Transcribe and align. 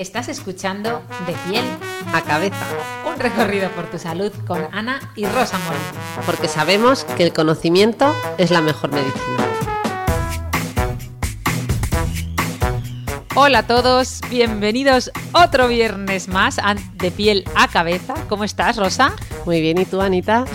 estás 0.00 0.30
escuchando 0.30 1.02
De 1.26 1.34
piel 1.46 1.64
a 2.14 2.22
cabeza, 2.22 2.56
un 3.06 3.20
recorrido 3.20 3.68
por 3.72 3.90
tu 3.90 3.98
salud 3.98 4.32
con 4.46 4.66
Ana 4.72 4.98
y 5.14 5.26
Rosa 5.26 5.58
Molina. 5.58 6.22
porque 6.24 6.48
sabemos 6.48 7.04
que 7.04 7.22
el 7.22 7.34
conocimiento 7.34 8.14
es 8.38 8.50
la 8.50 8.62
mejor 8.62 8.92
medicina. 8.92 9.46
Hola 13.34 13.58
a 13.58 13.66
todos, 13.66 14.22
bienvenidos 14.30 15.10
otro 15.32 15.68
viernes 15.68 16.28
más 16.28 16.58
a 16.58 16.74
De 16.94 17.10
piel 17.10 17.44
a 17.54 17.68
cabeza. 17.68 18.14
¿Cómo 18.28 18.44
estás, 18.44 18.76
Rosa? 18.76 19.12
Muy 19.44 19.60
bien, 19.60 19.78
¿y 19.78 19.84
tú, 19.84 20.00
Anita? 20.00 20.46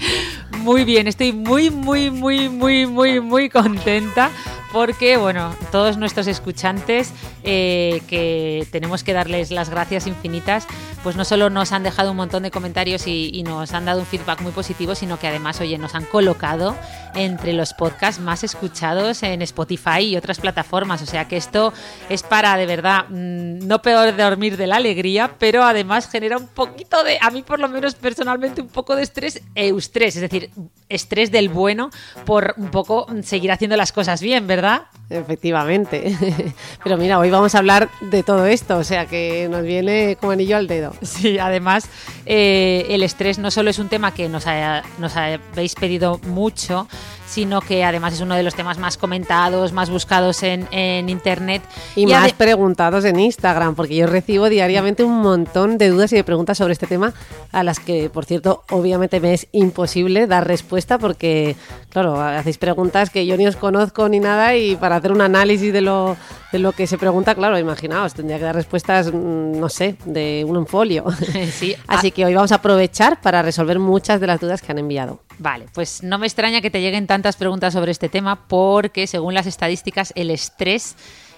Muy 0.58 0.84
bien, 0.84 1.08
estoy 1.08 1.32
muy, 1.32 1.70
muy, 1.70 2.08
muy, 2.12 2.48
muy, 2.48 2.86
muy, 2.86 3.20
muy 3.20 3.50
contenta 3.50 4.30
porque, 4.72 5.18
bueno, 5.18 5.54
todos 5.70 5.98
nuestros 5.98 6.26
escuchantes, 6.26 7.12
eh, 7.44 8.02
que 8.08 8.66
tenemos 8.72 9.04
que 9.04 9.12
darles 9.12 9.50
las 9.50 9.68
gracias 9.68 10.06
infinitas, 10.06 10.66
pues 11.02 11.14
no 11.16 11.24
solo 11.24 11.50
nos 11.50 11.72
han 11.72 11.82
dejado 11.82 12.12
un 12.12 12.16
montón 12.16 12.42
de 12.42 12.50
comentarios 12.50 13.06
y, 13.06 13.30
y 13.32 13.42
nos 13.42 13.72
han 13.74 13.84
dado 13.84 14.00
un 14.00 14.06
feedback 14.06 14.40
muy 14.40 14.52
positivo, 14.52 14.94
sino 14.94 15.18
que 15.18 15.28
además, 15.28 15.60
oye, 15.60 15.76
nos 15.76 15.94
han 15.94 16.04
colocado 16.06 16.74
entre 17.14 17.52
los 17.52 17.74
podcasts 17.74 18.20
más 18.20 18.44
escuchados 18.44 19.22
en 19.22 19.42
Spotify 19.42 20.00
y 20.00 20.16
otras 20.16 20.40
plataformas. 20.40 21.02
O 21.02 21.06
sea 21.06 21.26
que 21.28 21.36
esto 21.36 21.72
es 22.08 22.22
para, 22.22 22.56
de 22.56 22.66
verdad, 22.66 23.06
mm, 23.08 23.66
no 23.66 23.82
peor 23.82 24.16
dormir 24.16 24.56
de 24.56 24.66
la 24.66 24.76
alegría, 24.76 25.32
pero 25.38 25.64
además 25.64 26.08
genera 26.08 26.38
un 26.38 26.46
poquito 26.48 27.02
de, 27.04 27.18
a 27.20 27.30
mí 27.30 27.42
por 27.42 27.58
lo 27.58 27.68
menos 27.68 27.94
personalmente, 27.94 28.62
un 28.62 28.68
poco 28.68 28.96
de 28.96 29.02
estrés, 29.02 29.42
eustrés, 29.54 30.16
es 30.16 30.22
decir, 30.22 30.50
estrés 30.88 31.30
del 31.30 31.48
bueno 31.48 31.90
por 32.24 32.54
un 32.56 32.70
poco 32.70 33.06
seguir 33.22 33.52
haciendo 33.52 33.76
las 33.76 33.92
cosas 33.92 34.20
bien, 34.20 34.46
¿verdad? 34.46 34.61
¿verdad? 34.62 34.82
Efectivamente. 35.10 36.16
Pero 36.84 36.96
mira, 36.96 37.18
hoy 37.18 37.30
vamos 37.30 37.54
a 37.54 37.58
hablar 37.58 37.88
de 38.00 38.22
todo 38.22 38.46
esto, 38.46 38.78
o 38.78 38.84
sea 38.84 39.06
que 39.06 39.46
nos 39.50 39.62
viene 39.62 40.16
como 40.20 40.32
anillo 40.32 40.56
al 40.56 40.66
dedo. 40.66 40.94
Sí, 41.02 41.38
además 41.38 41.86
eh, 42.26 42.86
el 42.88 43.02
estrés 43.02 43.38
no 43.38 43.50
solo 43.50 43.70
es 43.70 43.78
un 43.78 43.88
tema 43.88 44.14
que 44.14 44.28
nos, 44.28 44.46
ha- 44.46 44.82
nos 44.98 45.14
habéis 45.16 45.74
pedido 45.74 46.18
mucho, 46.26 46.88
sino 47.26 47.60
que 47.62 47.82
además 47.84 48.12
es 48.14 48.20
uno 48.20 48.34
de 48.34 48.42
los 48.42 48.54
temas 48.54 48.76
más 48.78 48.98
comentados, 48.98 49.72
más 49.72 49.88
buscados 49.88 50.42
en, 50.42 50.66
en 50.70 51.08
internet. 51.08 51.62
Y, 51.96 52.06
más 52.06 52.30
ade- 52.30 52.34
preguntados 52.34 53.04
en 53.06 53.18
Instagram, 53.20 53.74
porque 53.74 53.96
yo 53.96 54.06
recibo 54.06 54.48
diariamente 54.50 55.02
un 55.02 55.20
montón 55.22 55.78
de 55.78 55.88
dudas 55.88 56.12
y 56.12 56.16
de 56.16 56.24
preguntas 56.24 56.58
sobre 56.58 56.74
este 56.74 56.86
tema, 56.86 57.14
a 57.50 57.62
las 57.62 57.80
que, 57.80 58.10
por 58.10 58.26
cierto, 58.26 58.64
obviamente 58.70 59.18
me 59.20 59.32
es 59.32 59.46
imposible 59.52 60.26
dar 60.26 60.46
respuesta, 60.46 60.98
porque, 60.98 61.56
claro, 61.90 62.20
hacéis 62.20 62.58
preguntas 62.58 63.08
que 63.10 63.24
yo 63.24 63.36
ni 63.38 63.46
os 63.46 63.56
conozco 63.56 64.08
ni 64.10 64.20
nada, 64.20 64.54
y 64.56 64.76
para 64.76 65.00
hacer 65.02 65.12
un 65.12 65.20
análisis 65.20 65.72
de 65.72 65.80
lo, 65.80 66.16
de 66.52 66.60
lo 66.60 66.72
que 66.72 66.86
se 66.86 66.96
pregunta, 66.96 67.34
claro, 67.34 67.58
imaginaos, 67.58 68.14
tendría 68.14 68.38
que 68.38 68.44
dar 68.44 68.54
respuestas, 68.54 69.12
mm, 69.12 69.58
no 69.58 69.68
sé, 69.68 69.96
de 70.04 70.44
un 70.46 70.66
folio. 70.66 71.04
Sí, 71.52 71.74
Así 71.86 72.12
que 72.12 72.24
hoy 72.24 72.34
vamos 72.34 72.52
a 72.52 72.56
aprovechar 72.56 73.20
para 73.20 73.42
resolver 73.42 73.78
muchas 73.78 74.20
de 74.20 74.26
las 74.26 74.40
dudas 74.40 74.62
que 74.62 74.70
han 74.70 74.78
enviado. 74.78 75.20
Vale, 75.38 75.66
pues 75.74 76.02
no 76.02 76.18
me 76.18 76.26
extraña 76.26 76.60
que 76.60 76.70
te 76.70 76.80
lleguen 76.80 77.06
tantas 77.06 77.36
preguntas 77.36 77.72
sobre 77.72 77.90
este 77.90 78.08
tema 78.08 78.46
porque 78.46 79.06
según 79.06 79.34
las 79.34 79.46
estadísticas 79.46 80.12
el 80.14 80.30
estrés 80.30 80.96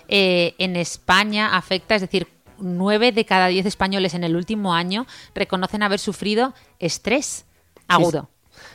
eh, 0.09 0.55
en 0.59 0.77
España 0.77 1.57
afecta, 1.57 1.95
es 1.95 2.03
decir, 2.03 2.29
9 2.59 3.13
de 3.13 3.25
cada 3.25 3.49
10 3.49 3.67
españoles 3.67 4.15
en 4.15 4.25
el 4.25 4.37
último 4.37 4.75
año 4.75 5.07
reconocen 5.35 5.83
haber 5.83 5.99
sufrido 5.99 6.55
estrés 6.79 7.47
agudo. 7.89 8.29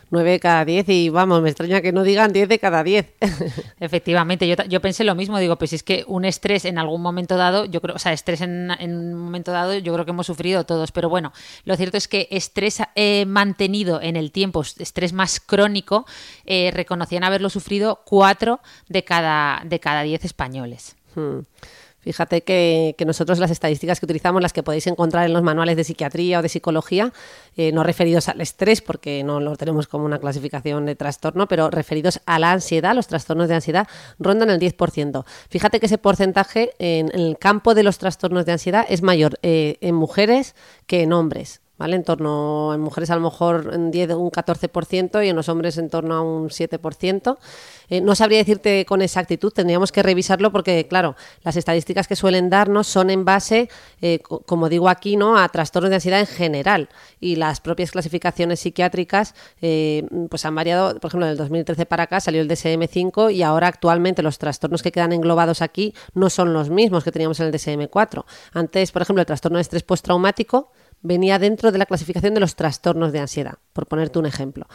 9 0.09 0.31
de 0.31 0.39
cada 0.39 0.65
10 0.65 0.89
y 0.89 1.09
vamos, 1.09 1.41
me 1.41 1.49
extraña 1.49 1.81
que 1.81 1.91
no 1.91 2.03
digan 2.03 2.33
10 2.33 2.49
de 2.49 2.59
cada 2.59 2.83
10. 2.83 3.13
Efectivamente, 3.79 4.47
yo, 4.47 4.55
yo 4.67 4.81
pensé 4.81 5.03
lo 5.03 5.15
mismo, 5.15 5.39
digo, 5.39 5.57
pues 5.57 5.69
si 5.71 5.75
es 5.75 5.83
que 5.83 6.03
un 6.07 6.25
estrés 6.25 6.65
en 6.65 6.77
algún 6.77 7.01
momento 7.01 7.37
dado, 7.37 7.65
yo 7.65 7.81
creo, 7.81 7.95
o 7.95 7.99
sea, 7.99 8.13
estrés 8.13 8.41
en, 8.41 8.71
en 8.79 8.95
un 8.95 9.15
momento 9.15 9.51
dado, 9.51 9.75
yo 9.75 9.93
creo 9.93 10.05
que 10.05 10.11
hemos 10.11 10.27
sufrido 10.27 10.65
todos, 10.65 10.91
pero 10.91 11.09
bueno, 11.09 11.33
lo 11.65 11.75
cierto 11.75 11.97
es 11.97 12.07
que 12.07 12.27
estrés 12.31 12.81
eh, 12.95 13.25
mantenido 13.25 14.01
en 14.01 14.15
el 14.15 14.31
tiempo, 14.31 14.61
estrés 14.61 15.13
más 15.13 15.39
crónico, 15.39 16.05
eh, 16.45 16.71
reconocían 16.73 17.23
haberlo 17.23 17.49
sufrido 17.49 18.01
cuatro 18.05 18.59
de 18.87 19.03
cada, 19.03 19.61
de 19.65 19.79
cada 19.79 20.03
diez 20.03 20.25
españoles. 20.25 20.95
Hmm. 21.15 21.39
Fíjate 22.01 22.41
que, 22.41 22.95
que 22.97 23.05
nosotros 23.05 23.39
las 23.39 23.51
estadísticas 23.51 23.99
que 23.99 24.05
utilizamos, 24.05 24.41
las 24.41 24.53
que 24.53 24.63
podéis 24.63 24.87
encontrar 24.87 25.25
en 25.25 25.33
los 25.33 25.43
manuales 25.43 25.75
de 25.75 25.83
psiquiatría 25.83 26.39
o 26.39 26.41
de 26.41 26.49
psicología, 26.49 27.11
eh, 27.57 27.71
no 27.73 27.83
referidos 27.83 28.29
al 28.29 28.39
estrés, 28.39 28.81
porque 28.81 29.23
no 29.23 29.39
lo 29.39 29.55
tenemos 29.57 29.87
como 29.87 30.05
una 30.05 30.19
clasificación 30.19 30.85
de 30.85 30.95
trastorno, 30.95 31.47
pero 31.47 31.69
referidos 31.69 32.21
a 32.25 32.39
la 32.39 32.51
ansiedad, 32.51 32.95
los 32.95 33.07
trastornos 33.07 33.49
de 33.49 33.55
ansiedad, 33.55 33.87
rondan 34.17 34.49
el 34.49 34.59
10%. 34.59 35.25
Fíjate 35.49 35.79
que 35.79 35.87
ese 35.87 35.97
porcentaje 35.97 36.71
en, 36.79 37.11
el 37.13 37.37
campo 37.37 37.73
de 37.75 37.83
los 37.83 37.97
trastornos 37.97 38.45
de 38.45 38.53
ansiedad 38.53 38.85
es 38.87 39.01
mayor 39.01 39.37
eh, 39.41 39.77
en 39.81 39.95
mujeres 39.95 40.55
que 40.87 41.01
en 41.03 41.13
hombres. 41.13 41.61
¿Vale? 41.79 41.95
En 41.95 42.03
torno, 42.03 42.73
en 42.73 42.81
mujeres 42.81 43.09
a 43.09 43.15
lo 43.15 43.21
mejor 43.21 43.71
en 43.73 43.89
10 43.89 44.11
un 44.11 44.29
14% 44.29 45.25
y 45.25 45.29
en 45.29 45.35
los 45.37 45.47
hombres 45.47 45.77
en 45.77 45.89
torno 45.89 46.13
a 46.15 46.21
un 46.21 46.49
7%. 46.49 47.37
Eh, 47.89 48.01
no 48.01 48.13
sabría 48.15 48.37
decirte 48.39 48.85
con 48.85 49.01
exactitud, 49.01 49.51
tendríamos 49.53 49.91
que 49.93 50.03
revisarlo 50.03 50.51
porque, 50.51 50.85
claro, 50.87 51.15
las 51.43 51.55
estadísticas 51.55 52.07
que 52.07 52.15
suelen 52.17 52.49
darnos 52.49 52.85
son 52.85 53.09
en 53.09 53.23
base, 53.25 53.69
eh, 54.01 54.19
co- 54.19 54.41
como 54.41 54.67
digo 54.69 54.89
aquí, 54.89 55.15
¿no? 55.15 55.37
a 55.39 55.47
trastornos 55.49 55.89
de 55.89 55.95
ansiedad 55.95 56.19
en 56.19 56.27
general. 56.27 56.89
Y 57.21 57.37
las 57.37 57.61
propias 57.61 57.91
clasificaciones 57.91 58.59
psiquiátricas 58.59 59.33
eh, 59.61 60.05
pues 60.29 60.45
han 60.45 60.53
variado, 60.55 60.99
por 60.99 61.07
ejemplo, 61.09 61.27
del 61.27 61.37
2013 61.37 61.85
para 61.85 62.03
acá 62.03 62.19
salió 62.19 62.41
el 62.41 62.49
DSM-5 62.49 63.33
y 63.33 63.41
ahora 63.41 63.67
actualmente 63.67 64.21
los 64.21 64.37
trastornos 64.37 64.83
que 64.83 64.91
quedan 64.91 65.13
englobados 65.13 65.61
aquí 65.61 65.93
no 66.13 66.29
son 66.29 66.51
los 66.53 66.69
mismos 66.69 67.05
que 67.05 67.11
teníamos 67.13 67.39
en 67.39 67.47
el 67.47 67.53
DSM-4. 67.53 68.25
Antes, 68.53 68.91
por 68.91 69.01
ejemplo, 69.01 69.21
el 69.21 69.25
trastorno 69.25 69.57
de 69.57 69.61
estrés 69.61 69.83
postraumático 69.83 70.71
venía 71.01 71.39
dentro 71.39 71.71
de 71.71 71.77
la 71.77 71.85
clasificación 71.85 72.33
de 72.33 72.39
los 72.39 72.55
trastornos 72.55 73.11
de 73.11 73.19
ansiedad, 73.19 73.55
por 73.73 73.87
ponerte 73.87 74.19
un 74.19 74.25
ejemplo. 74.25 74.67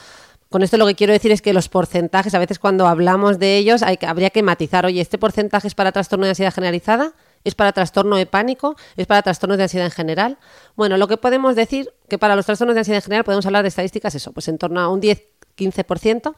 Con 0.54 0.62
esto 0.62 0.76
lo 0.76 0.86
que 0.86 0.94
quiero 0.94 1.12
decir 1.12 1.32
es 1.32 1.42
que 1.42 1.52
los 1.52 1.68
porcentajes, 1.68 2.32
a 2.32 2.38
veces 2.38 2.60
cuando 2.60 2.86
hablamos 2.86 3.40
de 3.40 3.56
ellos, 3.56 3.82
hay 3.82 3.98
habría 4.06 4.30
que 4.30 4.42
matizar, 4.42 4.86
oye, 4.86 5.00
¿este 5.00 5.18
porcentaje 5.18 5.66
es 5.66 5.74
para 5.74 5.90
trastorno 5.90 6.26
de 6.26 6.30
ansiedad 6.30 6.54
generalizada? 6.54 7.12
¿Es 7.42 7.54
para 7.54 7.72
trastorno 7.72 8.16
de 8.16 8.26
pánico? 8.26 8.76
¿Es 8.96 9.06
para 9.06 9.20
trastornos 9.22 9.58
de 9.58 9.64
ansiedad 9.64 9.86
en 9.86 9.90
general? 9.90 10.38
Bueno, 10.76 10.96
lo 10.96 11.08
que 11.08 11.16
podemos 11.16 11.56
decir 11.56 11.92
que 12.08 12.18
para 12.18 12.36
los 12.36 12.46
trastornos 12.46 12.74
de 12.74 12.80
ansiedad 12.82 12.98
en 12.98 13.02
general 13.02 13.24
podemos 13.24 13.44
hablar 13.46 13.62
de 13.62 13.68
estadísticas, 13.68 14.14
eso, 14.14 14.32
pues 14.32 14.46
en 14.48 14.58
torno 14.58 14.80
a 14.80 14.88
un 14.88 15.00
10-15%, 15.56 16.34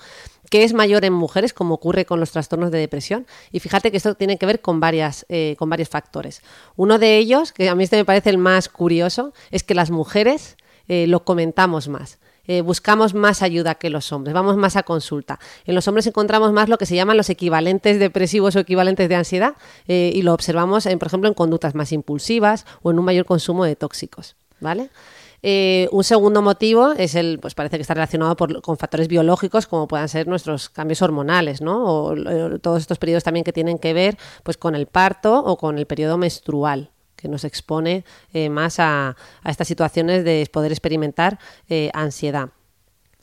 que 0.50 0.64
es 0.64 0.72
mayor 0.72 1.04
en 1.04 1.12
mujeres, 1.12 1.52
como 1.52 1.74
ocurre 1.74 2.04
con 2.04 2.20
los 2.20 2.30
trastornos 2.30 2.70
de 2.70 2.78
depresión. 2.78 3.26
Y 3.52 3.60
fíjate 3.60 3.90
que 3.90 3.96
esto 3.96 4.14
tiene 4.14 4.38
que 4.38 4.46
ver 4.46 4.60
con, 4.60 4.80
varias, 4.80 5.26
eh, 5.28 5.56
con 5.58 5.70
varios 5.70 5.88
factores. 5.88 6.42
Uno 6.76 6.98
de 6.98 7.16
ellos, 7.18 7.52
que 7.52 7.68
a 7.68 7.74
mí 7.74 7.84
este 7.84 7.96
me 7.96 8.04
parece 8.04 8.30
el 8.30 8.38
más 8.38 8.68
curioso, 8.68 9.32
es 9.50 9.62
que 9.62 9.74
las 9.74 9.90
mujeres 9.90 10.56
eh, 10.88 11.06
lo 11.06 11.24
comentamos 11.24 11.88
más. 11.88 12.18
Eh, 12.48 12.60
buscamos 12.60 13.12
más 13.12 13.42
ayuda 13.42 13.74
que 13.74 13.90
los 13.90 14.12
hombres, 14.12 14.32
vamos 14.32 14.56
más 14.56 14.76
a 14.76 14.84
consulta. 14.84 15.40
En 15.64 15.74
los 15.74 15.88
hombres 15.88 16.06
encontramos 16.06 16.52
más 16.52 16.68
lo 16.68 16.78
que 16.78 16.86
se 16.86 16.94
llaman 16.94 17.16
los 17.16 17.28
equivalentes 17.28 17.98
depresivos 17.98 18.54
o 18.54 18.60
equivalentes 18.60 19.08
de 19.08 19.16
ansiedad 19.16 19.54
y 19.88 20.22
lo 20.22 20.32
observamos, 20.32 20.86
en, 20.86 21.00
por 21.00 21.08
ejemplo, 21.08 21.28
en 21.28 21.34
conductas 21.34 21.74
más 21.74 21.90
impulsivas 21.90 22.64
o 22.82 22.92
en 22.92 23.00
un 23.00 23.04
mayor 23.04 23.26
consumo 23.26 23.64
de 23.64 23.74
tóxicos. 23.74 24.36
¿Vale? 24.60 24.90
Eh, 25.48 25.88
un 25.92 26.02
segundo 26.02 26.42
motivo 26.42 26.90
es 26.90 27.14
el, 27.14 27.38
pues 27.38 27.54
parece 27.54 27.76
que 27.76 27.82
está 27.82 27.94
relacionado 27.94 28.34
por- 28.34 28.60
con 28.62 28.76
factores 28.76 29.06
biológicos 29.06 29.68
como 29.68 29.86
puedan 29.86 30.08
ser 30.08 30.26
nuestros 30.26 30.68
cambios 30.68 31.02
hormonales, 31.02 31.60
¿no? 31.60 31.84
O, 31.84 32.16
eh, 32.16 32.58
todos 32.60 32.80
estos 32.80 32.98
periodos 32.98 33.22
también 33.22 33.44
que 33.44 33.52
tienen 33.52 33.78
que 33.78 33.92
ver 33.94 34.18
pues 34.42 34.56
con 34.56 34.74
el 34.74 34.86
parto 34.86 35.38
o 35.38 35.56
con 35.56 35.78
el 35.78 35.86
periodo 35.86 36.18
menstrual 36.18 36.90
que 37.14 37.28
nos 37.28 37.44
expone 37.44 38.04
eh, 38.32 38.48
más 38.48 38.80
a, 38.80 39.14
estas 39.44 39.68
situaciones 39.68 40.24
de 40.24 40.48
poder 40.52 40.72
experimentar 40.72 41.38
ansiedad. 41.94 42.48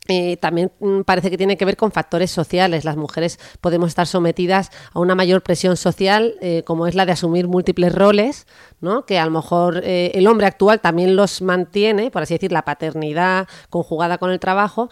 Eh, 0.10 0.36
también 0.38 0.72
mm, 0.82 1.02
parece 1.02 1.30
que 1.30 1.38
tiene 1.38 1.56
que 1.56 1.64
ver 1.64 1.78
con 1.78 1.92
factores 1.92 2.30
sociales. 2.30 2.84
Las 2.84 2.98
mujeres 2.98 3.40
podemos 3.62 3.88
estar 3.88 4.06
sometidas 4.06 4.70
a 4.92 5.00
una 5.00 5.16
mayor 5.16 5.42
presión 5.42 5.78
social, 5.78 6.36
eh, 6.42 6.64
como 6.66 6.88
es 6.88 6.96
la 6.96 7.06
de 7.06 7.14
asumir 7.14 7.48
múltiples 7.48 7.96
roles, 7.96 8.46
¿no? 8.82 9.06
que 9.06 9.18
a 9.18 9.26
lo 9.26 9.32
mejor 9.32 9.82
eh, 9.84 10.12
el 10.14 10.28
hombre 10.28 10.48
actual 10.48 10.82
también 10.82 11.16
los 11.16 11.42
mantiene, 11.42 12.12
por 12.12 12.24
así 12.24 12.34
decir, 12.34 12.52
la 12.52 12.66
paternidad 12.66 13.48
conjugada 13.70 14.18
con 14.18 14.32
el 14.32 14.40
trabajo, 14.40 14.90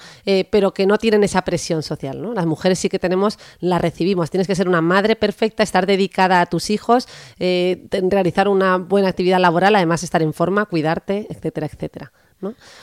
pero 0.49 0.73
que 0.73 0.85
no 0.85 0.97
tienen 0.97 1.23
esa 1.23 1.41
presión 1.41 1.83
social. 1.83 2.21
¿no? 2.21 2.33
Las 2.33 2.45
mujeres 2.45 2.79
sí 2.79 2.87
que 2.87 2.99
tenemos, 2.99 3.37
la 3.59 3.79
recibimos. 3.79 4.29
Tienes 4.31 4.47
que 4.47 4.55
ser 4.55 4.69
una 4.69 4.81
madre 4.81 5.15
perfecta, 5.15 5.63
estar 5.63 5.85
dedicada 5.85 6.41
a 6.41 6.45
tus 6.45 6.69
hijos, 6.69 7.07
realizar 7.37 8.47
una 8.47 8.77
buena 8.77 9.09
actividad 9.09 9.39
laboral, 9.39 9.75
además 9.75 10.03
estar 10.03 10.21
en 10.21 10.33
forma, 10.33 10.65
cuidarte, 10.65 11.27
etcétera, 11.29 11.67
etcétera. 11.67 12.11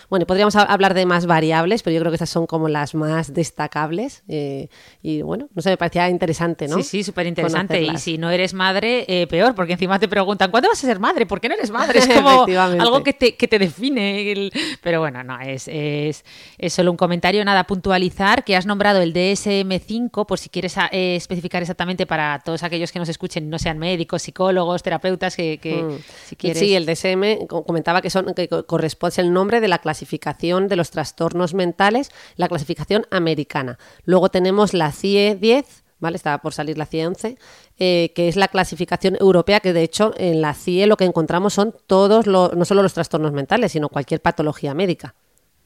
Bueno, 0.09 0.27
podríamos 0.27 0.55
hablar 0.57 0.95
de 0.95 1.07
más 1.07 1.27
variables, 1.27 1.83
pero 1.83 1.95
yo 1.95 2.01
creo 2.01 2.13
que 2.13 2.17
estas 2.17 2.31
son 2.31 2.47
como 2.47 2.69
las 2.69 2.95
más 2.95 3.35
destacables. 3.35 4.23
Eh, 4.29 4.69
y 5.03 5.23
bueno, 5.23 5.49
no 5.55 5.63
sé, 5.63 5.71
me 5.71 5.77
parecía 5.77 6.09
interesante, 6.09 6.69
¿no? 6.69 6.77
Sí, 6.77 6.83
sí, 6.83 7.05
súper 7.05 7.27
interesante. 7.27 7.83
Y 7.83 7.97
si 7.99 8.19
no 8.19 8.31
eres 8.31 8.55
madre, 8.55 9.05
eh, 9.09 9.27
peor, 9.27 9.55
porque 9.55 9.73
encima 9.73 9.99
te 9.99 10.09
preguntan, 10.09 10.51
¿cuándo 10.51 10.69
vas 10.69 10.83
a 10.83 10.87
ser 10.87 11.01
madre? 11.01 11.27
¿Por 11.27 11.41
qué 11.41 11.49
no 11.49 11.55
eres 11.55 11.71
madre? 11.71 11.99
Es 11.99 12.07
como 12.07 12.45
algo 12.59 13.03
que 13.03 13.13
te, 13.13 13.35
que 13.37 13.49
te 13.49 13.59
define. 13.59 14.51
Pero 14.83 15.01
bueno, 15.01 15.25
no, 15.25 15.41
es, 15.41 15.67
es, 15.69 16.25
es, 16.57 16.73
solo 16.73 16.91
un 16.91 16.97
comentario, 16.97 17.45
nada, 17.45 17.65
puntualizar 17.65 18.45
que 18.45 18.57
has 18.57 18.67
nombrado 18.67 19.01
el 19.01 19.13
DSM5, 19.13 20.27
por 20.27 20.39
si 20.39 20.49
quieres 20.49 20.77
eh, 20.93 21.17
especificar 21.17 21.63
exactamente 21.63 22.07
para 22.07 22.41
todos 22.45 22.63
aquellos 22.63 22.93
que 22.93 22.99
nos 22.99 23.09
escuchen, 23.09 23.51
no 23.51 23.59
sean 23.59 23.79
médicos, 23.79 24.23
psicólogos, 24.23 24.83
terapeutas, 24.83 25.35
que, 25.35 25.59
mm. 25.63 26.03
si 26.27 26.37
quieres... 26.37 26.59
Sí, 26.59 26.75
el 26.75 26.87
DSM 26.87 27.47
comentaba 27.47 28.01
que, 28.01 28.11
son, 28.11 28.35
que 28.35 28.49
corresponde 28.49 29.09
el 29.17 29.33
nombre 29.33 29.48
de 29.49 29.69
la 29.69 29.79
clasificación 29.79 30.69
de 30.69 30.77
los 30.77 30.91
trastornos 30.91 31.55
mentales, 31.55 32.11
la 32.37 32.49
clasificación 32.49 33.07
americana. 33.11 33.79
Luego 34.05 34.29
tenemos 34.29 34.75
la 34.75 34.93
CIE 34.93 35.37
10, 35.37 35.85
¿vale? 35.99 36.17
Estaba 36.17 36.39
por 36.39 36.53
salir 36.53 36.79
la 36.79 36.87
CIE 36.87 37.07
11, 37.07 37.39
eh, 37.79 38.13
que 38.15 38.29
es 38.29 38.37
la 38.37 38.49
clasificación 38.49 39.17
europea, 39.19 39.61
que 39.61 39.73
de 39.73 39.83
hecho 39.83 40.13
en 40.17 40.41
la 40.41 40.55
CIE 40.55 40.87
lo 40.87 40.97
que 40.97 41.05
encontramos 41.05 41.55
son 41.55 41.75
todos, 41.87 42.27
no 42.27 42.65
solo 42.65 42.83
los 42.83 42.95
trastornos 42.95 43.33
mentales, 43.33 43.73
sino 43.73 43.89
cualquier 43.89 44.21
patología 44.21 44.75
médica. 44.75 45.15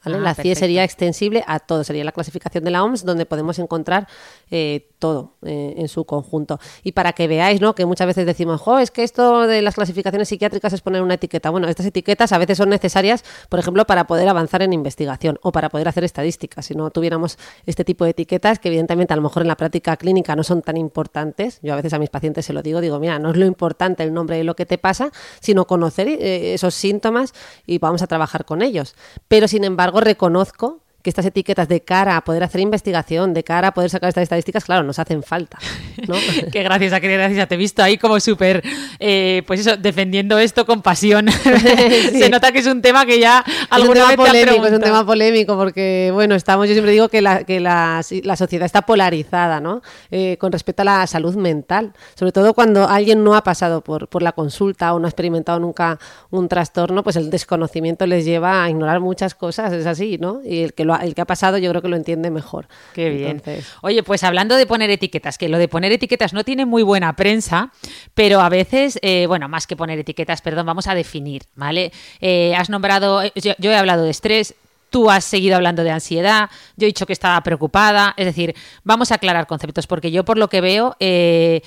Ah, 0.05 0.09
la 0.09 0.33
CIE 0.35 0.55
sería 0.55 0.83
extensible 0.83 1.43
a 1.47 1.59
todo, 1.59 1.83
sería 1.83 2.03
la 2.03 2.11
clasificación 2.11 2.63
de 2.63 2.71
la 2.71 2.83
OMS 2.83 3.05
donde 3.05 3.25
podemos 3.25 3.57
encontrar 3.59 4.07
eh, 4.51 4.89
todo 4.99 5.35
eh, 5.43 5.75
en 5.77 5.87
su 5.87 6.05
conjunto. 6.05 6.59
Y 6.83 6.91
para 6.91 7.13
que 7.13 7.27
veáis, 7.27 7.61
¿no? 7.61 7.73
Que 7.73 7.85
muchas 7.85 8.07
veces 8.07 8.25
decimos, 8.25 8.61
jo, 8.61 8.79
es 8.79 8.91
que 8.91 9.03
esto 9.03 9.47
de 9.47 9.61
las 9.61 9.75
clasificaciones 9.75 10.27
psiquiátricas 10.27 10.73
es 10.73 10.81
poner 10.81 11.01
una 11.01 11.13
etiqueta. 11.15 11.49
Bueno, 11.49 11.67
estas 11.67 11.85
etiquetas 11.85 12.31
a 12.33 12.37
veces 12.37 12.57
son 12.57 12.69
necesarias, 12.69 13.23
por 13.49 13.59
ejemplo, 13.59 13.85
para 13.85 14.07
poder 14.07 14.27
avanzar 14.27 14.61
en 14.61 14.73
investigación 14.73 15.39
o 15.41 15.51
para 15.51 15.69
poder 15.69 15.87
hacer 15.87 16.03
estadísticas. 16.03 16.65
Si 16.65 16.75
no 16.75 16.89
tuviéramos 16.91 17.37
este 17.65 17.85
tipo 17.85 18.03
de 18.03 18.11
etiquetas, 18.11 18.59
que 18.59 18.67
evidentemente 18.67 19.13
a 19.13 19.15
lo 19.15 19.21
mejor 19.21 19.43
en 19.43 19.47
la 19.47 19.57
práctica 19.57 19.95
clínica 19.97 20.35
no 20.35 20.43
son 20.43 20.61
tan 20.61 20.77
importantes, 20.77 21.59
yo 21.61 21.73
a 21.73 21.75
veces 21.77 21.93
a 21.93 21.99
mis 21.99 22.09
pacientes 22.09 22.45
se 22.45 22.53
lo 22.53 22.61
digo, 22.61 22.81
digo, 22.81 22.99
mira, 22.99 23.19
no 23.19 23.31
es 23.31 23.37
lo 23.37 23.45
importante 23.45 24.03
el 24.03 24.13
nombre 24.13 24.37
de 24.37 24.43
lo 24.43 24.55
que 24.55 24.65
te 24.65 24.77
pasa, 24.77 25.11
sino 25.39 25.65
conocer 25.65 26.07
eh, 26.07 26.53
esos 26.53 26.75
síntomas 26.75 27.33
y 27.65 27.77
vamos 27.77 28.01
a 28.01 28.07
trabajar 28.07 28.45
con 28.45 28.61
ellos. 28.61 28.95
Pero 29.27 29.47
sin 29.47 29.63
embargo, 29.63 29.92
reconozco 29.99 30.82
que 31.03 31.09
estas 31.09 31.25
etiquetas 31.25 31.67
de 31.67 31.81
cara 31.81 32.15
a 32.15 32.23
poder 32.23 32.43
hacer 32.43 32.61
investigación, 32.61 33.33
de 33.33 33.43
cara 33.43 33.67
a 33.67 33.73
poder 33.73 33.89
sacar 33.89 34.07
estas 34.07 34.23
estadísticas, 34.23 34.63
claro, 34.63 34.83
nos 34.83 34.99
hacen 34.99 35.21
falta. 35.21 35.59
¿no? 36.07 36.15
qué 36.51 36.63
graciosa, 36.63 37.01
qué 37.01 37.11
graciosa. 37.11 37.45
Te 37.45 37.55
he 37.55 37.57
visto 37.57 37.83
ahí 37.83 37.97
como 37.97 38.19
súper, 38.21 38.63
eh, 38.99 39.43
pues 39.45 39.59
eso, 39.59 39.75
defendiendo 39.75 40.39
esto 40.39 40.65
con 40.65 40.81
pasión. 40.81 41.27
Se 42.11 42.29
nota 42.29 42.53
que 42.53 42.59
es 42.59 42.67
un 42.67 42.81
tema 42.81 43.05
que 43.05 43.19
ya 43.19 43.43
alguna 43.69 44.07
vez 44.07 44.15
polémico, 44.15 44.65
Es 44.65 44.71
un 44.71 44.81
tema 44.81 45.05
polémico 45.05 45.57
porque, 45.57 46.09
bueno, 46.13 46.35
estamos, 46.35 46.69
yo 46.69 46.73
siempre 46.73 46.93
digo 46.93 47.09
que 47.09 47.21
la, 47.21 47.43
que 47.43 47.59
la, 47.59 48.01
la 48.23 48.35
sociedad 48.37 48.65
está 48.65 48.83
polarizada, 48.83 49.59
¿no? 49.59 49.81
Eh, 50.09 50.37
con 50.37 50.53
respecto 50.53 50.83
a 50.83 50.85
la 50.85 51.07
salud 51.07 51.35
mental. 51.35 51.91
Sobre 52.15 52.31
todo 52.31 52.53
cuando 52.53 52.87
alguien 52.87 53.25
no 53.25 53.35
ha 53.35 53.43
pasado 53.43 53.83
por, 53.83 54.07
por 54.07 54.21
la 54.21 54.31
consulta 54.31 54.93
o 54.93 54.99
no 54.99 55.07
ha 55.07 55.09
experimentado 55.09 55.59
nunca 55.59 55.99
un 56.31 56.47
trastorno, 56.47 57.03
pues 57.03 57.17
el 57.17 57.29
desconocimiento 57.29 58.05
les 58.05 58.23
lleva 58.23 58.63
a 58.63 58.69
ignorar 58.69 59.01
muchas 59.01 59.35
cosas, 59.35 59.73
es 59.73 59.85
así, 59.85 60.17
¿no? 60.17 60.39
Y 60.45 60.63
el 60.63 60.73
que 60.73 60.85
lo 60.85 60.92
el 61.03 61.15
que 61.15 61.21
ha 61.21 61.25
pasado 61.25 61.57
yo 61.57 61.69
creo 61.69 61.81
que 61.81 61.87
lo 61.87 61.95
entiende 61.95 62.31
mejor. 62.31 62.67
Qué 62.93 63.09
bien. 63.09 63.41
Oye, 63.81 64.03
pues 64.03 64.23
hablando 64.23 64.55
de 64.55 64.65
poner 64.65 64.89
etiquetas, 64.89 65.37
que 65.37 65.49
lo 65.49 65.57
de 65.57 65.67
poner 65.67 65.91
etiquetas 65.91 66.33
no 66.33 66.43
tiene 66.43 66.65
muy 66.65 66.83
buena 66.83 67.15
prensa, 67.15 67.71
pero 68.13 68.41
a 68.41 68.49
veces, 68.49 68.99
eh, 69.01 69.25
bueno, 69.27 69.49
más 69.49 69.67
que 69.67 69.75
poner 69.75 69.99
etiquetas, 69.99 70.41
perdón, 70.41 70.65
vamos 70.65 70.87
a 70.87 70.95
definir, 70.95 71.43
¿vale? 71.55 71.91
Eh, 72.21 72.55
has 72.55 72.69
nombrado, 72.69 73.23
eh, 73.23 73.31
yo 73.35 73.71
he 73.71 73.75
hablado 73.75 74.03
de 74.03 74.11
estrés, 74.11 74.55
tú 74.93 75.09
has 75.09 75.25
seguido 75.25 75.55
hablando 75.55 75.83
de 75.83 75.89
ansiedad, 75.89 76.51
yo 76.77 76.85
he 76.85 76.85
dicho 76.85 77.07
que 77.07 77.13
estaba 77.13 77.41
preocupada, 77.41 78.13
es 78.15 78.27
decir, 78.27 78.53
vamos 78.83 79.11
a 79.11 79.15
aclarar 79.15 79.47
conceptos, 79.47 79.87
porque 79.87 80.11
yo 80.11 80.23
por 80.23 80.37
lo 80.37 80.49
que 80.49 80.61
veo 80.61 80.95
eh, 80.99 81.63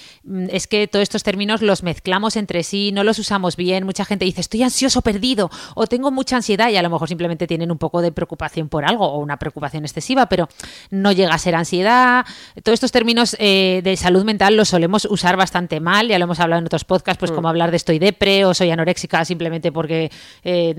es 0.48 0.68
que 0.68 0.86
todos 0.86 1.02
estos 1.02 1.24
términos 1.24 1.60
los 1.60 1.82
mezclamos 1.82 2.36
entre 2.36 2.62
sí, 2.62 2.92
no 2.92 3.02
los 3.02 3.18
usamos 3.18 3.56
bien, 3.56 3.84
mucha 3.84 4.04
gente 4.04 4.24
dice 4.24 4.40
estoy 4.40 4.62
ansioso 4.62 5.02
perdido 5.02 5.50
o 5.74 5.88
tengo 5.88 6.12
mucha 6.12 6.36
ansiedad 6.36 6.68
y 6.68 6.76
a 6.76 6.82
lo 6.82 6.88
mejor 6.88 7.08
simplemente 7.08 7.48
tienen 7.48 7.72
un 7.72 7.78
poco 7.78 8.00
de 8.00 8.12
preocupación 8.12 8.68
por 8.68 8.84
algo 8.84 9.04
o 9.04 9.18
una 9.18 9.38
preocupación 9.38 9.84
excesiva, 9.84 10.26
pero 10.26 10.48
no 10.90 11.10
llega 11.10 11.34
a 11.34 11.38
ser 11.38 11.56
ansiedad. 11.56 12.24
Todos 12.62 12.74
estos 12.74 12.92
términos 12.92 13.34
eh, 13.40 13.80
de 13.82 13.96
salud 13.96 14.24
mental 14.24 14.56
los 14.56 14.68
solemos 14.68 15.04
usar 15.04 15.36
bastante 15.36 15.80
mal, 15.80 16.06
ya 16.06 16.20
lo 16.20 16.26
hemos 16.26 16.38
hablado 16.38 16.60
en 16.60 16.66
otros 16.66 16.84
podcasts, 16.84 17.18
pues 17.18 17.32
mm. 17.32 17.34
como 17.34 17.48
hablar 17.48 17.72
de 17.72 17.78
estoy 17.78 17.98
depre 17.98 18.44
o 18.44 18.54
soy 18.54 18.70
anoréxica 18.70 19.24
simplemente 19.24 19.72
porque 19.72 20.12
eh, 20.44 20.76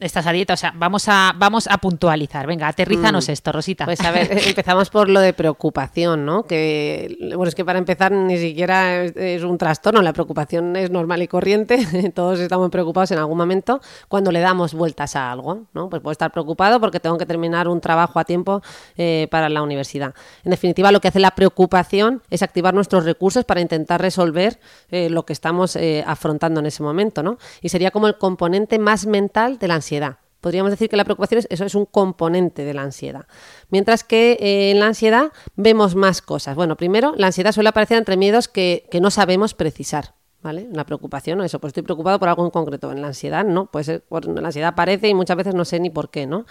estás 0.00 0.26
a 0.26 0.32
dieta, 0.32 0.54
o 0.54 0.56
sea, 0.56 0.72
vamos 0.74 1.06
a 1.08 1.33
vamos 1.36 1.66
a 1.70 1.78
puntualizar. 1.78 2.46
Venga, 2.46 2.68
aterrízanos 2.68 3.28
mm. 3.28 3.32
esto, 3.32 3.52
Rosita. 3.52 3.84
Pues 3.84 4.00
a 4.00 4.10
ver, 4.12 4.30
empezamos 4.46 4.90
por 4.90 5.08
lo 5.08 5.20
de 5.20 5.32
preocupación, 5.32 6.24
¿no? 6.24 6.44
Que, 6.44 7.16
bueno, 7.20 7.48
es 7.48 7.54
que 7.54 7.64
para 7.64 7.78
empezar 7.78 8.12
ni 8.12 8.38
siquiera 8.38 9.02
es, 9.04 9.42
un 9.42 9.58
trastorno, 9.58 10.02
la 10.02 10.12
preocupación 10.12 10.76
es 10.76 10.90
normal 10.90 11.22
y 11.22 11.28
corriente, 11.28 12.12
todos 12.14 12.40
estamos 12.40 12.70
preocupados 12.70 13.10
en 13.10 13.18
algún 13.18 13.38
momento 13.38 13.80
cuando 14.08 14.32
le 14.32 14.40
damos 14.40 14.74
vueltas 14.74 15.16
a 15.16 15.30
algo, 15.30 15.62
¿no? 15.72 15.88
Pues 15.88 16.02
puedo 16.02 16.12
estar 16.12 16.30
preocupado 16.32 16.80
porque 16.80 17.00
tengo 17.00 17.18
que 17.18 17.26
terminar 17.26 17.68
un 17.68 17.80
trabajo 17.80 18.18
a 18.18 18.24
tiempo 18.24 18.62
eh, 18.96 19.28
para 19.30 19.48
la 19.48 19.62
universidad. 19.62 20.14
En 20.44 20.50
definitiva, 20.50 20.92
lo 20.92 21.00
que 21.00 21.08
hace 21.08 21.20
la 21.20 21.32
preocupación 21.32 22.22
es 22.30 22.42
activar 22.42 22.74
nuestros 22.74 23.04
recursos 23.04 23.44
para 23.44 23.60
intentar 23.60 24.00
resolver 24.00 24.58
eh, 24.90 25.10
lo 25.10 25.24
que 25.24 25.32
estamos 25.32 25.76
eh, 25.76 26.04
afrontando 26.06 26.60
en 26.60 26.66
ese 26.66 26.82
momento, 26.82 27.22
¿no? 27.22 27.38
Y 27.60 27.68
sería 27.68 27.90
como 27.90 28.08
el 28.08 28.18
componente 28.18 28.78
más 28.78 29.06
mental 29.06 29.58
de 29.58 29.68
la 29.68 29.74
ansiedad. 29.74 30.18
Podríamos 30.44 30.70
decir 30.70 30.90
que 30.90 30.96
la 30.98 31.04
preocupación 31.04 31.38
es, 31.38 31.46
eso 31.48 31.64
es 31.64 31.74
un 31.74 31.86
componente 31.86 32.66
de 32.66 32.74
la 32.74 32.82
ansiedad. 32.82 33.24
Mientras 33.70 34.04
que 34.04 34.32
eh, 34.32 34.72
en 34.72 34.78
la 34.78 34.88
ansiedad 34.88 35.32
vemos 35.56 35.94
más 35.94 36.20
cosas. 36.20 36.54
Bueno, 36.54 36.76
primero, 36.76 37.14
la 37.16 37.28
ansiedad 37.28 37.50
suele 37.50 37.70
aparecer 37.70 37.96
entre 37.96 38.18
miedos 38.18 38.46
que, 38.46 38.86
no 39.00 39.10
sabemos 39.10 39.54
precisar. 39.54 40.12
¿Vale? 40.42 40.68
La 40.70 40.84
preocupación, 40.84 41.40
eso, 41.40 41.60
pues 41.60 41.70
estoy 41.70 41.84
preocupado 41.84 42.18
por 42.18 42.28
algo 42.28 42.44
en 42.44 42.50
concreto. 42.50 42.92
En 42.92 43.00
la 43.00 43.06
ansiedad, 43.06 43.42
no, 43.42 43.70
pues 43.70 43.88
la 43.88 44.46
ansiedad 44.46 44.68
aparece 44.68 45.08
y 45.08 45.14
muchas 45.14 45.38
veces 45.38 45.54
no 45.54 45.64
sé 45.64 45.80
ni 45.80 45.88
por 45.88 46.10
qué, 46.10 46.26
¿no? 46.26 46.44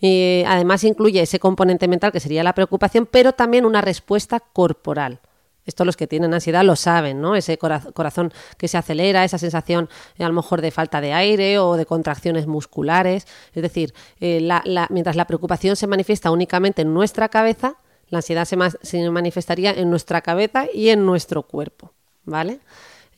Y 0.00 0.44
además 0.46 0.84
incluye 0.84 1.20
ese 1.20 1.40
componente 1.40 1.88
mental 1.88 2.12
que 2.12 2.20
sería 2.20 2.44
la 2.44 2.54
preocupación, 2.54 3.08
pero 3.10 3.32
también 3.32 3.66
una 3.66 3.80
respuesta 3.80 4.38
corporal. 4.38 5.18
Esto 5.64 5.84
los 5.84 5.96
que 5.96 6.06
tienen 6.06 6.34
ansiedad 6.34 6.64
lo 6.64 6.76
saben, 6.76 7.20
¿no? 7.20 7.36
Ese 7.36 7.56
corazón 7.58 8.32
que 8.56 8.68
se 8.68 8.78
acelera, 8.78 9.24
esa 9.24 9.38
sensación 9.38 9.88
eh, 10.18 10.24
a 10.24 10.28
lo 10.28 10.34
mejor 10.34 10.60
de 10.60 10.70
falta 10.70 11.00
de 11.00 11.12
aire 11.12 11.58
o 11.58 11.76
de 11.76 11.86
contracciones 11.86 12.46
musculares. 12.46 13.26
Es 13.54 13.62
decir, 13.62 13.94
eh, 14.20 14.46
mientras 14.90 15.16
la 15.16 15.26
preocupación 15.26 15.76
se 15.76 15.86
manifiesta 15.86 16.30
únicamente 16.30 16.82
en 16.82 16.92
nuestra 16.92 17.28
cabeza, 17.28 17.76
la 18.08 18.18
ansiedad 18.18 18.44
se, 18.44 18.56
se 18.82 19.10
manifestaría 19.10 19.72
en 19.72 19.88
nuestra 19.88 20.20
cabeza 20.20 20.66
y 20.72 20.88
en 20.90 21.06
nuestro 21.06 21.44
cuerpo, 21.44 21.92
¿vale? 22.24 22.60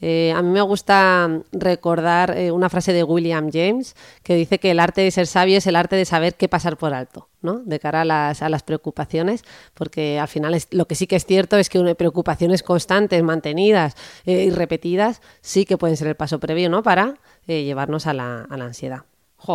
Eh, 0.06 0.32
a 0.32 0.42
mí 0.42 0.50
me 0.50 0.60
gusta 0.60 1.40
recordar 1.50 2.36
eh, 2.36 2.52
una 2.52 2.68
frase 2.68 2.92
de 2.92 3.02
William 3.04 3.48
James 3.50 3.96
que 4.22 4.34
dice 4.34 4.58
que 4.58 4.70
el 4.70 4.78
arte 4.78 5.00
de 5.00 5.10
ser 5.10 5.26
sabio 5.26 5.56
es 5.56 5.66
el 5.66 5.76
arte 5.76 5.96
de 5.96 6.04
saber 6.04 6.34
qué 6.34 6.46
pasar 6.46 6.76
por 6.76 6.92
alto, 6.92 7.30
¿no? 7.40 7.60
De 7.60 7.80
cara 7.80 8.02
a 8.02 8.04
las, 8.04 8.42
a 8.42 8.50
las 8.50 8.62
preocupaciones, 8.62 9.44
porque 9.72 10.18
al 10.18 10.28
final 10.28 10.54
lo 10.72 10.86
que 10.86 10.94
sí 10.94 11.06
que 11.06 11.16
es 11.16 11.24
cierto 11.24 11.56
es 11.56 11.70
que 11.70 11.94
preocupaciones 11.94 12.62
constantes, 12.62 13.22
mantenidas 13.22 13.96
eh, 14.26 14.44
y 14.44 14.50
repetidas, 14.50 15.22
sí 15.40 15.64
que 15.64 15.78
pueden 15.78 15.96
ser 15.96 16.08
el 16.08 16.16
paso 16.16 16.38
previo, 16.38 16.68
¿no? 16.68 16.82
Para 16.82 17.14
llevarnos 17.46 18.06
a 18.06 18.12
la, 18.12 18.42
a 18.42 18.58
la 18.58 18.66
ansiedad 18.66 19.04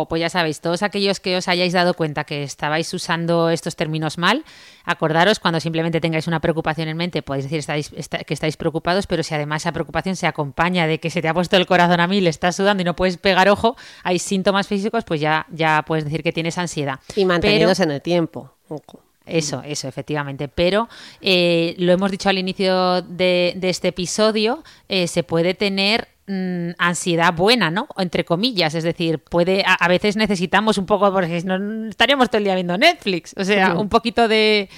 pues 0.08 0.20
ya 0.20 0.28
sabéis, 0.28 0.60
todos 0.60 0.82
aquellos 0.82 1.20
que 1.20 1.36
os 1.36 1.48
hayáis 1.48 1.72
dado 1.72 1.94
cuenta 1.94 2.24
que 2.24 2.42
estabais 2.42 2.92
usando 2.94 3.50
estos 3.50 3.76
términos 3.76 4.18
mal, 4.18 4.44
acordaros 4.84 5.40
cuando 5.40 5.60
simplemente 5.60 6.00
tengáis 6.00 6.26
una 6.26 6.40
preocupación 6.40 6.88
en 6.88 6.96
mente, 6.96 7.22
podéis 7.22 7.50
decir 7.50 7.64
que 8.26 8.34
estáis 8.34 8.56
preocupados, 8.56 9.06
pero 9.06 9.22
si 9.22 9.34
además 9.34 9.62
esa 9.62 9.72
preocupación 9.72 10.16
se 10.16 10.26
acompaña 10.26 10.86
de 10.86 11.00
que 11.00 11.10
se 11.10 11.22
te 11.22 11.28
ha 11.28 11.34
puesto 11.34 11.56
el 11.56 11.66
corazón 11.66 12.00
a 12.00 12.06
mil, 12.06 12.26
estás 12.26 12.56
sudando 12.56 12.82
y 12.82 12.84
no 12.84 12.96
puedes 12.96 13.16
pegar 13.16 13.48
ojo, 13.48 13.76
hay 14.02 14.18
síntomas 14.18 14.68
físicos, 14.68 15.04
pues 15.04 15.20
ya, 15.20 15.46
ya 15.50 15.84
puedes 15.86 16.04
decir 16.04 16.22
que 16.22 16.32
tienes 16.32 16.56
ansiedad. 16.58 17.00
Y 17.16 17.24
mantenidos 17.24 17.80
en 17.80 17.90
el 17.90 18.02
tiempo. 18.02 18.52
Eso, 19.26 19.62
eso, 19.64 19.88
efectivamente. 19.88 20.48
Pero 20.48 20.88
eh, 21.20 21.74
lo 21.78 21.92
hemos 21.92 22.10
dicho 22.10 22.28
al 22.28 22.38
inicio 22.38 23.02
de, 23.02 23.56
este 23.62 23.88
episodio, 23.88 24.62
eh, 24.88 25.06
se 25.06 25.22
puede 25.22 25.54
tener 25.54 26.08
mm, 26.30 26.70
ansiedad 26.78 27.34
buena, 27.34 27.70
¿no? 27.70 27.88
Entre 27.98 28.24
comillas, 28.24 28.74
es 28.74 28.84
decir, 28.84 29.18
puede 29.18 29.64
a, 29.66 29.88
veces 29.88 30.16
necesitamos 30.16 30.78
un 30.78 30.86
poco 30.86 31.12
porque 31.12 31.42
no 31.44 31.88
estaríamos 31.88 32.30
todo 32.30 32.38
el 32.38 32.44
día 32.44 32.54
viendo 32.54 32.78
Netflix, 32.78 33.34
o 33.36 33.44
sea, 33.44 33.74
un 33.74 33.88
poquito 33.88 34.28
de 34.28 34.68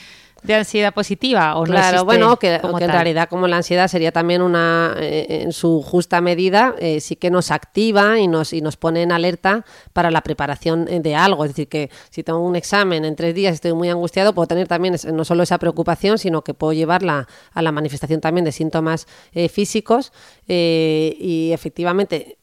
de 0.42 0.54
ansiedad 0.54 0.92
positiva 0.92 1.56
o 1.56 1.64
claro 1.64 2.04
bueno 2.04 2.37
que, 2.37 2.54
en 2.54 2.90
realidad 2.90 3.28
como 3.28 3.46
la 3.46 3.58
ansiedad 3.58 3.88
sería 3.88 4.12
también 4.12 4.42
una 4.42 4.94
eh, 4.99 5.42
en 5.42 5.52
su 5.52 5.82
justa 5.82 6.20
medida 6.20 6.75
eh, 6.78 7.00
sí 7.00 7.16
que 7.16 7.30
nos 7.30 7.50
activa 7.50 8.18
y 8.18 8.26
nos 8.26 8.52
y 8.52 8.61
nos 8.61 8.76
pone 8.76 9.02
en 9.02 9.12
alerta 9.12 9.64
para 9.92 10.11
la 10.11 10.22
preparación 10.22 10.84
de 10.84 11.14
algo. 11.14 11.44
Es 11.44 11.50
decir 11.50 11.68
que 11.68 11.90
si 12.11 12.22
tengo 12.22 12.40
un 12.40 12.56
examen 12.56 13.04
en 13.04 13.14
tres 13.16 13.34
días 13.34 13.54
estoy 13.54 13.72
muy 13.72 13.88
angustiado 13.88 14.32
puedo 14.32 14.46
tener 14.49 14.66
también 14.66 14.96
no 15.12 15.25
solo 15.25 15.42
esa 15.42 15.58
preocupación 15.58 16.18
sino 16.18 16.42
que 16.42 16.54
puedo 16.54 16.72
llevarla 16.72 17.28
a 17.52 17.62
la 17.62 17.72
manifestación 17.72 18.20
también 18.20 18.44
de 18.44 18.52
síntomas 18.52 19.06
eh, 19.32 19.49
físicos 19.49 20.12
y 20.49 21.50
efectivamente 21.52 22.38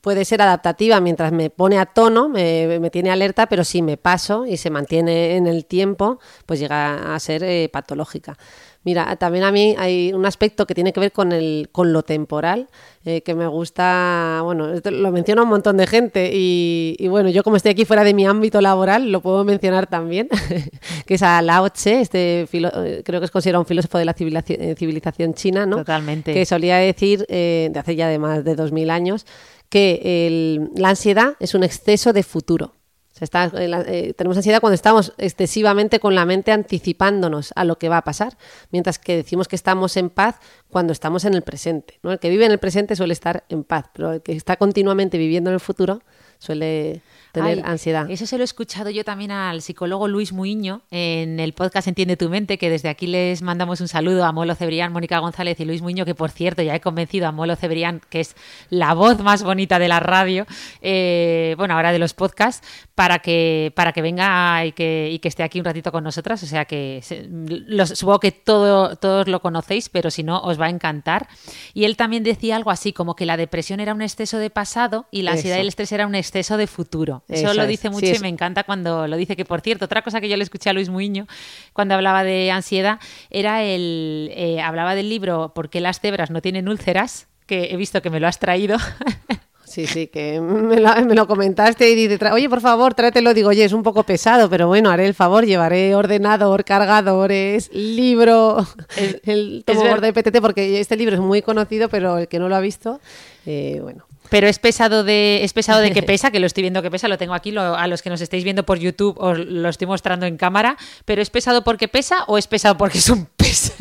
puede 0.00 0.24
ser 0.24 0.42
adaptativa 0.42 1.00
mientras 1.00 1.32
me 1.32 1.50
pone 1.50 1.78
a 1.78 1.86
tono, 1.86 2.28
me, 2.28 2.90
tiene 2.90 3.10
alerta, 3.10 3.46
pero 3.46 3.64
si 3.64 3.82
me 3.82 3.96
paso 3.96 4.46
y 4.46 4.56
se 4.56 4.70
mantiene 4.70 5.36
en 5.36 5.46
el 5.46 5.66
tiempo, 5.66 6.18
pues 6.46 6.60
llega 6.60 7.14
a 7.14 7.20
ser 7.20 7.44
eh, 7.44 7.68
patológica. 7.70 8.36
Mira, 8.82 9.14
también 9.16 9.44
a 9.44 9.52
mí 9.52 9.74
hay 9.78 10.10
un 10.14 10.24
aspecto 10.24 10.66
que 10.66 10.74
tiene 10.74 10.94
que 10.94 11.00
ver 11.00 11.12
con, 11.12 11.32
el, 11.32 11.68
con 11.70 11.92
lo 11.92 12.02
temporal, 12.02 12.70
eh, 13.04 13.20
que 13.20 13.34
me 13.34 13.46
gusta, 13.46 14.40
bueno, 14.42 14.68
lo 14.82 15.12
menciona 15.12 15.42
un 15.42 15.50
montón 15.50 15.76
de 15.76 15.86
gente 15.86 16.30
y, 16.32 17.06
bueno, 17.08 17.28
yo 17.28 17.42
como 17.42 17.56
estoy 17.56 17.72
aquí 17.72 17.84
fuera 17.84 18.04
de 18.04 18.14
mi 18.14 18.24
ámbito 18.24 18.62
laboral, 18.62 19.12
lo 19.12 19.20
puedo 19.20 19.44
mencionar 19.44 19.86
también, 19.86 20.30
que 21.06 21.14
es 21.14 21.22
a 21.22 21.42
Lao 21.42 21.68
Tse, 21.68 22.00
este 22.00 22.48
eh, 22.50 23.02
creo 23.04 23.20
que 23.20 23.26
es 23.26 23.30
considerado 23.30 23.60
un 23.60 23.66
filósofo 23.66 23.98
de 23.98 24.06
la 24.06 24.14
civilización, 24.14 25.34
china, 25.34 25.66
¿no? 25.66 25.76
Totalmente. 25.76 26.32
Que 26.32 26.46
solía 26.46 26.78
decir, 26.78 27.26
de 27.26 27.72
hace 27.76 27.96
ya 27.96 28.08
de 28.08 28.18
más 28.18 28.44
de 28.44 28.54
2000 28.54 28.88
años, 28.88 29.26
que 29.70 30.68
la 30.74 30.90
ansiedad 30.90 31.36
es 31.40 31.54
un 31.54 31.62
exceso 31.62 32.12
de 32.12 32.22
futuro. 32.22 32.74
está, 33.20 33.50
eh, 33.54 34.14
tenemos 34.16 34.36
ansiedad 34.36 34.60
cuando 34.60 34.74
estamos 34.74 35.14
excesivamente 35.16 36.00
con 36.00 36.14
la 36.14 36.26
mente 36.26 36.52
anticipándonos 36.52 37.52
a 37.54 37.64
lo 37.64 37.78
que 37.78 37.88
va 37.88 37.98
a 37.98 38.04
pasar, 38.04 38.36
mientras 38.70 38.98
que 38.98 39.16
decimos 39.16 39.46
que 39.46 39.56
estamos 39.56 39.96
en 39.96 40.10
paz 40.10 40.36
cuando 40.68 40.92
estamos 40.92 41.24
en 41.24 41.34
el 41.34 41.42
presente. 41.42 42.00
¿no? 42.02 42.12
El 42.12 42.18
que 42.18 42.28
vive 42.28 42.44
en 42.44 42.52
el 42.52 42.58
presente 42.58 42.96
suele 42.96 43.12
estar 43.12 43.44
en 43.48 43.62
paz, 43.64 43.86
pero 43.94 44.12
el 44.14 44.22
que 44.22 44.32
está 44.32 44.56
continuamente 44.56 45.16
viviendo 45.16 45.50
en 45.50 45.54
el 45.54 45.60
futuro 45.60 46.02
suele 46.40 47.02
tener 47.32 47.62
ansiedad. 47.64 48.10
Eso 48.10 48.26
se 48.26 48.38
lo 48.38 48.42
he 48.42 48.44
escuchado 48.44 48.88
yo 48.88 49.04
también 49.04 49.30
al 49.30 49.60
psicólogo 49.60 50.08
Luis 50.08 50.32
Muiño 50.32 50.80
en 50.90 51.38
el 51.38 51.52
podcast 51.52 51.86
Entiende 51.86 52.16
tu 52.16 52.30
mente, 52.30 52.56
que 52.56 52.70
desde 52.70 52.88
aquí 52.88 53.06
les 53.06 53.42
mandamos 53.42 53.80
un 53.82 53.88
saludo 53.88 54.24
a 54.24 54.32
Molo 54.32 54.54
Cebrián, 54.54 54.90
Mónica 54.90 55.18
González 55.18 55.60
y 55.60 55.66
Luis 55.66 55.82
Muiño, 55.82 56.06
que 56.06 56.14
por 56.14 56.30
cierto 56.30 56.62
ya 56.62 56.74
he 56.74 56.80
convencido 56.80 57.28
a 57.28 57.32
Molo 57.32 57.56
Cebrián, 57.56 58.00
que 58.08 58.20
es 58.20 58.34
la 58.70 58.94
voz 58.94 59.20
más 59.20 59.44
bonita 59.44 59.78
de 59.78 59.88
la 59.88 60.00
radio, 60.00 60.46
eh, 60.80 61.54
bueno, 61.58 61.74
ahora 61.74 61.92
de 61.92 61.98
los 61.98 62.14
podcasts, 62.14 62.66
para 62.94 63.18
que, 63.18 63.70
para 63.76 63.92
que 63.92 64.00
venga 64.00 64.64
y 64.64 64.72
que, 64.72 65.10
y 65.12 65.18
que 65.18 65.28
esté 65.28 65.42
aquí 65.42 65.58
un 65.58 65.66
ratito 65.66 65.92
con 65.92 66.02
nosotras. 66.02 66.42
O 66.42 66.46
sea 66.46 66.64
que 66.64 67.02
los, 67.48 67.90
supongo 67.90 68.18
que 68.18 68.32
todo, 68.32 68.96
todos 68.96 69.28
lo 69.28 69.40
conocéis, 69.40 69.90
pero 69.90 70.10
si 70.10 70.22
no, 70.22 70.40
os 70.40 70.58
va 70.58 70.66
a 70.66 70.70
encantar. 70.70 71.28
Y 71.74 71.84
él 71.84 71.98
también 71.98 72.24
decía 72.24 72.56
algo 72.56 72.70
así, 72.70 72.94
como 72.94 73.14
que 73.14 73.26
la 73.26 73.36
depresión 73.36 73.78
era 73.78 73.92
un 73.92 74.00
exceso 74.00 74.38
de 74.38 74.48
pasado 74.48 75.06
y 75.10 75.22
la 75.22 75.32
ansiedad 75.32 75.58
y 75.58 75.60
el 75.60 75.68
estrés 75.68 75.92
era 75.92 76.06
un 76.06 76.14
exceso 76.14 76.29
de 76.30 76.66
futuro. 76.66 77.22
Eso, 77.28 77.54
lo 77.54 77.66
dice 77.66 77.90
mucho 77.90 78.06
y 78.14 78.18
me 78.18 78.28
encanta 78.28 78.64
cuando 78.64 79.06
lo 79.06 79.16
dice. 79.16 79.36
Que 79.36 79.44
por 79.44 79.60
cierto, 79.60 79.84
otra 79.84 80.02
cosa 80.02 80.20
que 80.20 80.28
yo 80.28 80.36
le 80.36 80.44
escuché 80.44 80.70
a 80.70 80.72
Luis 80.72 80.88
Muiño 80.88 81.26
cuando 81.72 81.94
hablaba 81.94 82.24
de 82.24 82.50
ansiedad 82.50 82.98
era 83.30 83.62
el. 83.62 84.30
Eh, 84.34 84.60
hablaba 84.60 84.94
del 84.94 85.08
libro 85.08 85.52
¿Por 85.54 85.70
qué 85.70 85.80
las 85.80 86.00
cebras 86.00 86.30
no 86.30 86.40
tienen 86.40 86.68
úlceras? 86.68 87.26
que 87.46 87.72
he 87.72 87.76
visto 87.76 88.00
que 88.00 88.10
me 88.10 88.20
lo 88.20 88.28
has 88.28 88.38
traído. 88.38 88.76
Sí, 89.70 89.86
sí, 89.86 90.08
que 90.08 90.40
me 90.40 90.80
lo, 91.14 91.26
comentaste 91.28 91.88
y 91.88 91.94
dice, 91.94 92.18
oye, 92.32 92.48
por 92.48 92.60
favor, 92.60 92.94
tráetelo. 92.94 93.32
Digo, 93.34 93.50
oye, 93.50 93.64
es 93.64 93.72
un 93.72 93.84
poco 93.84 94.02
pesado, 94.02 94.50
pero 94.50 94.66
bueno, 94.66 94.90
haré 94.90 95.06
el 95.06 95.14
favor, 95.14 95.46
llevaré 95.46 95.94
ordenador, 95.94 96.64
cargadores, 96.64 97.70
libro, 97.72 98.66
el 99.24 99.62
tomador 99.64 100.00
de 100.00 100.12
PTT, 100.12 100.40
porque 100.40 100.80
este 100.80 100.96
libro 100.96 101.14
es 101.14 101.20
muy 101.20 101.40
conocido, 101.40 101.88
pero 101.88 102.18
el 102.18 102.26
que 102.26 102.40
no 102.40 102.48
lo 102.48 102.56
ha 102.56 102.60
visto, 102.60 103.00
eh, 103.46 103.78
bueno. 103.80 104.06
Pero 104.28 104.48
es 104.48 104.58
pesado 104.58 105.04
de 105.04 105.44
es 105.44 105.52
pesado 105.52 105.80
de 105.80 105.92
que 105.92 106.02
pesa, 106.04 106.32
que 106.32 106.40
lo 106.40 106.46
estoy 106.46 106.62
viendo 106.62 106.82
que 106.82 106.90
pesa, 106.90 107.06
lo 107.06 107.16
tengo 107.18 107.34
aquí, 107.34 107.54
a 107.56 107.86
los 107.86 108.02
que 108.02 108.10
nos 108.10 108.20
estéis 108.20 108.42
viendo 108.42 108.64
por 108.64 108.78
YouTube 108.78 109.16
os 109.18 109.38
lo 109.38 109.68
estoy 109.68 109.86
mostrando 109.86 110.26
en 110.26 110.36
cámara, 110.36 110.76
pero 111.04 111.22
¿es 111.22 111.30
pesado 111.30 111.62
porque 111.62 111.86
pesa 111.86 112.24
o 112.26 112.38
es 112.38 112.48
pesado 112.48 112.76
porque 112.76 112.98
es 112.98 113.08
un 113.08 113.26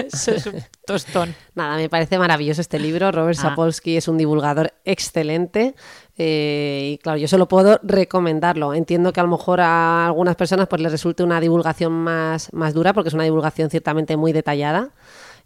es 0.08 0.46
un 0.46 0.64
tostón. 0.86 1.36
Nada, 1.56 1.78
me 1.78 1.90
parece 1.90 2.18
maravilloso 2.18 2.62
este 2.62 2.80
libro. 2.80 3.12
Robert 3.12 3.38
ah. 3.40 3.42
Sapolsky 3.42 3.98
es 3.98 4.08
un 4.08 4.18
divulgador 4.18 4.74
excelente. 4.86 5.76
Eh, 6.18 6.92
y 6.94 6.98
claro, 6.98 7.18
yo 7.18 7.28
solo 7.28 7.48
puedo 7.48 7.80
recomendarlo. 7.84 8.74
Entiendo 8.74 9.14
que 9.14 9.20
a 9.20 9.24
lo 9.24 9.30
mejor 9.30 9.62
a 9.62 10.08
algunas 10.08 10.36
personas 10.36 10.68
pues 10.68 10.82
les 10.82 10.92
resulte 10.92 11.24
una 11.24 11.40
divulgación 11.40 11.94
más, 11.94 12.52
más 12.54 12.74
dura, 12.74 12.94
porque 12.94 13.10
es 13.10 13.14
una 13.14 13.24
divulgación 13.24 13.70
ciertamente 13.70 14.18
muy 14.18 14.34
detallada. 14.34 14.92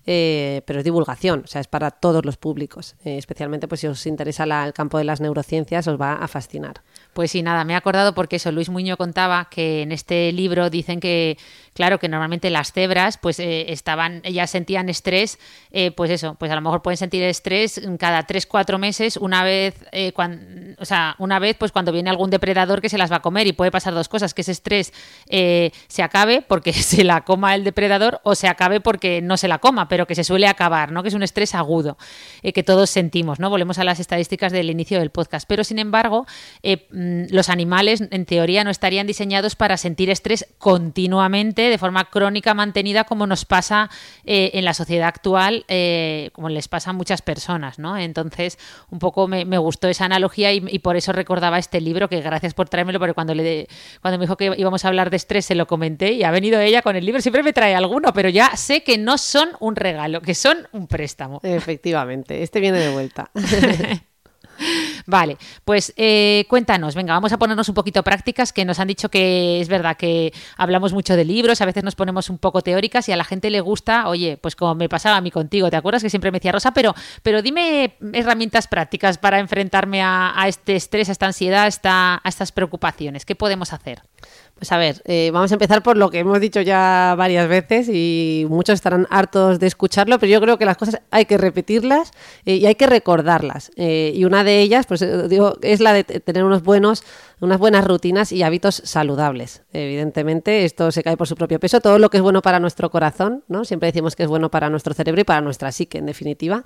Eh, 0.05 0.63
pero 0.65 0.79
es 0.79 0.85
divulgación, 0.85 1.43
o 1.45 1.47
sea, 1.47 1.61
es 1.61 1.67
para 1.67 1.89
todos 1.89 2.25
los 2.25 2.35
públicos. 2.35 2.95
Eh, 3.05 3.17
especialmente 3.17 3.67
pues 3.67 3.81
si 3.81 3.87
os 3.87 4.05
interesa 4.05 4.43
el 4.65 4.73
campo 4.73 4.97
de 4.97 5.05
las 5.05 5.21
neurociencias, 5.21 5.87
os 5.87 5.99
va 5.99 6.15
a 6.15 6.27
fascinar. 6.27 6.81
Pues 7.13 7.29
sí, 7.29 7.43
nada, 7.43 7.63
me 7.63 7.73
he 7.73 7.75
acordado 7.75 8.15
porque 8.15 8.37
eso, 8.37 8.51
Luis 8.51 8.69
Muñoz 8.69 8.97
contaba 8.97 9.47
que 9.49 9.83
en 9.83 9.91
este 9.91 10.31
libro 10.31 10.71
dicen 10.71 10.99
que, 10.99 11.37
claro, 11.73 11.99
que 11.99 12.09
normalmente 12.09 12.49
las 12.49 12.71
cebras, 12.71 13.19
pues 13.19 13.39
eh, 13.39 13.71
estaban, 13.71 14.21
ellas 14.23 14.49
sentían 14.49 14.89
estrés, 14.89 15.37
eh, 15.71 15.91
pues 15.91 16.09
eso, 16.09 16.35
pues 16.39 16.51
a 16.51 16.55
lo 16.55 16.61
mejor 16.61 16.81
pueden 16.81 16.97
sentir 16.97 17.21
estrés 17.21 17.79
cada 17.99 18.23
tres, 18.23 18.47
cuatro 18.47 18.79
meses, 18.79 19.17
una 19.17 19.43
vez, 19.43 19.75
eh, 19.91 20.11
o 20.79 20.85
sea, 20.85 21.15
una 21.19 21.37
vez, 21.37 21.55
pues 21.55 21.71
cuando 21.71 21.91
viene 21.91 22.09
algún 22.09 22.31
depredador 22.31 22.81
que 22.81 22.89
se 22.89 22.97
las 22.97 23.11
va 23.11 23.17
a 23.17 23.21
comer 23.21 23.45
y 23.45 23.53
puede 23.53 23.69
pasar 23.69 23.93
dos 23.93 24.09
cosas, 24.09 24.33
que 24.33 24.41
ese 24.41 24.51
estrés 24.51 24.91
se 25.87 26.03
acabe 26.03 26.41
porque 26.41 26.73
se 26.73 27.03
la 27.03 27.21
coma 27.21 27.53
el 27.53 27.63
depredador 27.63 28.21
o 28.23 28.33
se 28.33 28.47
acabe 28.47 28.79
porque 28.79 29.21
no 29.21 29.37
se 29.37 29.47
la 29.47 29.59
coma, 29.59 29.87
pero 29.87 30.07
que 30.07 30.15
se 30.15 30.23
suele 30.23 30.47
acabar, 30.47 30.91
¿no? 30.91 31.03
Que 31.03 31.09
es 31.09 31.15
un 31.15 31.23
estrés 31.23 31.53
agudo 31.53 31.97
que 32.41 32.63
todos 32.63 32.89
sentimos, 32.89 33.39
¿no? 33.39 33.49
Volvemos 33.49 33.77
a 33.77 33.83
las 33.83 33.99
estadísticas 33.99 34.51
del 34.51 34.69
inicio 34.69 34.99
del 34.99 35.11
podcast, 35.11 35.47
pero 35.47 35.63
sin 35.63 35.79
embargo, 35.79 36.25
los 37.29 37.49
animales 37.49 38.03
en 38.09 38.25
teoría 38.25 38.63
no 38.63 38.69
estarían 38.69 39.07
diseñados 39.07 39.55
para 39.55 39.77
sentir 39.77 40.09
estrés 40.09 40.47
continuamente, 40.57 41.63
de 41.63 41.77
forma 41.77 42.09
crónica 42.09 42.53
mantenida, 42.53 43.03
como 43.03 43.27
nos 43.27 43.45
pasa 43.45 43.89
eh, 44.25 44.51
en 44.53 44.65
la 44.65 44.73
sociedad 44.73 45.07
actual, 45.07 45.65
eh, 45.67 46.29
como 46.33 46.49
les 46.49 46.67
pasa 46.67 46.91
a 46.91 46.93
muchas 46.93 47.21
personas, 47.21 47.79
¿no? 47.79 47.97
Entonces, 47.97 48.57
un 48.89 48.99
poco 48.99 49.27
me, 49.27 49.43
gustó 49.57 49.87
esa 49.87 50.05
analogía 50.05 50.51
y, 50.51 50.79
por 50.79 50.97
eso 50.97 51.13
recordaba 51.13 51.57
este 51.57 51.79
libro, 51.79 52.09
que 52.09 52.21
gracias 52.21 52.53
por 52.53 52.69
traérmelo, 52.69 52.99
porque 52.99 53.13
cuando, 53.13 53.33
le, 53.33 53.67
cuando 54.01 54.17
me 54.17 54.25
dijo 54.25 54.35
que 54.35 54.53
íbamos 54.57 54.83
a 54.83 54.87
hablar 54.89 55.09
de 55.09 55.17
estrés 55.17 55.45
se 55.45 55.55
lo 55.55 55.67
comenté 55.67 56.13
y 56.13 56.23
ha 56.23 56.31
venido 56.31 56.59
ella 56.59 56.81
con 56.81 56.95
el 56.95 57.05
libro, 57.05 57.21
siempre 57.21 57.43
me 57.43 57.53
trae 57.53 57.75
alguno, 57.75 58.13
pero 58.13 58.29
ya 58.29 58.55
sé 58.55 58.83
que 58.83 58.97
no 58.97 59.17
son 59.17 59.49
un 59.59 59.75
regalo, 59.75 60.21
que 60.21 60.35
son 60.35 60.67
un 60.71 60.87
préstamo. 60.87 61.39
Efectivamente, 61.43 62.43
este 62.43 62.59
viene 62.59 62.79
de 62.79 62.89
vuelta. 62.89 63.31
Vale, 65.05 65.37
pues 65.65 65.93
eh, 65.97 66.45
cuéntanos, 66.47 66.95
venga, 66.95 67.13
vamos 67.13 67.33
a 67.33 67.37
ponernos 67.37 67.67
un 67.69 67.75
poquito 67.75 68.03
prácticas, 68.03 68.53
que 68.53 68.65
nos 68.65 68.79
han 68.79 68.87
dicho 68.87 69.09
que 69.09 69.59
es 69.61 69.67
verdad 69.67 69.97
que 69.97 70.33
hablamos 70.57 70.93
mucho 70.93 71.15
de 71.15 71.25
libros, 71.25 71.61
a 71.61 71.65
veces 71.65 71.83
nos 71.83 71.95
ponemos 71.95 72.29
un 72.29 72.37
poco 72.37 72.61
teóricas 72.61 73.07
y 73.09 73.11
a 73.11 73.17
la 73.17 73.23
gente 73.23 73.49
le 73.49 73.61
gusta, 73.61 74.07
oye, 74.07 74.37
pues 74.37 74.55
como 74.55 74.75
me 74.75 74.89
pasaba 74.89 75.17
a 75.17 75.21
mí 75.21 75.31
contigo, 75.31 75.69
¿te 75.69 75.77
acuerdas 75.77 76.03
que 76.03 76.09
siempre 76.09 76.31
me 76.31 76.39
decía 76.39 76.51
Rosa? 76.51 76.73
Pero, 76.73 76.93
pero 77.21 77.41
dime 77.41 77.97
herramientas 78.13 78.67
prácticas 78.67 79.17
para 79.17 79.39
enfrentarme 79.39 80.01
a, 80.01 80.33
este 80.47 80.75
estrés, 80.75 81.09
a 81.09 81.11
esta 81.11 81.25
ansiedad, 81.25 81.71
a 81.83 82.21
estas 82.25 82.51
preocupaciones. 82.51 83.25
¿Qué 83.25 83.35
podemos 83.35 83.73
hacer? 83.73 84.01
Pues 84.69 85.01
eh, 85.05 85.29
vamos 85.33 85.51
a 85.51 85.55
empezar 85.55 85.83
por 85.83 85.97
lo 85.97 86.09
que 86.09 86.19
hemos 86.19 86.39
dicho 86.39 86.61
ya 86.61 87.15
varias 87.17 87.49
veces 87.49 87.89
y 87.89 88.45
muchos 88.49 88.75
estarán 88.75 89.07
hartos 89.09 89.59
de 89.59 89.67
escucharlo, 89.67 90.17
pero 90.19 90.31
yo 90.31 90.39
creo 90.39 90.57
que 90.57 90.65
las 90.65 90.77
cosas 90.77 91.01
hay 91.11 91.25
que 91.25 91.37
repetirlas 91.37 92.11
eh, 92.45 92.55
y 92.55 92.65
hay 92.65 92.75
que 92.75 92.87
recordarlas. 92.87 93.71
Eh, 93.75 94.13
y 94.15 94.23
una 94.23 94.45
de 94.45 94.61
ellas, 94.61 94.85
pues 94.85 95.05
digo, 95.29 95.57
es 95.61 95.81
la 95.81 95.91
de 95.91 96.03
tener 96.03 96.45
unos 96.45 96.63
buenos, 96.63 97.03
unas 97.43 97.59
buenas 97.59 97.85
rutinas 97.85 98.31
y 98.31 98.41
hábitos 98.41 98.81
saludables. 98.85 99.63
Evidentemente, 99.73 100.63
esto 100.63 100.91
se 100.91 101.03
cae 101.03 101.17
por 101.17 101.27
su 101.27 101.35
propio 101.35 101.59
peso. 101.59 101.81
Todo 101.81 101.99
lo 101.99 102.09
que 102.09 102.17
es 102.17 102.23
bueno 102.23 102.41
para 102.41 102.59
nuestro 102.59 102.89
corazón, 102.89 103.43
¿no? 103.49 103.65
Siempre 103.65 103.87
decimos 103.87 104.15
que 104.15 104.23
es 104.23 104.29
bueno 104.29 104.49
para 104.49 104.69
nuestro 104.69 104.93
cerebro 104.93 105.21
y 105.21 105.23
para 105.25 105.41
nuestra 105.41 105.71
psique, 105.73 105.97
en 105.97 106.05
definitiva. 106.05 106.63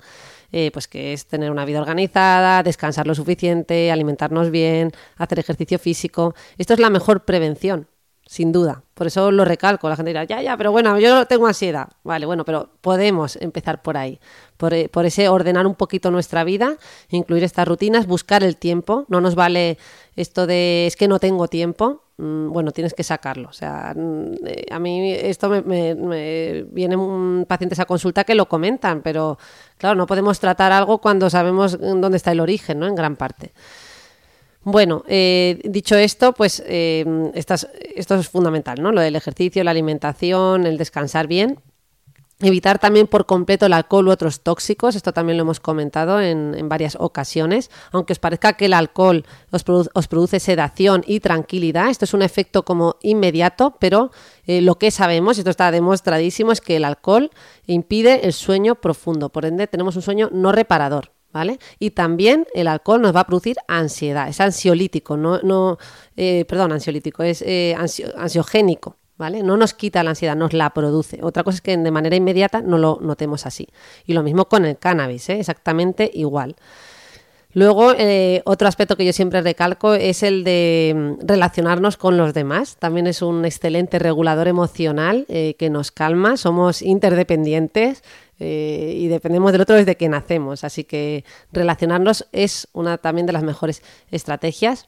Eh, 0.52 0.70
pues 0.72 0.86
que 0.86 1.12
es 1.12 1.26
tener 1.26 1.50
una 1.50 1.64
vida 1.64 1.80
organizada, 1.80 2.62
descansar 2.62 3.06
lo 3.08 3.14
suficiente, 3.14 3.90
alimentarnos 3.90 4.50
bien, 4.50 4.92
hacer 5.16 5.40
ejercicio 5.40 5.80
físico. 5.80 6.34
Esto 6.58 6.74
es 6.74 6.80
la 6.80 6.90
mejor 6.90 7.24
prevención, 7.24 7.88
sin 8.28 8.52
duda. 8.52 8.82
Por 8.92 9.06
eso 9.06 9.30
lo 9.30 9.46
recalco. 9.46 9.88
La 9.88 9.96
gente 9.96 10.10
dirá, 10.10 10.24
ya, 10.24 10.42
ya, 10.42 10.54
pero 10.58 10.70
bueno, 10.70 10.98
yo 10.98 11.24
tengo 11.24 11.46
ansiedad. 11.46 11.88
Vale, 12.04 12.26
bueno, 12.26 12.44
pero 12.44 12.68
podemos 12.82 13.36
empezar 13.36 13.80
por 13.80 13.96
ahí. 13.96 14.20
Por, 14.58 14.74
eh, 14.74 14.90
por, 14.90 15.06
ese 15.06 15.30
ordenar 15.30 15.66
un 15.66 15.74
poquito 15.74 16.10
nuestra 16.10 16.44
vida, 16.44 16.76
incluir 17.08 17.42
estas 17.42 17.66
rutinas, 17.66 18.06
buscar 18.06 18.44
el 18.44 18.58
tiempo. 18.58 19.06
No 19.08 19.22
nos 19.22 19.34
vale 19.34 19.78
esto 20.14 20.46
de 20.46 20.86
es 20.86 20.96
que 20.96 21.08
no 21.08 21.18
tengo 21.18 21.48
tiempo. 21.48 22.02
mm, 22.18 22.50
bueno, 22.52 22.70
tienes 22.72 22.92
que 22.92 23.02
sacarlo. 23.02 23.48
O 23.48 23.52
sea, 23.54 23.94
mm, 23.96 24.34
eh, 24.44 24.66
a 24.70 24.78
mí 24.78 25.10
esto 25.10 25.48
me, 25.48 25.62
me, 25.62 25.94
me 25.94 26.64
vienen 26.64 27.46
pacientes 27.48 27.78
a 27.78 27.86
consulta 27.86 28.24
que 28.24 28.34
lo 28.34 28.46
comentan, 28.46 29.00
pero 29.00 29.38
claro, 29.78 29.94
no 29.96 30.06
podemos 30.06 30.38
tratar 30.38 30.70
algo 30.72 30.98
cuando 30.98 31.30
sabemos 31.30 31.78
dónde 31.80 32.18
está 32.18 32.32
el 32.32 32.40
origen, 32.40 32.78
¿no? 32.78 32.86
En 32.86 32.94
gran 32.94 33.16
parte. 33.16 33.52
Bueno, 34.62 35.04
eh, 35.06 35.60
dicho 35.64 35.96
esto, 35.96 36.32
pues 36.32 36.62
eh, 36.66 37.04
esto 37.34 38.14
es 38.16 38.28
fundamental, 38.28 38.82
¿no? 38.82 38.92
Lo 38.92 39.00
del 39.00 39.16
ejercicio, 39.16 39.64
la 39.64 39.70
alimentación, 39.70 40.66
el 40.66 40.76
descansar 40.76 41.26
bien. 41.26 41.60
Evitar 42.40 42.78
también 42.78 43.08
por 43.08 43.26
completo 43.26 43.66
el 43.66 43.72
alcohol 43.72 44.06
u 44.06 44.10
otros 44.12 44.42
tóxicos, 44.42 44.94
esto 44.94 45.12
también 45.12 45.38
lo 45.38 45.42
hemos 45.42 45.58
comentado 45.58 46.20
en, 46.20 46.54
en 46.56 46.68
varias 46.68 46.96
ocasiones. 47.00 47.68
Aunque 47.90 48.12
os 48.12 48.20
parezca 48.20 48.52
que 48.52 48.66
el 48.66 48.74
alcohol 48.74 49.24
os, 49.50 49.64
os 49.92 50.06
produce 50.06 50.38
sedación 50.38 51.02
y 51.04 51.18
tranquilidad, 51.18 51.90
esto 51.90 52.04
es 52.04 52.14
un 52.14 52.22
efecto 52.22 52.64
como 52.64 52.94
inmediato, 53.02 53.76
pero 53.80 54.12
eh, 54.46 54.60
lo 54.60 54.76
que 54.76 54.92
sabemos, 54.92 55.38
esto 55.38 55.50
está 55.50 55.72
demostradísimo, 55.72 56.52
es 56.52 56.60
que 56.60 56.76
el 56.76 56.84
alcohol 56.84 57.30
impide 57.66 58.24
el 58.24 58.32
sueño 58.32 58.76
profundo, 58.76 59.30
por 59.30 59.44
ende 59.44 59.66
tenemos 59.66 59.96
un 59.96 60.02
sueño 60.02 60.28
no 60.32 60.52
reparador. 60.52 61.10
¿Vale? 61.30 61.58
Y 61.78 61.90
también 61.90 62.46
el 62.54 62.68
alcohol 62.68 63.02
nos 63.02 63.14
va 63.14 63.20
a 63.20 63.26
producir 63.26 63.56
ansiedad, 63.68 64.28
es 64.28 64.40
ansiolítico, 64.40 65.18
no, 65.18 65.38
no 65.42 65.76
eh, 66.16 66.46
perdón, 66.48 66.72
ansiolítico, 66.72 67.22
es 67.22 67.42
eh, 67.42 67.74
ansio- 67.78 68.14
ansiogénico, 68.16 68.96
¿vale? 69.18 69.42
No 69.42 69.58
nos 69.58 69.74
quita 69.74 70.02
la 70.02 70.10
ansiedad, 70.10 70.34
nos 70.34 70.54
la 70.54 70.70
produce. 70.70 71.18
Otra 71.22 71.44
cosa 71.44 71.56
es 71.56 71.60
que 71.60 71.76
de 71.76 71.90
manera 71.90 72.16
inmediata 72.16 72.62
no 72.62 72.78
lo 72.78 72.98
notemos 73.02 73.44
así. 73.44 73.68
Y 74.06 74.14
lo 74.14 74.22
mismo 74.22 74.46
con 74.48 74.64
el 74.64 74.78
cannabis, 74.78 75.28
¿eh? 75.28 75.38
exactamente 75.38 76.10
igual. 76.14 76.56
Luego, 77.52 77.92
otro 78.44 78.68
aspecto 78.68 78.96
que 78.96 79.04
yo 79.06 79.12
siempre 79.12 79.40
recalco 79.40 79.94
es 79.94 80.22
el 80.22 80.44
de 80.44 80.94
mm, 81.20 81.26
relacionarnos 81.26 81.96
con 81.96 82.16
los 82.16 82.32
demás. 82.34 82.76
También 82.78 83.06
es 83.06 83.20
un 83.22 83.44
excelente 83.44 83.98
regulador 83.98 84.48
emocional 84.48 85.26
que 85.26 85.70
nos 85.70 85.90
calma. 85.90 86.36
Somos 86.36 86.82
interdependientes 86.82 88.02
eh, 88.38 88.94
y 88.96 89.08
dependemos 89.08 89.52
del 89.52 89.60
otro 89.60 89.76
desde 89.76 89.96
que 89.96 90.08
nacemos. 90.08 90.64
Así 90.64 90.84
que 90.84 91.24
relacionarnos 91.52 92.26
es 92.32 92.68
una 92.72 92.98
también 92.98 93.26
de 93.26 93.32
las 93.32 93.42
mejores 93.42 93.82
estrategias. 94.10 94.86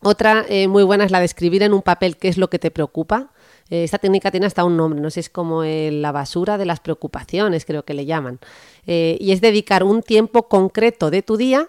Otra 0.00 0.44
eh, 0.48 0.68
muy 0.68 0.82
buena 0.82 1.04
es 1.04 1.10
la 1.10 1.20
de 1.20 1.26
escribir 1.26 1.62
en 1.62 1.72
un 1.72 1.82
papel 1.82 2.16
qué 2.16 2.28
es 2.28 2.36
lo 2.36 2.50
que 2.50 2.58
te 2.58 2.70
preocupa. 2.70 3.32
Eh, 3.70 3.84
esta 3.84 3.98
técnica 3.98 4.30
tiene 4.30 4.46
hasta 4.46 4.64
un 4.64 4.76
nombre, 4.76 5.00
no 5.00 5.10
sé, 5.10 5.20
es 5.20 5.30
como 5.30 5.62
la 5.64 6.12
basura 6.12 6.58
de 6.58 6.66
las 6.66 6.80
preocupaciones, 6.80 7.64
creo 7.64 7.84
que 7.84 7.94
le 7.94 8.04
llaman. 8.04 8.40
Y 8.84 9.30
es 9.30 9.40
dedicar 9.40 9.84
un 9.84 10.02
tiempo 10.02 10.48
concreto 10.48 11.10
de 11.10 11.22
tu 11.22 11.36
día 11.36 11.68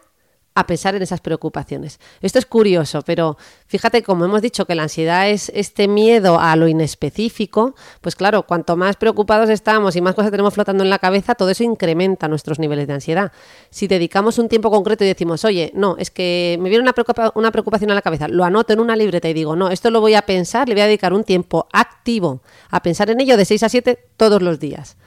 a 0.55 0.67
pensar 0.67 0.93
en 0.95 1.01
esas 1.01 1.19
preocupaciones. 1.19 2.00
Esto 2.22 2.38
es 2.39 2.45
curioso, 2.45 3.01
pero 3.01 3.38
fíjate, 3.67 4.03
como 4.03 4.25
hemos 4.25 4.41
dicho 4.41 4.65
que 4.65 4.75
la 4.75 4.83
ansiedad 4.83 5.29
es 5.29 5.51
este 5.55 5.88
miedo 5.88 6.39
a 6.39 6.55
lo 6.55 6.67
inespecífico, 6.67 7.75
pues 8.01 8.15
claro, 8.15 8.43
cuanto 8.43 8.75
más 8.77 8.95
preocupados 8.95 9.50
estamos 9.50 9.95
y 9.95 10.01
más 10.01 10.13
cosas 10.15 10.31
tenemos 10.31 10.53
flotando 10.53 10.83
en 10.83 10.89
la 10.89 11.00
cabeza, 11.00 11.36
todo 11.36 11.50
eso 11.50 11.63
incrementa 11.63 12.27
nuestros 12.27 12.60
niveles 12.60 12.88
de 12.88 12.93
ansiedad. 12.93 13.31
Si 13.69 13.88
dedicamos 13.88 14.38
un 14.38 14.48
tiempo 14.48 14.69
concreto 14.69 15.03
y 15.03 15.07
decimos, 15.07 15.43
oye, 15.43 15.72
no, 15.74 15.95
es 15.98 16.12
que 16.12 16.57
me 16.62 16.69
viene 16.69 16.83
una, 16.83 16.93
preocupa- 16.93 17.31
una 17.36 17.51
preocupación 17.51 17.91
a 17.91 17.95
la 17.95 18.01
cabeza, 18.01 18.27
lo 18.27 18.43
anoto 18.43 18.74
en 18.74 18.79
una 18.79 18.95
libreta 18.95 19.27
y 19.29 19.33
digo, 19.33 19.55
no, 19.55 19.69
esto 19.69 19.89
lo 19.89 20.01
voy 20.01 20.13
a 20.13 20.22
pensar, 20.24 20.67
le 20.67 20.75
voy 20.75 20.81
a 20.81 20.86
dedicar 20.88 21.13
un 21.13 21.24
tiempo 21.24 21.67
activo 21.74 22.41
a 22.69 22.81
pensar 22.83 23.10
en 23.10 23.19
ello 23.22 23.38
de 23.38 23.45
6 23.45 23.63
a 23.63 23.69
7 23.69 23.98
todos 24.17 24.41
los 24.41 24.60
días. 24.60 24.98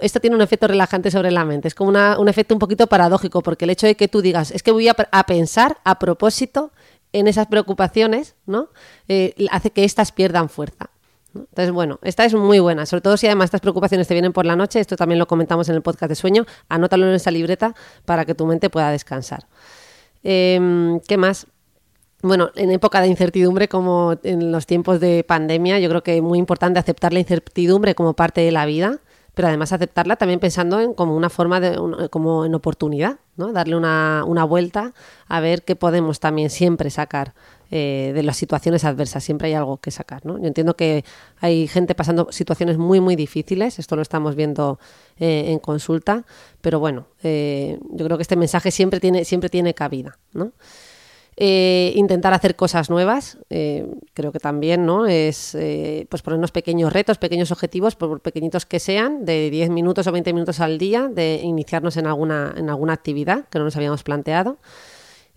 Esto 0.00 0.20
tiene 0.20 0.36
un 0.36 0.42
efecto 0.42 0.66
relajante 0.66 1.10
sobre 1.10 1.30
la 1.30 1.44
mente. 1.44 1.68
Es 1.68 1.74
como 1.74 1.90
una- 1.90 2.18
un 2.18 2.28
efecto 2.28 2.54
un 2.54 2.58
poquito 2.58 2.86
paradójico, 2.86 3.42
porque 3.42 3.64
el 3.64 3.70
hecho 3.70 3.86
de 3.86 3.94
que 3.94 4.08
tú 4.08 4.20
digas, 4.20 4.50
es 4.50 4.62
que 4.62 4.70
voy 4.72 4.88
a, 4.88 4.94
pensar 4.94 5.78
a 5.84 5.98
propósito 5.98 6.72
en 7.12 7.28
esas 7.28 7.46
preocupaciones, 7.46 8.34
¿no? 8.46 8.68
Eh, 9.08 9.34
hace 9.50 9.70
que 9.70 9.84
éstas 9.84 10.12
pierdan 10.12 10.48
fuerza. 10.48 10.90
Entonces, 11.34 11.70
bueno, 11.72 11.98
esta 12.02 12.24
es 12.24 12.34
muy 12.34 12.58
buena, 12.58 12.86
sobre 12.86 13.02
todo 13.02 13.16
si 13.16 13.26
además 13.26 13.46
estas 13.46 13.60
preocupaciones 13.60 14.08
te 14.08 14.14
vienen 14.14 14.32
por 14.32 14.46
la 14.46 14.56
noche, 14.56 14.80
esto 14.80 14.96
también 14.96 15.18
lo 15.18 15.26
comentamos 15.26 15.68
en 15.68 15.76
el 15.76 15.82
podcast 15.82 16.08
de 16.08 16.14
sueño, 16.16 16.46
anótalo 16.68 17.06
en 17.06 17.14
esa 17.14 17.30
libreta 17.30 17.74
para 18.04 18.24
que 18.24 18.34
tu 18.34 18.46
mente 18.46 18.70
pueda 18.70 18.90
descansar. 18.90 19.46
Em, 20.22 21.00
¿Qué 21.00 21.16
más? 21.16 21.46
Bueno, 22.22 22.50
en 22.56 22.72
época 22.72 23.00
de 23.00 23.06
incertidumbre, 23.08 23.68
como 23.68 24.16
en 24.24 24.50
los 24.50 24.66
tiempos 24.66 24.98
de 24.98 25.22
pandemia, 25.22 25.78
yo 25.78 25.88
creo 25.88 26.02
que 26.02 26.16
es 26.16 26.22
muy 26.22 26.38
importante 26.38 26.80
aceptar 26.80 27.12
la 27.12 27.20
incertidumbre 27.20 27.94
como 27.94 28.14
parte 28.14 28.40
de 28.40 28.50
la 28.50 28.66
vida, 28.66 28.98
pero 29.38 29.46
además 29.46 29.72
aceptarla 29.72 30.16
también 30.16 30.40
pensando 30.40 30.80
en 30.80 30.94
como 30.94 31.16
una 31.16 31.30
forma 31.30 31.60
de, 31.60 32.08
como 32.10 32.44
en 32.44 32.56
oportunidad, 32.56 33.20
¿no? 33.36 33.52
Darle 33.52 33.76
una, 33.76 34.24
una 34.26 34.42
vuelta 34.42 34.94
a 35.28 35.38
ver 35.38 35.62
qué 35.62 35.76
podemos 35.76 36.18
también 36.18 36.50
siempre 36.50 36.90
sacar 36.90 37.34
eh, 37.70 38.10
de 38.16 38.24
las 38.24 38.36
situaciones 38.36 38.82
adversas. 38.82 39.22
Siempre 39.22 39.46
hay 39.46 39.54
algo 39.54 39.76
que 39.76 39.92
sacar, 39.92 40.26
¿no? 40.26 40.40
Yo 40.40 40.46
entiendo 40.48 40.74
que 40.74 41.04
hay 41.38 41.68
gente 41.68 41.94
pasando 41.94 42.32
situaciones 42.32 42.78
muy, 42.78 42.98
muy 42.98 43.14
difíciles. 43.14 43.78
Esto 43.78 43.94
lo 43.94 44.02
estamos 44.02 44.34
viendo 44.34 44.80
eh, 45.20 45.52
en 45.52 45.60
consulta, 45.60 46.24
pero 46.60 46.80
bueno, 46.80 47.06
eh, 47.22 47.78
yo 47.92 48.06
creo 48.06 48.18
que 48.18 48.22
este 48.22 48.34
mensaje 48.34 48.72
siempre 48.72 48.98
tiene, 48.98 49.24
siempre 49.24 49.50
tiene 49.50 49.72
cabida, 49.72 50.18
¿no? 50.32 50.50
Eh, 51.40 51.92
intentar 51.94 52.34
hacer 52.34 52.56
cosas 52.56 52.90
nuevas, 52.90 53.38
eh, 53.48 53.86
creo 54.12 54.32
que 54.32 54.40
también, 54.40 54.84
¿no? 54.84 55.06
Es 55.06 55.54
eh, 55.54 56.04
pues 56.10 56.20
ponernos 56.20 56.50
pequeños 56.50 56.92
retos, 56.92 57.16
pequeños 57.18 57.52
objetivos, 57.52 57.94
por 57.94 58.20
pequeñitos 58.20 58.66
que 58.66 58.80
sean, 58.80 59.24
de 59.24 59.48
10 59.48 59.70
minutos 59.70 60.08
o 60.08 60.10
20 60.12 60.32
minutos 60.32 60.58
al 60.58 60.78
día, 60.78 61.06
de 61.06 61.40
iniciarnos 61.44 61.96
en 61.96 62.08
alguna, 62.08 62.52
en 62.56 62.68
alguna 62.68 62.92
actividad 62.92 63.44
que 63.50 63.60
no 63.60 63.66
nos 63.66 63.76
habíamos 63.76 64.02
planteado. 64.02 64.58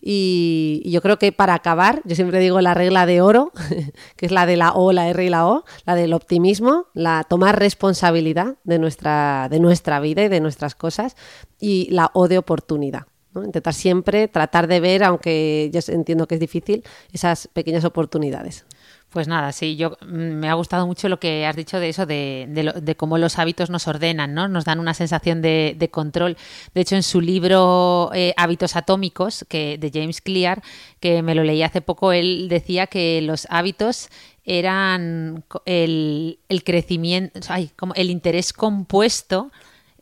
Y, 0.01 0.81
yo 0.87 1.03
creo 1.03 1.19
que 1.19 1.31
para 1.31 1.53
acabar, 1.53 2.01
yo 2.03 2.15
siempre 2.15 2.39
digo 2.39 2.59
la 2.61 2.73
regla 2.73 3.05
de 3.05 3.21
oro, 3.21 3.51
que 4.15 4.25
es 4.25 4.31
la 4.31 4.47
de 4.47 4.57
la 4.57 4.71
O, 4.73 4.93
la 4.93 5.07
R 5.07 5.23
y 5.23 5.29
la 5.29 5.45
O, 5.45 5.65
la 5.85 5.93
del 5.93 6.13
optimismo, 6.13 6.87
la 6.95 7.23
tomar 7.29 7.59
responsabilidad 7.59 8.55
de 8.63 8.79
nuestra, 8.79 9.49
de 9.51 9.59
nuestra 9.59 9.99
vida 9.99 10.23
y 10.23 10.29
de 10.29 10.39
nuestras 10.39 10.73
cosas, 10.73 11.15
y 11.59 11.89
la 11.91 12.09
O 12.15 12.27
de 12.27 12.39
oportunidad. 12.39 13.11
Intentar 13.35 13.73
siempre 13.73 14.27
tratar 14.27 14.67
de 14.67 14.79
ver, 14.79 15.03
aunque 15.03 15.69
yo 15.73 15.79
entiendo 15.93 16.27
que 16.27 16.35
es 16.35 16.41
difícil, 16.41 16.83
esas 17.13 17.47
pequeñas 17.47 17.85
oportunidades. 17.85 18.65
Pues 19.11 19.27
nada, 19.27 19.51
sí, 19.51 19.75
yo 19.75 19.97
mm, 20.01 20.15
me 20.39 20.49
ha 20.49 20.53
gustado 20.53 20.87
mucho 20.87 21.09
lo 21.09 21.19
que 21.19 21.45
has 21.45 21.57
dicho 21.57 21.81
de 21.81 21.89
eso, 21.89 22.05
de, 22.05 22.73
de, 22.81 22.95
cómo 22.95 23.17
los 23.17 23.39
hábitos 23.39 23.69
nos 23.69 23.85
ordenan, 23.89 24.33
¿no? 24.33 24.47
Nos 24.47 24.63
dan 24.63 24.79
una 24.79 24.93
sensación 24.93 25.41
de, 25.41 25.75
de 25.77 25.89
control. 25.89 26.37
De 26.73 26.79
hecho, 26.79 26.95
en 26.95 27.03
su 27.03 27.19
libro 27.19 28.09
eh, 28.13 28.33
Hábitos 28.37 28.77
Atómicos, 28.77 29.45
que, 29.49 29.77
de 29.77 29.91
James 29.93 30.21
Clear, 30.21 30.63
que 31.01 31.21
me 31.23 31.35
lo 31.35 31.43
leí 31.43 31.61
hace 31.61 31.81
poco, 31.81 32.13
él 32.13 32.47
decía 32.49 32.87
que 32.87 33.21
los 33.21 33.47
hábitos 33.49 34.07
eran 34.45 35.43
el, 35.65 36.39
el 36.47 36.63
crecimiento, 36.63 37.39
ay, 37.49 37.69
como 37.75 37.93
el 37.95 38.09
interés 38.09 38.53
compuesto 38.53 39.51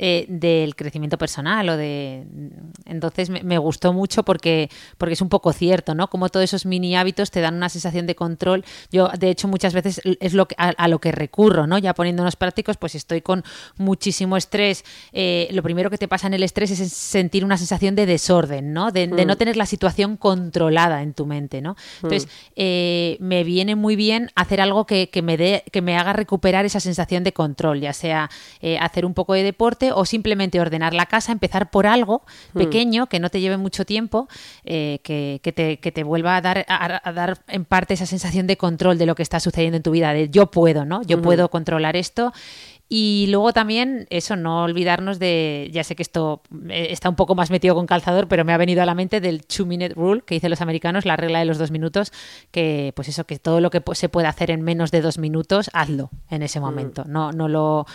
eh, 0.02 0.26
del 0.30 0.78
crecimiento 0.78 1.18
personal 1.18 1.68
o 1.68 1.76
de 1.76 2.26
entonces 2.86 3.30
me, 3.30 3.44
me 3.44 3.58
gustó 3.58 3.92
mucho 3.92 4.24
porque 4.24 4.70
porque 4.98 5.14
es 5.14 5.22
un 5.22 5.28
poco 5.28 5.52
cierto 5.52 5.94
no 5.94 6.10
como 6.10 6.30
todos 6.30 6.46
esos 6.46 6.66
mini 6.66 6.96
hábitos 6.96 7.32
te 7.32 7.42
dan 7.42 7.56
una 7.56 7.68
sensación 7.68 8.08
de 8.08 8.16
control. 8.16 8.64
Yo 8.92 9.10
de 9.10 9.30
hecho 9.30 9.50
muchas 9.50 9.74
veces 9.74 10.02
es 10.06 10.34
lo 10.34 10.48
que, 10.48 10.56
a, 10.58 10.70
a 10.70 10.88
lo 10.88 11.00
que 11.00 11.12
recurro 11.12 11.68
no 11.68 11.78
ya 11.78 11.94
poniéndonos 11.94 12.38
prácticos 12.38 12.78
pues 12.78 12.96
estoy 12.96 13.22
con 13.22 13.44
muchísimo 13.78 14.38
estrés. 14.38 14.86
Eh, 15.12 15.50
lo 15.52 15.64
primero 15.64 15.90
que 15.90 15.98
te 15.98 16.08
pasa 16.08 16.28
en 16.28 16.34
el 16.34 16.44
estrés 16.44 16.72
es 16.72 16.94
sentir 16.94 17.44
una 17.44 17.58
sensación 17.58 17.96
de 17.96 18.06
desorden 18.06 18.72
no 18.72 18.92
de, 18.92 19.08
de 19.08 19.26
no 19.26 19.36
tener 19.36 19.58
la 19.58 19.66
situación 19.66 20.16
controlada 20.16 21.02
en 21.02 21.14
tu 21.14 21.26
mente 21.26 21.62
no 21.62 21.76
entonces 22.02 22.30
eh, 22.56 23.18
me 23.20 23.44
viene 23.44 23.76
muy 23.76 23.98
bien 23.98 24.32
hacer 24.36 24.62
algo 24.62 24.86
que, 24.86 25.10
que 25.10 25.22
me 25.22 25.36
dé 25.36 25.64
que 25.74 25.82
me 25.82 25.98
haga 25.98 26.14
recuperar 26.14 26.66
esa 26.66 26.80
sensación 26.80 27.26
de 27.26 27.34
control 27.34 27.82
ya 27.82 27.92
sea 27.92 28.30
eh, 28.62 28.78
hacer 28.80 29.06
un 29.06 29.14
poco 29.14 29.34
de 29.34 29.44
deporte 29.44 29.89
o 29.92 30.06
simplemente 30.06 30.60
ordenar 30.60 30.94
la 30.94 31.06
casa, 31.06 31.32
empezar 31.32 31.70
por 31.72 31.88
algo 31.88 32.24
pequeño 32.54 33.08
que 33.08 33.20
no 33.20 33.30
te 33.30 33.42
lleve 33.42 33.58
mucho 33.58 33.86
tiempo, 33.86 34.28
eh, 34.64 35.00
que, 35.04 35.40
que, 35.44 35.52
te, 35.52 35.78
que, 35.80 35.92
te, 35.92 36.04
vuelva 36.04 36.36
a 36.36 36.42
dar, 36.42 36.66
a, 36.68 37.02
a, 37.08 37.14
dar 37.14 37.40
en 37.48 37.66
parte 37.66 37.94
esa 37.94 38.06
sensación 38.06 38.48
de 38.48 38.58
control 38.58 38.98
de 38.98 39.06
lo 39.06 39.16
que 39.16 39.24
está 39.24 39.40
sucediendo 39.40 39.78
en 39.78 39.84
tu 39.84 39.92
vida, 39.92 40.14
de 40.14 40.30
yo 40.30 40.52
puedo, 40.52 40.86
¿no? 40.86 41.02
Yo 41.04 41.18
uh 41.18 41.20
-huh. 41.20 41.24
puedo 41.24 41.50
controlar 41.50 41.96
esto. 41.96 42.34
Y 42.92 43.28
luego 43.30 43.54
también, 43.54 44.08
eso, 44.10 44.36
no 44.36 44.64
olvidarnos 44.64 45.20
de, 45.20 45.70
ya 45.72 45.84
sé 45.84 45.96
que 45.96 46.02
esto 46.02 46.42
está 46.70 47.08
un 47.08 47.16
poco 47.16 47.36
más 47.36 47.52
metido 47.52 47.76
con 47.76 47.86
calzador, 47.86 48.28
pero 48.28 48.44
me 48.44 48.52
ha 48.52 48.58
venido 48.58 48.82
a 48.82 48.86
la 48.88 48.96
mente 48.96 49.22
del 49.22 49.46
two 49.46 49.68
minute 49.68 49.94
rule 49.94 50.24
que 50.26 50.34
dicen 50.34 50.50
los 50.50 50.62
americanos, 50.62 51.06
la 51.06 51.16
regla 51.16 51.38
de 51.38 51.46
los 51.46 51.60
dos 51.60 51.70
minutos, 51.70 52.12
que 52.50 52.92
pues 52.96 53.08
eso, 53.08 53.26
que 53.26 53.38
todo 53.38 53.62
lo 53.62 53.70
que 53.70 53.84
se 53.94 54.10
puede 54.10 54.28
hacer 54.28 54.50
en 54.50 54.64
menos 54.64 54.90
de 54.90 55.02
dos 55.02 55.20
minutos, 55.20 55.70
hazlo 55.74 56.10
en 56.32 56.42
ese 56.42 56.60
momento. 56.60 57.04
Mm. 57.06 57.12
No, 57.12 57.32
no 57.32 57.48
lo 57.48 57.86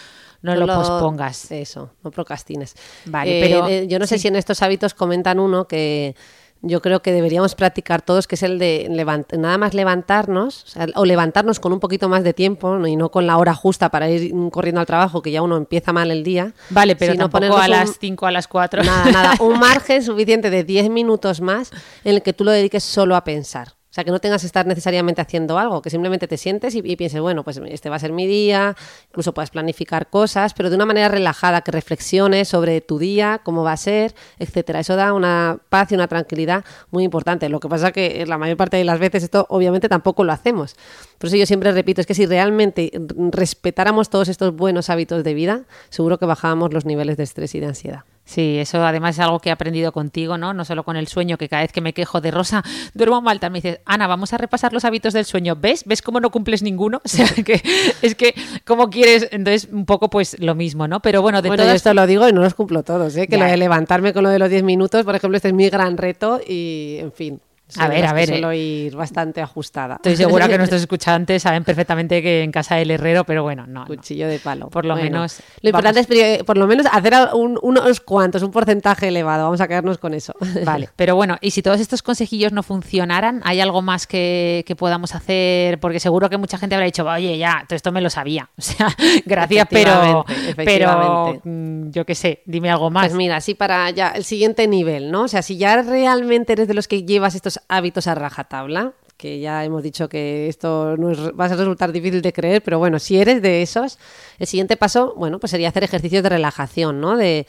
no, 0.45 0.55
no 0.55 0.67
lo, 0.67 0.75
pospongas. 0.75 1.51
Eso, 1.51 1.91
no 2.03 2.11
procrastines. 2.11 2.75
Vale, 3.07 3.39
eh, 3.39 3.43
pero 3.43 3.67
eh, 3.67 3.87
yo 3.87 3.99
no 3.99 4.07
sé 4.07 4.19
si 4.19 4.29
en 4.29 4.37
estos 4.37 4.61
hábitos 4.61 4.93
comentan 4.93 5.41
uno 5.41 5.67
que 5.67 6.15
yo 6.61 6.83
creo 6.83 7.01
que 7.01 7.13
deberíamos 7.13 7.55
practicar 7.55 8.03
todos, 8.03 8.27
que 8.27 8.35
es 8.35 8.43
el 8.43 8.59
de 8.59 8.87
levant 8.91 9.33
nada 9.35 9.57
más 9.57 9.73
levantarnos, 9.73 10.65
o, 10.65 10.67
sea, 10.67 10.87
o, 10.97 11.05
levantarnos 11.07 11.61
con 11.61 11.73
un 11.73 11.81
poquito 11.81 12.09
más 12.09 12.25
de 12.25 12.35
tiempo 12.35 12.77
¿no? 12.77 12.87
y 12.87 12.97
no 12.97 13.11
con 13.11 13.27
la 13.27 13.39
hora 13.39 13.55
justa 13.55 13.91
para 13.91 14.11
ir 14.11 14.35
corriendo 14.51 14.81
al 14.81 14.87
trabajo, 14.87 15.23
que 15.23 15.31
ya 15.31 15.41
uno 15.41 15.57
empieza 15.57 15.93
mal 15.95 16.11
el 16.11 16.23
día. 16.25 16.53
Vale, 16.71 16.95
pero 16.97 17.15
no 17.15 17.31
tampoco 17.31 17.59
a 17.59 17.69
las 17.69 17.99
5 17.99 18.27
a 18.27 18.31
las 18.31 18.47
4. 18.47 18.83
Nada, 18.83 19.11
nada, 19.11 19.35
un 19.41 19.59
margen 19.59 20.03
suficiente 20.03 20.51
de 20.51 20.63
10 20.63 20.91
minutos 20.91 21.41
más 21.41 21.71
en 22.05 22.17
el 22.17 22.23
que 22.23 22.35
tú 22.35 22.45
lo 22.45 22.51
dediques 22.51 22.85
solo 22.85 23.17
a 23.17 23.25
pensar. 23.25 23.75
O 23.95 23.97
sea, 23.97 24.03
que 24.03 24.11
no 24.11 24.19
tengas 24.19 24.41
que 24.41 24.49
estar 24.49 24.67
necesariamente 24.67 25.23
haciendo 25.23 25.57
algo, 25.57 25.81
que 25.81 25.89
simplemente 25.89 26.27
te 26.27 26.37
sientes 26.37 26.75
y, 26.75 26.83
pienses, 26.97 27.21
bueno, 27.21 27.45
pues 27.45 27.61
este 27.69 27.91
va 27.91 27.95
a 27.95 27.99
ser 28.01 28.11
mi 28.11 28.27
día, 28.27 28.75
incluso 29.07 29.33
puedes 29.33 29.51
planificar 29.51 30.11
cosas, 30.11 30.53
pero 30.53 30.69
de 30.69 30.75
una 30.75 30.85
manera 30.85 31.07
relajada, 31.07 31.61
que 31.61 31.71
reflexiones 31.71 32.49
sobre 32.49 32.81
tu 32.81 32.99
día, 32.99 33.41
cómo 33.45 33.63
va 33.63 33.71
a 33.71 33.77
ser, 33.77 34.13
etcétera. 34.41 34.81
Eso 34.81 34.97
da 34.97 35.13
una 35.13 35.59
paz 35.69 35.93
y 35.93 35.95
una 35.95 36.09
tranquilidad 36.09 36.65
muy 36.91 37.05
importante. 37.05 37.49
Lo 37.49 37.61
que 37.61 37.69
pasa 37.69 37.93
que 37.93 38.27
la 38.27 38.37
mayor 38.37 38.57
parte 38.57 38.77
de 38.79 38.83
las 38.83 38.99
veces 38.99 39.23
esto 39.23 39.47
obviamente 39.49 39.89
tampoco 39.89 40.25
lo 40.25 40.33
hacemos. 40.33 40.75
Por 41.19 41.29
eso 41.29 41.37
yo 41.37 41.47
siempre 41.47 41.71
repito, 41.71 42.01
es 42.01 42.09
que 42.09 42.15
si 42.15 42.27
realmente 42.27 42.91
respetáramos 43.31 44.11
todos 44.11 44.27
estos 44.27 44.57
buenos 44.57 44.91
hábitos 44.91 45.23
de 45.23 45.35
vida, 45.35 45.63
seguro 45.91 46.19
que 46.19 46.27
bajábamos 46.27 46.75
los 46.75 46.85
niveles 46.85 47.17
de 47.17 47.23
estrés 47.23 47.55
y 47.55 47.61
de 47.61 47.67
ansiedad. 47.67 48.03
Sí, 48.25 48.59
eso 48.59 48.85
además 48.85 49.17
es 49.17 49.21
algo 49.21 49.39
que 49.39 49.51
he 49.51 49.53
aprendido 49.53 49.93
contigo, 49.93 50.39
¿no? 50.39 50.55
No 50.55 50.65
solo 50.65 50.83
con 50.83 50.97
el 50.97 51.09
sueño, 51.09 51.37
que 51.37 51.49
cada 51.49 51.63
vez 51.63 51.73
que 51.73 51.83
me 51.83 51.93
quejo 51.93 52.23
de 52.23 52.31
Rosa, 52.31 52.63
duermo 52.95 53.21
mal, 53.21 53.39
también 53.39 53.63
dices, 53.63 53.81
Ana, 53.85 54.07
vamos 54.07 54.33
a 54.33 54.39
repasar 54.39 54.73
los 54.73 54.85
hábitos 54.85 55.13
del 55.13 55.27
sueño. 55.27 55.57
¿Ves? 55.57 55.85
¿Ves 55.85 56.01
cómo 56.01 56.21
no 56.21 56.31
cumples 56.31 56.63
ninguno? 56.63 57.01
O 57.15 57.17
sea, 57.17 57.29
que 57.29 57.63
es 58.03 58.15
que, 58.17 58.35
¿cómo 58.65 58.91
quieres? 58.91 59.29
Entonces, 59.31 59.69
un 59.71 59.85
poco 59.85 60.11
pues 60.11 60.37
lo 60.41 60.57
mismo, 60.57 60.89
¿no? 60.89 61.01
Pero 61.01 61.23
bueno, 61.23 61.43
de 61.43 61.49
bueno, 61.49 61.65
yo 61.65 61.71
esto 61.71 61.95
lo 61.95 62.07
digo 62.07 62.29
y 62.29 62.33
no 62.33 62.41
los 62.41 62.55
cumplo 62.55 62.83
todos, 62.83 63.15
¿eh? 63.17 63.29
Que 63.29 63.37
lo 63.37 63.45
de 63.45 63.57
levantarme 63.57 64.13
con 64.13 64.25
lo 64.25 64.31
de 64.31 64.39
los 64.39 64.51
10 64.51 64.65
minutos, 64.65 65.05
por 65.05 65.15
ejemplo, 65.15 65.37
este 65.37 65.49
es 65.49 65.55
mi 65.55 65.69
gran 65.69 65.97
reto 65.97 66.41
y, 66.45 66.97
en 66.99 67.13
fin, 67.13 67.41
a 67.79 67.89
ver, 67.89 68.05
a 68.05 68.13
ver. 68.13 68.29
Suelo 68.29 68.51
eh. 68.51 68.59
ir 68.59 68.97
bastante 68.97 69.41
ajustada. 69.41 69.97
Estoy 69.97 70.17
segura 70.17 70.49
que 70.49 70.59
nuestros 70.59 70.83
escuchantes 70.83 71.43
saben 71.43 71.65
perfectamente 71.65 72.23
que 72.23 72.43
en 72.43 72.53
casa 72.53 72.77
del 72.77 72.91
herrero, 72.91 73.25
pero 73.25 73.43
bueno, 73.43 73.67
no. 73.67 73.87
Cuchillo 73.87 74.29
de 74.29 74.39
palo. 74.39 74.69
Por 74.69 74.85
lo 74.85 74.97
menos. 74.97 75.39
Lo 75.63 75.71
importante 75.71 76.01
es, 76.01 76.45
por 76.45 76.59
lo 76.59 76.67
menos, 76.67 76.87
hacer 76.91 77.15
unos 77.33 78.01
cuantos, 78.01 78.43
un 78.43 78.51
porcentaje 78.51 79.09
elevado. 79.09 79.45
Vamos 79.45 79.61
a 79.61 79.69
quedarnos 79.69 79.99
con 79.99 80.15
eso. 80.15 80.35
Vale, 80.65 80.89
pero 80.95 81.17
bueno, 81.17 81.37
y 81.41 81.51
si 81.51 81.63
todos 81.63 81.81
estos 81.81 82.03
consejillos 82.03 82.53
no 82.53 82.63
funcionaran, 82.63 83.41
¿hay 83.45 83.61
algo 83.61 83.83
más 83.83 84.07
que, 84.07 84.65
podamos 84.79 85.15
hacer? 85.15 85.81
Porque 85.81 86.01
seguro 86.01 86.29
que 86.29 86.37
mucha 86.37 86.59
gente 86.59 86.75
habrá 86.75 86.87
dicho, 86.87 87.07
oye, 87.07 87.39
ya, 87.39 87.65
todo 87.69 87.77
esto 87.77 87.93
me 87.93 88.01
lo 88.01 88.11
sabía. 88.11 88.51
O 88.65 88.77
sea, 88.77 88.89
gracias, 89.27 89.69
pero, 89.71 90.25
pero 90.57 91.41
mm, 91.45 91.91
yo 91.91 92.07
qué 92.07 92.15
sé, 92.15 92.43
dime 92.47 92.71
algo 92.71 92.91
más. 92.91 93.05
Pues 93.05 93.15
mira, 93.15 93.41
sí, 93.43 93.55
para 93.55 93.91
ya 93.91 94.09
el 94.09 94.25
siguiente 94.25 94.67
nivel, 94.67 95.11
¿no? 95.11 95.23
O 95.23 95.29
sea, 95.29 95.43
si 95.43 95.59
ya 95.59 95.83
realmente 95.83 96.55
eres 96.55 96.67
de 96.67 96.73
los 96.73 96.89
que 96.89 97.05
llevas 97.05 97.35
estos 97.35 97.54
hábitos 97.69 98.07
a 98.07 98.15
rajatabla, 98.15 98.95
que 99.17 99.41
ya 99.41 99.65
hemos 99.65 99.83
dicho 99.83 100.09
que 100.09 100.49
esto 100.49 100.97
no 100.97 101.13
va 101.35 101.47
a 101.47 101.49
resultar 101.49 101.93
difícil 101.93 102.21
de 102.21 102.33
creer, 102.33 102.63
pero 102.63 102.79
bueno, 102.79 102.99
si 102.99 103.17
eres 103.17 103.41
de 103.43 103.63
esos, 103.63 103.99
el 104.39 104.47
siguiente 104.47 104.77
paso, 104.77 105.15
bueno, 105.17 105.39
pues 105.39 105.53
sería 105.53 105.69
hacer 105.69 105.85
ejercicios 105.85 106.23
de 106.23 106.29
relajación, 106.29 107.01
¿no? 107.01 107.17
De, 107.17 107.47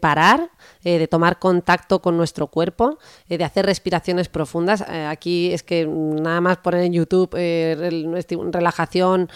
parar, 0.00 0.50
eh, 0.84 0.98
de 0.98 1.08
tomar 1.08 1.38
contacto 1.38 2.00
con 2.00 2.16
nuestro 2.16 2.46
cuerpo, 2.46 2.98
eh, 3.28 3.36
de 3.36 3.44
hacer 3.44 3.66
respiraciones 3.66 4.28
profundas. 4.28 4.84
Eh, 4.88 5.06
aquí 5.06 5.52
es 5.52 5.62
que 5.62 5.86
nada 5.86 6.40
más 6.40 6.58
poner 6.58 6.84
en 6.84 6.92
YouTube 6.92 7.34
relajación 8.52 9.28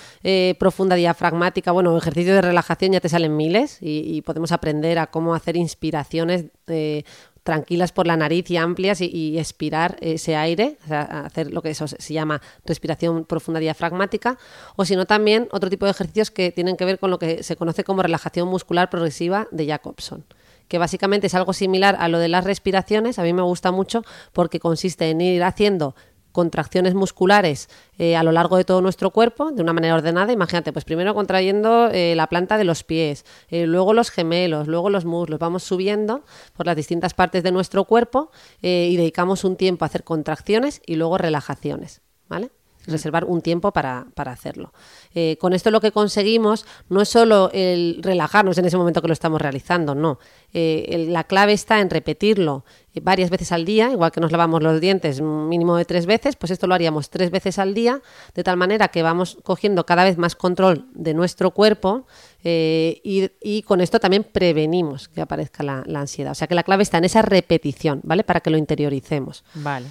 profunda 0.59 0.97
diafragmática, 0.97 1.73
bueno, 1.73 1.97
ejercicio 1.97 2.35
de 2.35 2.43
relajación 2.43 2.93
ya 2.93 3.01
te 3.01 3.09
salen 3.09 3.37
miles 3.37 3.79
y, 3.81 4.17
y 4.17 4.23
podemos 4.23 4.53
aprender 4.53 4.99
a 4.99 5.09
cómo 5.09 5.35
hacer 5.35 5.57
inspiraciones 5.57 6.47
tranquilas 7.43 7.93
por 7.93 8.07
la 8.07 8.17
nariz 8.17 8.51
y 8.51 8.57
amplias 8.57 9.01
y, 9.01 9.39
expirar 9.39 9.97
ese 10.01 10.37
aire, 10.37 10.79
hacer 10.89 11.53
lo 11.53 11.63
que 11.63 11.71
eso 11.71 11.87
se 11.89 12.13
llama 12.13 12.41
respiración 12.65 13.25
profunda 13.25 13.61
diafragmática, 13.61 14.39
o 14.77 14.85
sino 14.85 15.07
también 15.07 15.49
otro 15.51 15.69
tipo 15.71 15.85
de 15.87 15.91
ejercicios 15.91 16.31
que 16.31 16.53
tienen 16.53 16.77
que 16.77 16.85
ver 16.85 16.99
con 16.99 17.11
lo 17.11 17.19
que 17.19 17.43
se 17.43 17.57
conoce 17.57 17.85
como 17.85 18.03
relajación 18.03 18.49
muscular 18.49 18.91
progresiva 18.91 19.49
de 19.51 19.67
Jacobson 19.67 20.25
que 20.69 20.79
básicamente 20.79 21.27
es 21.27 21.35
algo 21.35 21.53
similar 21.53 21.97
a 21.99 22.09
lo 22.09 22.19
de 22.19 22.29
las 22.29 22.45
respiraciones, 22.45 23.19
a 23.19 23.25
mí 23.25 23.35
me 23.35 23.43
gusta 23.43 23.73
mucho 23.73 24.05
porque 24.33 24.59
consiste 24.59 25.11
en 25.11 25.21
ir 25.21 25.43
haciendo 25.43 25.95
contracciones 26.33 26.95
musculares 26.95 27.69
eh, 27.99 28.17
a 28.17 28.23
lo 28.23 28.33
largo 28.33 28.57
de 28.57 28.65
todo 28.65 28.81
nuestro 28.81 29.11
cuerpo 29.11 29.53
de 29.53 29.63
una 29.63 29.73
manera 29.73 29.95
ordenada. 29.95 30.33
Imagínate, 30.33 30.73
pues 30.73 30.85
primero 30.85 31.15
contrayendo 31.15 31.89
eh, 31.93 32.15
la 32.17 32.27
planta 32.27 32.59
de 32.59 32.65
los 32.65 32.83
pies, 32.83 33.25
eh, 33.49 33.67
luego 33.67 33.93
los 33.93 34.11
gemelos, 34.11 34.67
luego 34.67 34.91
los 34.91 35.05
muslos, 35.05 35.39
vamos 35.39 35.63
subiendo 35.63 36.25
por 36.55 36.67
las 36.67 36.77
distintas 36.77 37.15
partes 37.15 37.43
de 37.43 37.53
nuestro 37.53 37.85
cuerpo 37.85 38.31
y 38.61 38.97
dedicamos 38.97 39.45
un 39.45 39.57
tiempo 39.57 39.85
a 39.85 39.87
hacer 39.87 40.05
contracciones 40.05 40.81
y 40.87 40.97
luego 40.97 41.19
relajaciones, 41.19 42.01
¿vale? 42.29 42.51
Reservar 42.87 43.25
un 43.25 43.41
tiempo 43.41 43.73
para, 43.73 44.07
hacerlo. 44.17 44.73
Eh, 45.15 45.37
con 45.41 45.53
esto 45.53 45.71
lo 45.71 45.81
que 45.81 45.93
conseguimos 45.93 46.65
no 46.89 47.03
es 47.03 47.09
solo 47.09 47.51
el 47.53 47.99
relajarnos 48.03 48.59
en 48.59 48.65
ese 48.65 48.77
momento 48.77 49.03
que 49.03 49.09
lo 49.09 49.13
estamos 49.13 49.41
realizando, 49.41 49.95
no. 49.95 50.19
Eh, 50.53 51.07
la 51.09 51.25
clave 51.25 51.53
está 51.53 51.81
en 51.81 51.91
repetirlo 51.91 52.65
eh, 52.95 53.01
varias 53.03 53.31
veces 53.31 53.53
al 53.53 53.65
día, 53.65 53.91
igual 53.91 54.13
que 54.13 54.21
nos 54.21 54.33
lavamos 54.33 54.63
los 54.63 54.81
dientes 54.81 55.21
mínimo 55.21 55.77
de 55.77 55.85
tres 55.85 56.07
veces, 56.07 56.37
pues 56.37 56.51
esto 56.51 56.67
lo 56.67 56.75
haríamos 56.75 57.11
tres 57.11 57.31
veces 57.31 57.59
al 57.59 57.75
día, 57.75 58.01
de 58.35 58.45
tal 58.45 58.57
manera 58.57 58.89
que 58.89 59.03
vamos 59.03 59.39
cogiendo 59.43 59.87
cada 59.87 60.05
vez 60.05 60.19
más 60.19 60.37
control 60.37 60.87
de 60.95 61.15
nuestro 61.15 61.53
cuerpo 61.53 62.07
y, 62.45 63.63
con 63.67 63.81
esto 63.81 64.01
también 64.01 64.25
prevenimos 64.25 65.09
que 65.09 65.21
aparezca 65.21 65.63
la, 65.63 65.85
la 65.87 66.01
ansiedad. 66.01 66.33
O 66.33 66.35
sea 66.35 66.49
que 66.49 66.57
la 66.57 66.65
clave 66.65 66.83
está 66.83 66.99
en 66.99 67.05
esa 67.05 67.23
repetición, 67.23 68.01
¿vale? 68.03 68.25
Para 68.25 68.41
que 68.41 68.51
lo 68.51 68.59
interioricemos. 68.59 69.45
Vale. 69.55 69.87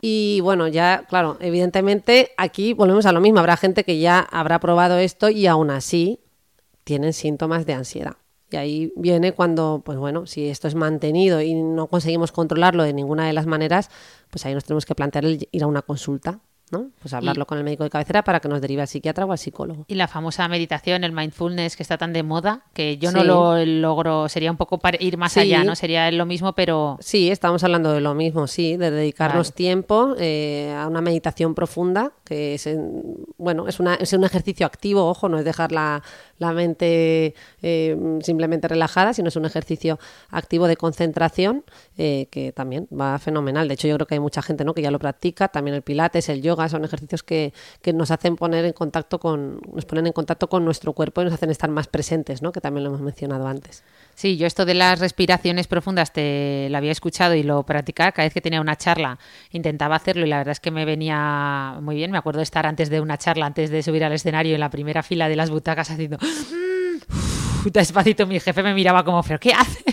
Y 0.00 0.40
bueno, 0.42 0.68
ya, 0.68 1.04
claro, 1.08 1.36
evidentemente 1.40 2.32
aquí 2.36 2.72
volvemos 2.74 3.06
a 3.06 3.12
lo 3.12 3.20
mismo. 3.20 3.38
Habrá 3.40 3.56
gente 3.56 3.84
que 3.84 3.98
ya 3.98 4.20
habrá 4.20 4.60
probado 4.60 4.98
esto 4.98 5.30
y 5.30 5.46
aún 5.46 5.70
así 5.70 6.20
tienen 6.84 7.12
síntomas 7.12 7.66
de 7.66 7.74
ansiedad. 7.74 8.16
Y 8.50 8.56
ahí 8.56 8.92
viene 8.96 9.32
cuando, 9.32 9.82
pues 9.84 9.98
bueno, 9.98 10.26
si 10.26 10.48
esto 10.48 10.68
es 10.68 10.76
mantenido 10.76 11.40
y 11.40 11.54
no 11.54 11.88
conseguimos 11.88 12.30
controlarlo 12.30 12.84
de 12.84 12.92
ninguna 12.92 13.26
de 13.26 13.32
las 13.32 13.46
maneras, 13.46 13.90
pues 14.30 14.46
ahí 14.46 14.54
nos 14.54 14.64
tenemos 14.64 14.86
que 14.86 14.94
plantear 14.94 15.24
el 15.24 15.48
ir 15.50 15.62
a 15.64 15.66
una 15.66 15.82
consulta 15.82 16.40
¿no? 16.70 16.90
Pues 17.00 17.14
hablarlo 17.14 17.46
con 17.46 17.58
el 17.58 17.64
médico 17.64 17.84
de 17.84 17.90
cabecera 17.90 18.24
para 18.24 18.40
que 18.40 18.48
nos 18.48 18.60
derive 18.60 18.82
al 18.82 18.88
psiquiatra 18.88 19.24
o 19.24 19.32
al 19.32 19.38
psicólogo. 19.38 19.84
Y 19.86 19.94
la 19.94 20.08
famosa 20.08 20.48
meditación, 20.48 21.04
el 21.04 21.12
mindfulness 21.12 21.76
que 21.76 21.82
está 21.82 21.96
tan 21.96 22.12
de 22.12 22.22
moda, 22.22 22.62
que 22.72 22.98
yo 22.98 23.12
no 23.12 23.22
lo 23.22 23.64
logro, 23.64 24.28
sería 24.28 24.50
un 24.50 24.56
poco 24.56 24.78
para 24.78 24.96
ir 25.00 25.16
más 25.16 25.36
allá, 25.36 25.62
¿no? 25.62 25.76
Sería 25.76 26.10
lo 26.10 26.26
mismo, 26.26 26.54
pero... 26.54 26.98
Sí, 27.00 27.30
estamos 27.30 27.62
hablando 27.62 27.92
de 27.92 28.00
lo 28.00 28.14
mismo, 28.14 28.46
sí, 28.46 28.76
de 28.76 28.90
dedicarnos 28.90 29.52
tiempo 29.52 30.14
eh, 30.18 30.74
a 30.76 30.88
una 30.88 31.00
meditación 31.00 31.54
profunda, 31.54 32.12
que 32.24 32.54
es, 32.54 32.68
bueno, 33.38 33.68
es, 33.68 33.78
una, 33.78 33.94
es 33.94 34.12
un 34.12 34.24
ejercicio 34.24 34.66
activo, 34.66 35.06
ojo, 35.06 35.28
no 35.28 35.38
es 35.38 35.44
dejar 35.44 35.70
la, 35.70 36.02
la 36.38 36.52
mente 36.52 37.34
eh, 37.62 38.18
simplemente 38.22 38.68
relajada, 38.68 39.12
sino 39.14 39.28
es 39.28 39.36
un 39.36 39.44
ejercicio 39.44 39.98
activo 40.30 40.66
de 40.68 40.76
concentración 40.76 41.64
eh, 41.96 42.28
que 42.30 42.52
también 42.52 42.88
va 42.88 43.18
fenomenal. 43.18 43.68
De 43.68 43.74
hecho, 43.74 43.88
yo 43.88 43.94
creo 43.96 44.06
que 44.06 44.14
hay 44.14 44.20
mucha 44.20 44.42
gente 44.42 44.64
¿no? 44.64 44.74
que 44.74 44.82
ya 44.82 44.90
lo 44.90 44.98
practica, 44.98 45.48
también 45.48 45.74
el 45.74 45.82
pilates, 45.82 46.28
el 46.28 46.42
yoga, 46.42 46.68
son 46.68 46.84
ejercicios 46.84 47.22
que, 47.22 47.52
que 47.82 47.92
nos 47.92 48.10
hacen 48.10 48.36
poner 48.36 48.64
en 48.64 48.72
contacto 48.72 49.18
con, 49.18 49.60
nos 49.72 49.84
ponen 49.84 50.06
en 50.06 50.12
contacto 50.12 50.48
con 50.48 50.64
nuestro 50.64 50.92
cuerpo 50.92 51.22
y 51.22 51.24
nos 51.24 51.34
hacen 51.34 51.50
estar 51.50 51.70
más 51.70 51.86
presentes, 51.86 52.42
¿no? 52.42 52.52
que 52.52 52.60
también 52.60 52.84
lo 52.84 52.90
hemos 52.90 53.00
mencionado 53.00 53.46
antes. 53.46 53.82
Sí, 54.16 54.38
yo 54.38 54.46
esto 54.46 54.64
de 54.64 54.72
las 54.72 54.98
respiraciones 54.98 55.66
profundas 55.66 56.10
te 56.10 56.68
lo 56.70 56.78
había 56.78 56.90
escuchado 56.90 57.34
y 57.34 57.42
lo 57.42 57.64
practicaba 57.64 58.12
cada 58.12 58.24
vez 58.24 58.32
que 58.32 58.40
tenía 58.40 58.62
una 58.62 58.74
charla. 58.74 59.18
Intentaba 59.50 59.96
hacerlo 59.96 60.24
y 60.24 60.28
la 60.30 60.38
verdad 60.38 60.52
es 60.52 60.60
que 60.60 60.70
me 60.70 60.86
venía 60.86 61.76
muy 61.82 61.96
bien. 61.96 62.12
Me 62.12 62.16
acuerdo 62.16 62.38
de 62.38 62.44
estar 62.44 62.66
antes 62.66 62.88
de 62.88 63.02
una 63.02 63.18
charla, 63.18 63.44
antes 63.44 63.68
de 63.68 63.82
subir 63.82 64.04
al 64.04 64.14
escenario 64.14 64.54
en 64.54 64.60
la 64.60 64.70
primera 64.70 65.02
fila 65.02 65.28
de 65.28 65.36
las 65.36 65.50
butacas 65.50 65.90
haciendo 65.90 66.16
despacito 67.72 68.26
mi 68.26 68.40
jefe 68.40 68.62
me 68.62 68.74
miraba 68.74 69.04
como, 69.04 69.22
¿pero 69.22 69.38
qué 69.38 69.52
hace? 69.52 69.84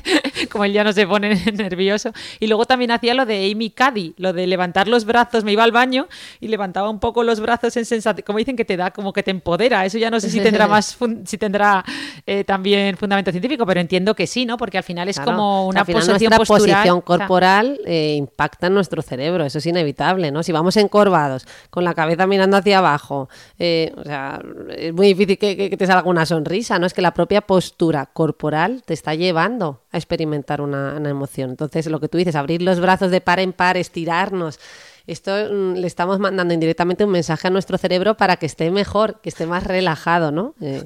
Como 0.54 0.66
él 0.66 0.72
ya 0.72 0.84
no 0.84 0.94
se 0.94 1.08
pone 1.08 1.36
nervioso. 1.54 2.14
Y 2.40 2.48
luego 2.48 2.66
también 2.66 2.92
hacía 2.92 3.16
lo 3.16 3.26
de 3.26 3.52
Amy 3.52 3.72
Cuddy, 3.72 4.14
lo 4.18 4.32
de 4.32 4.46
levantar 4.46 4.88
los 4.88 5.04
brazos, 5.04 5.44
me 5.44 5.52
iba 5.52 5.64
al 5.64 5.72
baño 5.72 6.08
y 6.40 6.48
levantaba 6.48 6.90
un 6.90 7.00
poco 7.00 7.24
los 7.24 7.40
brazos 7.40 7.76
en 7.76 7.86
sensación, 7.86 8.24
como 8.26 8.38
dicen 8.38 8.56
que 8.56 8.64
te 8.64 8.78
da, 8.78 8.92
como 8.92 9.12
que 9.12 9.24
te 9.24 9.32
empodera. 9.32 9.84
Eso 9.84 9.98
ya 9.98 10.12
no 10.12 10.20
sé 10.20 10.30
si 10.30 10.40
tendrá 10.44 10.68
más, 10.68 10.96
si 11.26 11.38
tendrá 11.40 11.84
eh, 12.28 12.44
también 12.44 12.96
fundamento 12.98 13.32
científico, 13.32 13.66
pero 13.66 13.80
entiendo 13.80 14.14
que 14.16 14.28
sí, 14.28 14.46
¿no? 14.46 14.58
Porque 14.58 14.78
al 14.78 14.84
final 14.84 15.10
es 15.10 15.20
como 15.20 15.68
una 15.68 15.84
posición, 15.84 16.32
posición 16.46 17.02
corporal 17.02 17.80
eh, 17.86 18.16
impacta 18.16 18.68
en 18.68 18.76
nuestro 18.76 19.02
cerebro, 19.02 19.44
eso 19.46 19.58
es 19.58 19.66
inevitable, 19.66 20.30
¿no? 20.32 20.44
Si 20.44 20.52
vamos 20.52 20.78
encorvados, 20.78 21.48
con 21.72 21.84
la 21.84 21.96
cabeza 21.96 22.28
mirando 22.28 22.58
hacia 22.58 22.78
abajo, 22.78 23.28
eh, 23.58 23.92
o 23.98 24.04
sea, 24.04 24.40
es 24.78 24.94
muy 24.94 25.08
difícil 25.08 25.40
que, 25.40 25.58
que, 25.58 25.78
te 25.78 25.88
salga 25.88 26.08
una 26.08 26.28
sonrisa, 26.28 26.78
¿no? 26.78 26.86
Es 26.86 26.94
que 26.94 27.02
la 27.02 27.14
propia 27.16 27.42
postura 27.42 28.06
corporal 28.06 28.84
te 28.86 28.94
está 28.94 29.16
llevando 29.16 29.82
a 29.92 29.98
experimentar 29.98 30.43
una, 30.62 30.96
una 30.98 31.10
emoción. 31.10 31.50
Entonces, 31.50 31.88
lo 31.88 32.00
que 32.00 32.10
tú 32.10 32.18
dices, 32.18 32.36
abrir 32.36 32.62
los 32.62 32.80
brazos 32.80 33.12
de 33.12 33.22
par 33.22 33.40
en 33.40 33.54
par, 33.54 33.78
estirarnos, 33.78 34.60
esto 35.06 35.32
mm, 35.32 35.74
le 35.74 35.88
estamos 35.88 36.20
mandando 36.20 36.54
indirectamente 36.54 37.04
un 37.04 37.12
mensaje 37.12 37.48
a 37.48 37.52
nuestro 37.52 37.78
cerebro 37.78 38.16
para 38.16 38.38
que 38.38 38.46
esté 38.46 38.72
mejor, 38.72 39.20
que 39.22 39.28
esté 39.28 39.46
más 39.46 39.66
relajado, 39.66 40.32
¿no? 40.32 40.56
Eh, 40.62 40.86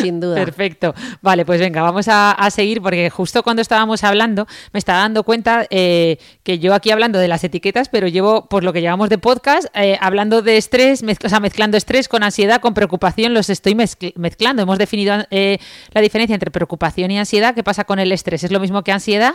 sin 0.00 0.20
duda. 0.20 0.36
Perfecto. 0.36 0.94
Vale, 1.20 1.44
pues 1.44 1.60
venga, 1.60 1.82
vamos 1.82 2.06
a, 2.08 2.36
seguir 2.50 2.80
porque 2.80 3.10
justo 3.10 3.42
cuando 3.42 3.60
estábamos 3.60 4.04
hablando 4.04 4.46
me 4.72 4.78
estaba 4.78 5.00
dando 5.00 5.22
cuenta 5.22 5.66
eh, 5.68 6.18
que 6.42 6.58
yo 6.58 6.72
aquí 6.72 6.90
hablando 6.90 7.18
de 7.18 7.28
las 7.28 7.44
etiquetas, 7.44 7.90
pero 7.90 8.08
llevo, 8.08 8.48
por 8.48 8.64
lo 8.64 8.72
que 8.72 8.80
llevamos 8.80 9.10
de 9.10 9.18
podcast, 9.18 9.68
eh, 9.74 9.98
hablando 10.00 10.40
de 10.40 10.56
estrés, 10.56 11.02
o 11.02 11.28
sea, 11.28 11.40
mezclando 11.40 11.76
estrés 11.76 12.08
con 12.08 12.22
ansiedad, 12.22 12.62
con 12.62 12.72
preocupación, 12.72 13.34
los 13.34 13.50
estoy 13.50 13.74
mezclando. 13.74 14.62
Hemos 14.62 14.78
definido 14.78 15.14
la 15.28 16.00
diferencia 16.00 16.32
entre 16.32 16.50
preocupación 16.50 17.10
y 17.10 17.18
ansiedad. 17.18 17.54
¿Qué 17.54 17.62
pasa 17.62 17.84
con 17.84 17.98
el 17.98 18.12
estrés? 18.12 18.44
¿Es 18.44 18.50
lo 18.50 18.60
mismo 18.60 18.82
que 18.82 18.92
ansiedad? 18.92 19.34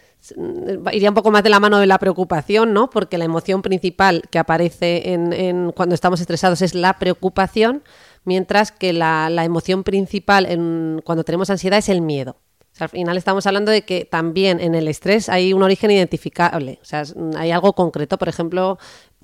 iría 0.91 1.09
un 1.09 1.15
poco 1.15 1.31
más 1.31 1.43
de 1.43 1.49
la 1.49 1.59
mano 1.59 1.79
de 1.79 1.87
la 1.87 1.97
preocupación, 1.97 2.73
¿no? 2.73 2.89
Porque 2.89 3.17
la 3.17 3.25
emoción 3.25 3.61
principal 3.61 4.23
que 4.29 4.39
aparece 4.39 5.13
en, 5.13 5.71
cuando 5.71 5.95
estamos 5.95 6.21
estresados 6.21 6.61
es 6.61 6.75
la 6.75 6.99
preocupación, 6.99 7.83
mientras 8.23 8.71
que 8.71 8.93
la, 8.93 9.29
emoción 9.43 9.83
principal 9.83 10.45
en, 10.45 11.01
cuando 11.03 11.23
tenemos 11.23 11.49
ansiedad 11.49 11.79
es 11.79 11.89
el 11.89 12.01
miedo. 12.01 12.37
Al 12.79 12.89
final 12.89 13.17
estamos 13.17 13.45
hablando 13.47 13.71
de 13.71 13.83
que 13.83 14.05
también 14.05 14.59
en 14.59 14.75
el 14.75 14.87
estrés 14.87 15.27
hay 15.27 15.53
un 15.53 15.61
origen 15.61 15.91
identificable. 15.91 16.79
O 16.81 16.85
sea, 16.85 17.01
es- 17.01 17.15
hay 17.35 17.51
algo 17.51 17.73
concreto. 17.73 18.17
Por 18.17 18.29
ejemplo, 18.29 18.77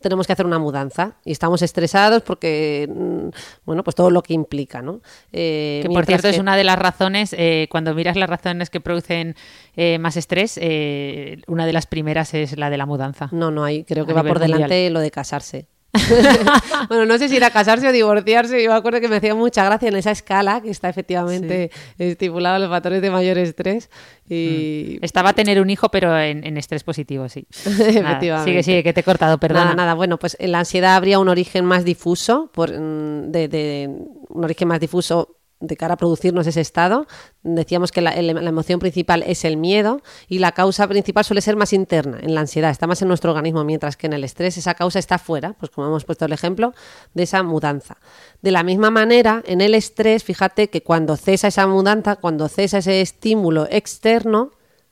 tenemos 0.09 0.27
que 0.27 0.33
hacer 0.33 0.45
una 0.45 0.59
mudanza 0.59 1.15
y 1.25 1.31
estamos 1.31 1.61
estresados 1.61 2.21
porque, 2.23 2.87
mm, 2.89 3.29
bueno, 3.65 3.83
pues 3.83 3.95
todo 3.95 4.09
lo 4.09 4.23
que 4.23 4.33
implica, 4.33 4.81
¿no? 4.81 5.01
Eh, 5.31 5.81
Que 5.83 5.89
por 5.89 6.05
cierto 6.05 6.27
es 6.27 6.39
una 6.39 6.55
de 6.55 6.63
las 6.63 6.79
razones, 6.79 7.35
eh, 7.37 7.67
cuando 7.69 7.93
miras 7.93 8.15
las 8.15 8.29
razones 8.29 8.69
que 8.69 8.79
producen 8.79 9.35
eh, 9.75 9.99
más 9.99 10.17
estrés, 10.17 10.57
eh, 10.61 11.41
una 11.47 11.65
de 11.65 11.73
las 11.73 11.85
primeras 11.85 12.33
es 12.33 12.57
la 12.57 12.69
de 12.69 12.77
la 12.77 12.85
mudanza. 12.85 13.29
No, 13.31 13.51
no 13.51 13.63
hay, 13.63 13.83
creo 13.83 14.05
que 14.05 14.13
A 14.13 14.15
va 14.15 14.23
por 14.23 14.39
delante 14.39 14.89
lo 14.89 14.99
de 14.99 15.11
casarse. 15.11 15.67
bueno, 16.89 17.05
no 17.05 17.17
sé 17.17 17.29
si 17.29 17.37
era 17.37 17.49
casarse 17.49 17.87
o 17.87 17.91
divorciarse. 17.91 18.63
Yo 18.63 18.71
me 18.71 18.77
acuerdo 18.77 18.99
que 19.01 19.07
me 19.07 19.17
hacía 19.17 19.35
mucha 19.35 19.63
gracia 19.65 19.89
en 19.89 19.95
esa 19.95 20.11
escala 20.11 20.61
que 20.61 20.69
está 20.69 20.89
efectivamente 20.89 21.71
estipulado 21.97 22.59
los 22.59 22.69
factores 22.69 23.01
de 23.01 23.09
mayor 23.11 23.37
estrés. 23.37 23.89
Y 24.29 24.99
Estaba 25.01 25.29
a 25.29 25.33
tener 25.33 25.61
un 25.61 25.69
hijo, 25.69 25.89
pero 25.89 26.17
en, 26.19 26.45
en 26.45 26.57
estrés 26.57 26.83
positivo, 26.83 27.29
sí. 27.29 27.47
Nada, 27.65 27.89
Efectivamente. 27.89 28.49
sigue, 28.51 28.63
sigue, 28.63 28.83
que 28.83 28.93
te 28.93 28.99
he 29.01 29.03
cortado, 29.03 29.37
perdona. 29.37 29.63
Nada, 29.65 29.75
nada. 29.75 29.93
Bueno, 29.93 30.17
pues 30.19 30.35
en 30.39 30.51
la 30.51 30.59
ansiedad 30.59 30.95
habría 30.95 31.19
un 31.19 31.29
origen 31.29 31.63
más 31.65 31.85
difuso, 31.85 32.49
por, 32.53 32.69
mm, 32.71 33.31
de, 33.31 33.47
de- 33.47 33.89
un 34.29 34.43
origen 34.43 34.67
más 34.67 34.79
difuso 34.79 35.36
de 35.59 35.75
cara 35.75 35.95
a 35.95 35.97
producirnos 35.97 36.45
ese 36.47 36.61
estado. 36.61 37.07
Decíamos 37.43 37.91
que 37.91 38.01
la, 38.01 38.19
la 38.21 38.49
emoción 38.49 38.79
principal 38.79 39.23
es 39.23 39.43
el 39.45 39.57
miedo 39.57 40.01
y 40.27 40.39
la 40.39 40.51
causa 40.51 40.87
principal 40.87 41.23
suele 41.23 41.41
ser 41.41 41.55
más 41.55 41.73
interna, 41.73 42.19
en 42.21 42.35
la 42.35 42.41
ansiedad, 42.41 42.69
está 42.69 42.87
más 42.87 43.01
en 43.01 43.07
nuestro 43.07 43.31
organismo, 43.31 43.63
mientras 43.63 43.97
que 43.97 44.07
en 44.07 44.13
el 44.13 44.23
estrés 44.23 44.57
esa 44.57 44.75
causa 44.75 44.99
está 44.99 45.17
fuera, 45.17 45.53
pues 45.53 45.71
como 45.71 45.87
hemos 45.87 46.05
puesto 46.05 46.25
el 46.25 46.33
ejemplo 46.33 46.73
de 47.13 47.23
esa 47.23 47.43
mudanza. 47.43 47.97
De 48.41 48.51
la 48.51 48.63
misma 48.63 48.91
manera, 48.91 49.43
en 49.45 49.61
el 49.61 49.73
estrés, 49.73 50.23
fíjate 50.23 50.69
que 50.69 50.83
cuando 50.83 51.17
cesa 51.17 51.47
esa 51.47 51.67
mudanza, 51.67 52.17
cuando 52.17 52.47
cesa 52.47 52.79
ese 52.79 53.01
estímulo 53.01 53.67
externo, 53.69 54.51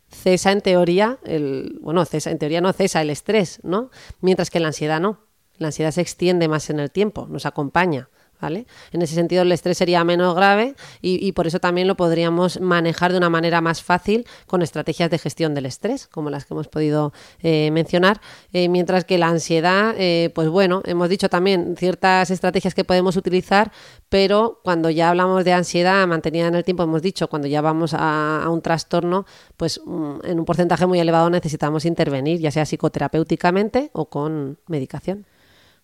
cesa 0.10 0.51
en 0.51 0.62
teoría 0.62 1.17
el 1.25 1.80
bueno 1.82 2.06
cesa 2.06 2.32
en 2.32 2.38
teoría 2.38 2.62
no 2.62 2.71
cesa 2.73 3.01
el 3.01 3.10
estrés 3.10 3.60
no 3.63 3.89
mientras 4.21 4.49
que 4.49 4.60
la 4.60 4.67
ansiedad 4.67 5.01
no 5.01 5.19
la 5.58 5.67
ansiedad 5.67 5.91
se 5.91 6.01
extiende 6.01 6.47
más 6.47 6.69
en 6.69 6.80
el 6.80 6.91
tiempo 6.91 7.28
nos 7.30 7.45
acompaña 7.45 8.10
¿Vale? 8.41 8.67
En 8.91 9.02
ese 9.02 9.15
sentido 9.15 9.43
el 9.43 9.52
estrés 9.52 9.78
sería 9.78 10.04
menos 10.04 10.36
grave 10.36 10.76
y, 11.02 11.32
por 11.32 11.48
eso 11.48 11.60
también 11.60 11.88
lo 11.88 11.95
podríamos 11.95 12.60
manejar 12.60 13.12
de 13.12 13.17
una 13.17 13.30
manera 13.30 13.62
más 13.62 13.82
fácil 13.82 14.28
con 14.45 14.62
estrategias 14.62 15.10
de 15.10 15.17
gestión 15.17 15.54
del 15.54 15.65
estrés, 15.65 16.08
como 16.08 16.30
las 16.30 16.45
que 16.45 16.54
hemos 16.54 16.67
podido 16.67 17.13
eh, 17.41 17.71
mencionar, 17.71 18.19
eh, 18.52 18.67
mientras 18.69 19.06
que 19.06 19.17
la 19.17 19.28
ansiedad, 19.28 19.95
eh, 19.98 20.32
pues 20.36 20.50
bueno, 20.50 20.82
hemos 20.86 21.10
dicho 21.10 21.30
también 21.30 21.76
ciertas 21.78 22.30
estrategias 22.30 22.76
que 22.76 22.84
podemos 22.84 23.15
utilizar, 23.15 23.71
pero 24.10 24.60
cuando 24.63 24.89
ya 24.89 25.10
hablamos 25.10 25.45
de 25.45 25.54
ansiedad 25.54 26.06
mantenida 26.08 26.48
en 26.48 26.56
el 26.56 26.63
tiempo, 26.63 26.84
hemos 26.84 27.02
dicho, 27.02 27.28
cuando 27.30 27.48
ya 27.48 27.62
vamos 27.62 27.93
a, 27.93 28.43
a 28.43 28.50
un 28.50 28.62
trastorno, 28.62 29.26
pues 29.58 29.82
mm, 29.86 30.19
en 30.24 30.39
un 30.39 30.45
porcentaje 30.45 30.86
muy 30.86 31.00
elevado 31.00 31.30
necesitamos 31.30 31.86
intervenir, 31.86 32.39
ya 32.39 32.52
sea 32.52 32.65
psicoterapéuticamente 32.65 33.89
o 33.93 34.06
con 34.10 34.60
medicación. 34.67 35.26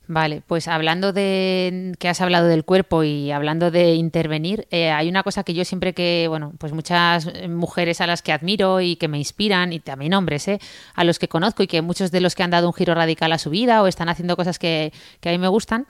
Vale, 0.08 0.42
pues 0.46 0.68
hablando 0.68 1.14
de 1.14 1.94
que 1.98 2.10
has 2.10 2.20
hablado 2.20 2.48
del 2.48 2.66
cuerpo 2.66 3.04
y 3.04 3.32
hablando 3.32 3.72
de 3.72 3.94
intervenir, 3.94 4.68
eh, 4.70 4.90
hay 4.92 5.08
una 5.08 5.24
cosa 5.24 5.44
que 5.44 5.54
yo 5.54 5.64
siempre 5.64 5.94
que, 5.94 6.26
bueno, 6.28 6.54
pues 6.58 6.74
muchas 6.74 7.28
eh, 7.28 7.48
mujeres 7.48 8.02
a 8.02 8.08
las 8.08 8.22
que 8.22 8.34
admiro 8.34 8.82
y 8.82 8.98
que 8.98 9.08
me 9.08 9.20
inspiran, 9.20 9.72
y 9.72 9.80
también 9.80 10.14
hombres, 10.14 10.48
eh, 10.50 10.60
a 10.96 11.04
los 11.06 11.18
que 11.18 11.30
conozco 11.30 11.64
y 11.64 11.68
que 11.68 11.82
muchos 11.82 12.12
de 12.12 12.20
los 12.20 12.36
que 12.36 12.44
han 12.44 12.52
dado 12.52 12.68
un 12.68 12.74
giro 12.74 12.94
radical 12.94 13.32
a 13.32 13.38
su 13.38 13.52
vida 13.52 13.82
o 13.82 13.88
están 13.88 14.10
haciendo 14.10 14.36
cosas 14.36 14.60
que, 14.60 14.92
que 15.22 15.30
a 15.30 15.32
mí 15.32 15.38
me 15.38 15.48
gustan, 15.48 15.88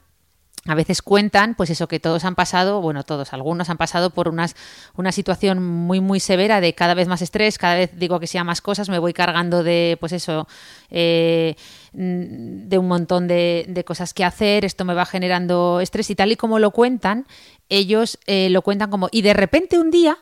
a 0.67 0.75
veces 0.75 1.01
cuentan, 1.01 1.55
pues 1.55 1.71
eso, 1.71 1.87
que 1.87 1.99
todos 1.99 2.23
han 2.23 2.35
pasado, 2.35 2.81
bueno, 2.81 3.03
todos, 3.03 3.33
algunos 3.33 3.69
han 3.69 3.77
pasado 3.77 4.11
por 4.11 4.27
unas, 4.27 4.55
una 4.95 5.11
situación 5.11 5.63
muy, 5.63 5.99
muy 5.99 6.19
severa 6.19 6.61
de 6.61 6.73
cada 6.75 6.93
vez 6.93 7.07
más 7.07 7.23
estrés, 7.23 7.57
cada 7.57 7.75
vez 7.75 7.91
digo 7.97 8.19
que 8.19 8.27
sea 8.27 8.43
más 8.43 8.61
cosas, 8.61 8.87
me 8.89 8.99
voy 8.99 9.13
cargando 9.13 9.63
de, 9.63 9.97
pues 9.99 10.11
eso, 10.11 10.47
eh, 10.91 11.55
mm, 11.93 12.69
de 12.69 12.77
un 12.77 12.87
montón 12.87 13.27
de, 13.27 13.83
cosas 13.87 14.13
que 14.13 14.23
hacer, 14.23 14.63
esto 14.63 14.85
me 14.85 14.93
va 14.93 15.05
generando 15.05 15.79
estrés 15.81 16.11
y 16.11 16.15
tal 16.15 16.31
y 16.31 16.35
como 16.35 16.59
lo 16.59 16.69
cuentan, 16.71 17.25
ellos 17.67 18.19
eh, 18.27 18.49
lo 18.51 18.61
cuentan 18.61 18.91
como, 18.91 19.09
y 19.11 19.23
de 19.23 19.33
repente 19.33 19.79
un 19.79 19.89
día 19.89 20.19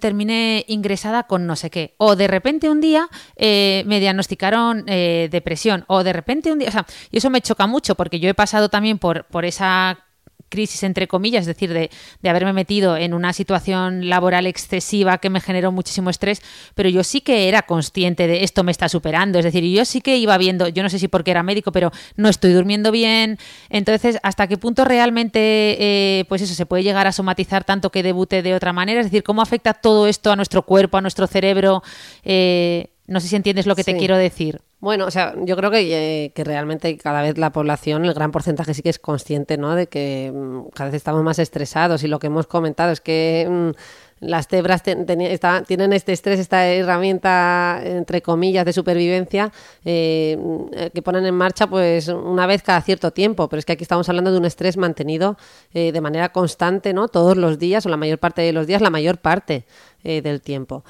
terminé 0.00 0.64
ingresada 0.68 1.24
con 1.24 1.46
no 1.46 1.56
sé 1.56 1.70
qué. 1.70 1.94
O 1.98 2.16
de 2.16 2.26
repente 2.26 2.68
un 2.68 2.80
día 2.80 3.08
eh, 3.36 3.84
me 3.86 4.00
diagnosticaron 4.00 4.84
eh, 4.86 5.28
depresión. 5.30 5.84
O 5.88 6.02
de 6.02 6.12
repente 6.12 6.52
un 6.52 6.58
día. 6.58 6.68
O 6.68 6.72
sea, 6.72 6.86
y 7.10 7.18
eso 7.18 7.30
me 7.30 7.40
choca 7.40 7.66
mucho 7.66 7.94
porque 7.94 8.20
yo 8.20 8.28
he 8.28 8.34
pasado 8.34 8.68
también 8.68 8.98
por, 8.98 9.24
por 9.26 9.44
esa 9.44 9.98
crisis 10.48 10.82
entre 10.82 11.08
comillas, 11.08 11.42
es 11.42 11.46
decir, 11.46 11.72
de, 11.72 11.90
de, 12.22 12.28
haberme 12.28 12.52
metido 12.52 12.96
en 12.96 13.14
una 13.14 13.32
situación 13.32 14.08
laboral 14.08 14.46
excesiva 14.46 15.18
que 15.18 15.30
me 15.30 15.40
generó 15.40 15.72
muchísimo 15.72 16.10
estrés, 16.10 16.42
pero 16.74 16.88
yo 16.88 17.04
sí 17.04 17.20
que 17.20 17.48
era 17.48 17.62
consciente 17.62 18.26
de 18.26 18.44
esto 18.44 18.64
me 18.64 18.72
está 18.72 18.88
superando, 18.88 19.38
es 19.38 19.44
decir, 19.44 19.64
yo 19.64 19.84
sí 19.84 20.00
que 20.00 20.16
iba 20.16 20.36
viendo, 20.38 20.68
yo 20.68 20.82
no 20.82 20.88
sé 20.88 20.98
si 20.98 21.08
porque 21.08 21.30
era 21.30 21.42
médico, 21.42 21.72
pero 21.72 21.90
no 22.16 22.28
estoy 22.28 22.52
durmiendo 22.52 22.90
bien, 22.90 23.38
entonces, 23.70 24.18
¿hasta 24.22 24.46
qué 24.46 24.56
punto 24.56 24.84
realmente, 24.84 25.40
eh, 25.40 26.24
pues 26.28 26.42
eso, 26.42 26.54
se 26.54 26.66
puede 26.66 26.82
llegar 26.82 27.06
a 27.06 27.12
somatizar 27.12 27.64
tanto 27.64 27.90
que 27.90 28.02
debute 28.02 28.42
de 28.42 28.54
otra 28.54 28.72
manera? 28.72 29.00
Es 29.00 29.06
decir, 29.06 29.22
¿cómo 29.22 29.42
afecta 29.42 29.74
todo 29.74 30.06
esto 30.06 30.30
a 30.32 30.36
nuestro 30.36 30.62
cuerpo, 30.62 30.96
a 30.96 31.00
nuestro 31.00 31.26
cerebro? 31.26 31.82
Eh, 32.24 32.88
no 33.06 33.20
sé 33.20 33.28
si 33.28 33.36
entiendes 33.36 33.66
lo 33.66 33.76
que 33.76 33.82
Sí. 33.82 33.92
te 33.92 33.98
quiero 33.98 34.16
decir. 34.16 34.60
Bueno, 34.84 35.06
o 35.06 35.10
sea, 35.10 35.34
yo 35.38 35.56
creo 35.56 35.70
que, 35.70 36.24
eh, 36.24 36.32
que 36.34 36.44
realmente 36.44 36.98
cada 36.98 37.22
vez 37.22 37.38
la 37.38 37.50
población, 37.52 38.04
el 38.04 38.12
gran 38.12 38.30
porcentaje 38.30 38.74
sí 38.74 38.82
que 38.82 38.90
es 38.90 38.98
consciente, 38.98 39.56
¿no? 39.56 39.74
De 39.74 39.86
que 39.86 40.30
mm, 40.30 40.68
cada 40.74 40.90
vez 40.90 40.96
estamos 40.96 41.22
más 41.22 41.38
estresados 41.38 42.02
y 42.02 42.06
lo 42.06 42.18
que 42.18 42.26
hemos 42.26 42.46
comentado 42.46 42.92
es 42.92 43.00
que 43.00 43.48
mm, 43.50 44.26
las 44.26 44.46
cebras 44.46 44.82
tienen 44.82 45.92
este 45.94 46.12
estrés, 46.12 46.38
esta 46.38 46.68
herramienta, 46.68 47.80
entre 47.82 48.20
comillas, 48.20 48.66
de 48.66 48.74
supervivencia 48.74 49.50
eh, 49.86 50.36
mm, 50.38 50.90
que 50.92 51.00
ponen 51.00 51.24
en 51.24 51.34
marcha 51.34 51.66
pues 51.66 52.08
una 52.08 52.46
vez 52.46 52.62
cada 52.62 52.82
cierto 52.82 53.10
tiempo, 53.10 53.48
pero 53.48 53.60
es 53.60 53.64
que 53.64 53.72
aquí 53.72 53.84
estamos 53.84 54.06
hablando 54.10 54.32
de 54.32 54.38
un 54.38 54.44
estrés 54.44 54.76
mantenido 54.76 55.38
eh, 55.72 55.92
de 55.92 56.00
manera 56.02 56.30
constante, 56.30 56.92
¿no? 56.92 57.08
Todos 57.08 57.38
los 57.38 57.58
días 57.58 57.86
o 57.86 57.88
la 57.88 57.96
mayor 57.96 58.18
parte 58.18 58.42
de 58.42 58.52
los 58.52 58.66
días, 58.66 58.82
la 58.82 58.90
mayor 58.90 59.16
parte 59.16 59.64
del 60.02 60.42
tiempo. 60.42 60.84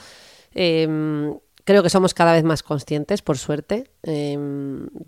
Em, 0.52 1.36
Creo 1.64 1.82
que 1.82 1.90
somos 1.90 2.12
cada 2.12 2.32
vez 2.32 2.44
más 2.44 2.62
conscientes, 2.62 3.22
por 3.22 3.38
suerte. 3.38 3.90
Eh, 4.02 4.38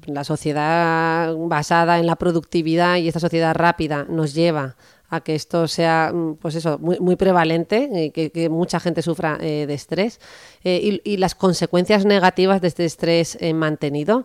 la 0.06 0.24
sociedad 0.24 1.34
basada 1.36 1.98
en 1.98 2.06
la 2.06 2.16
productividad 2.16 2.96
y 2.96 3.08
esta 3.08 3.20
sociedad 3.20 3.54
rápida 3.54 4.06
nos 4.08 4.32
lleva 4.32 4.76
a 5.08 5.20
que 5.20 5.34
esto 5.34 5.68
sea, 5.68 6.12
pues 6.40 6.54
eso, 6.56 6.78
muy, 6.78 7.16
prevalente, 7.16 7.88
eh, 7.92 8.10
que, 8.10 8.48
mucha 8.48 8.80
gente 8.80 9.02
sufra 9.02 9.38
eh, 9.40 9.66
de 9.66 9.74
estrés. 9.74 10.20
Eh, 10.64 11.00
y, 11.04 11.16
las 11.16 11.34
consecuencias 11.34 12.04
negativas 12.04 12.60
de 12.60 12.68
este 12.68 12.84
estrés 12.84 13.38
eh, 13.40 13.54
mantenido 13.54 14.24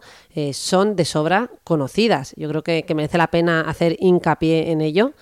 son 0.54 0.96
de 0.96 1.06
sobra 1.06 1.50
conocidas. 1.64 2.34
Yo 2.36 2.50
creo 2.50 2.64
que, 2.64 2.84
que, 2.84 2.96
merece 2.96 3.18
la 3.18 3.28
pena 3.28 3.62
hacer 3.62 3.96
hincapié 4.00 4.72
en 4.72 4.82
ello, 4.82 5.14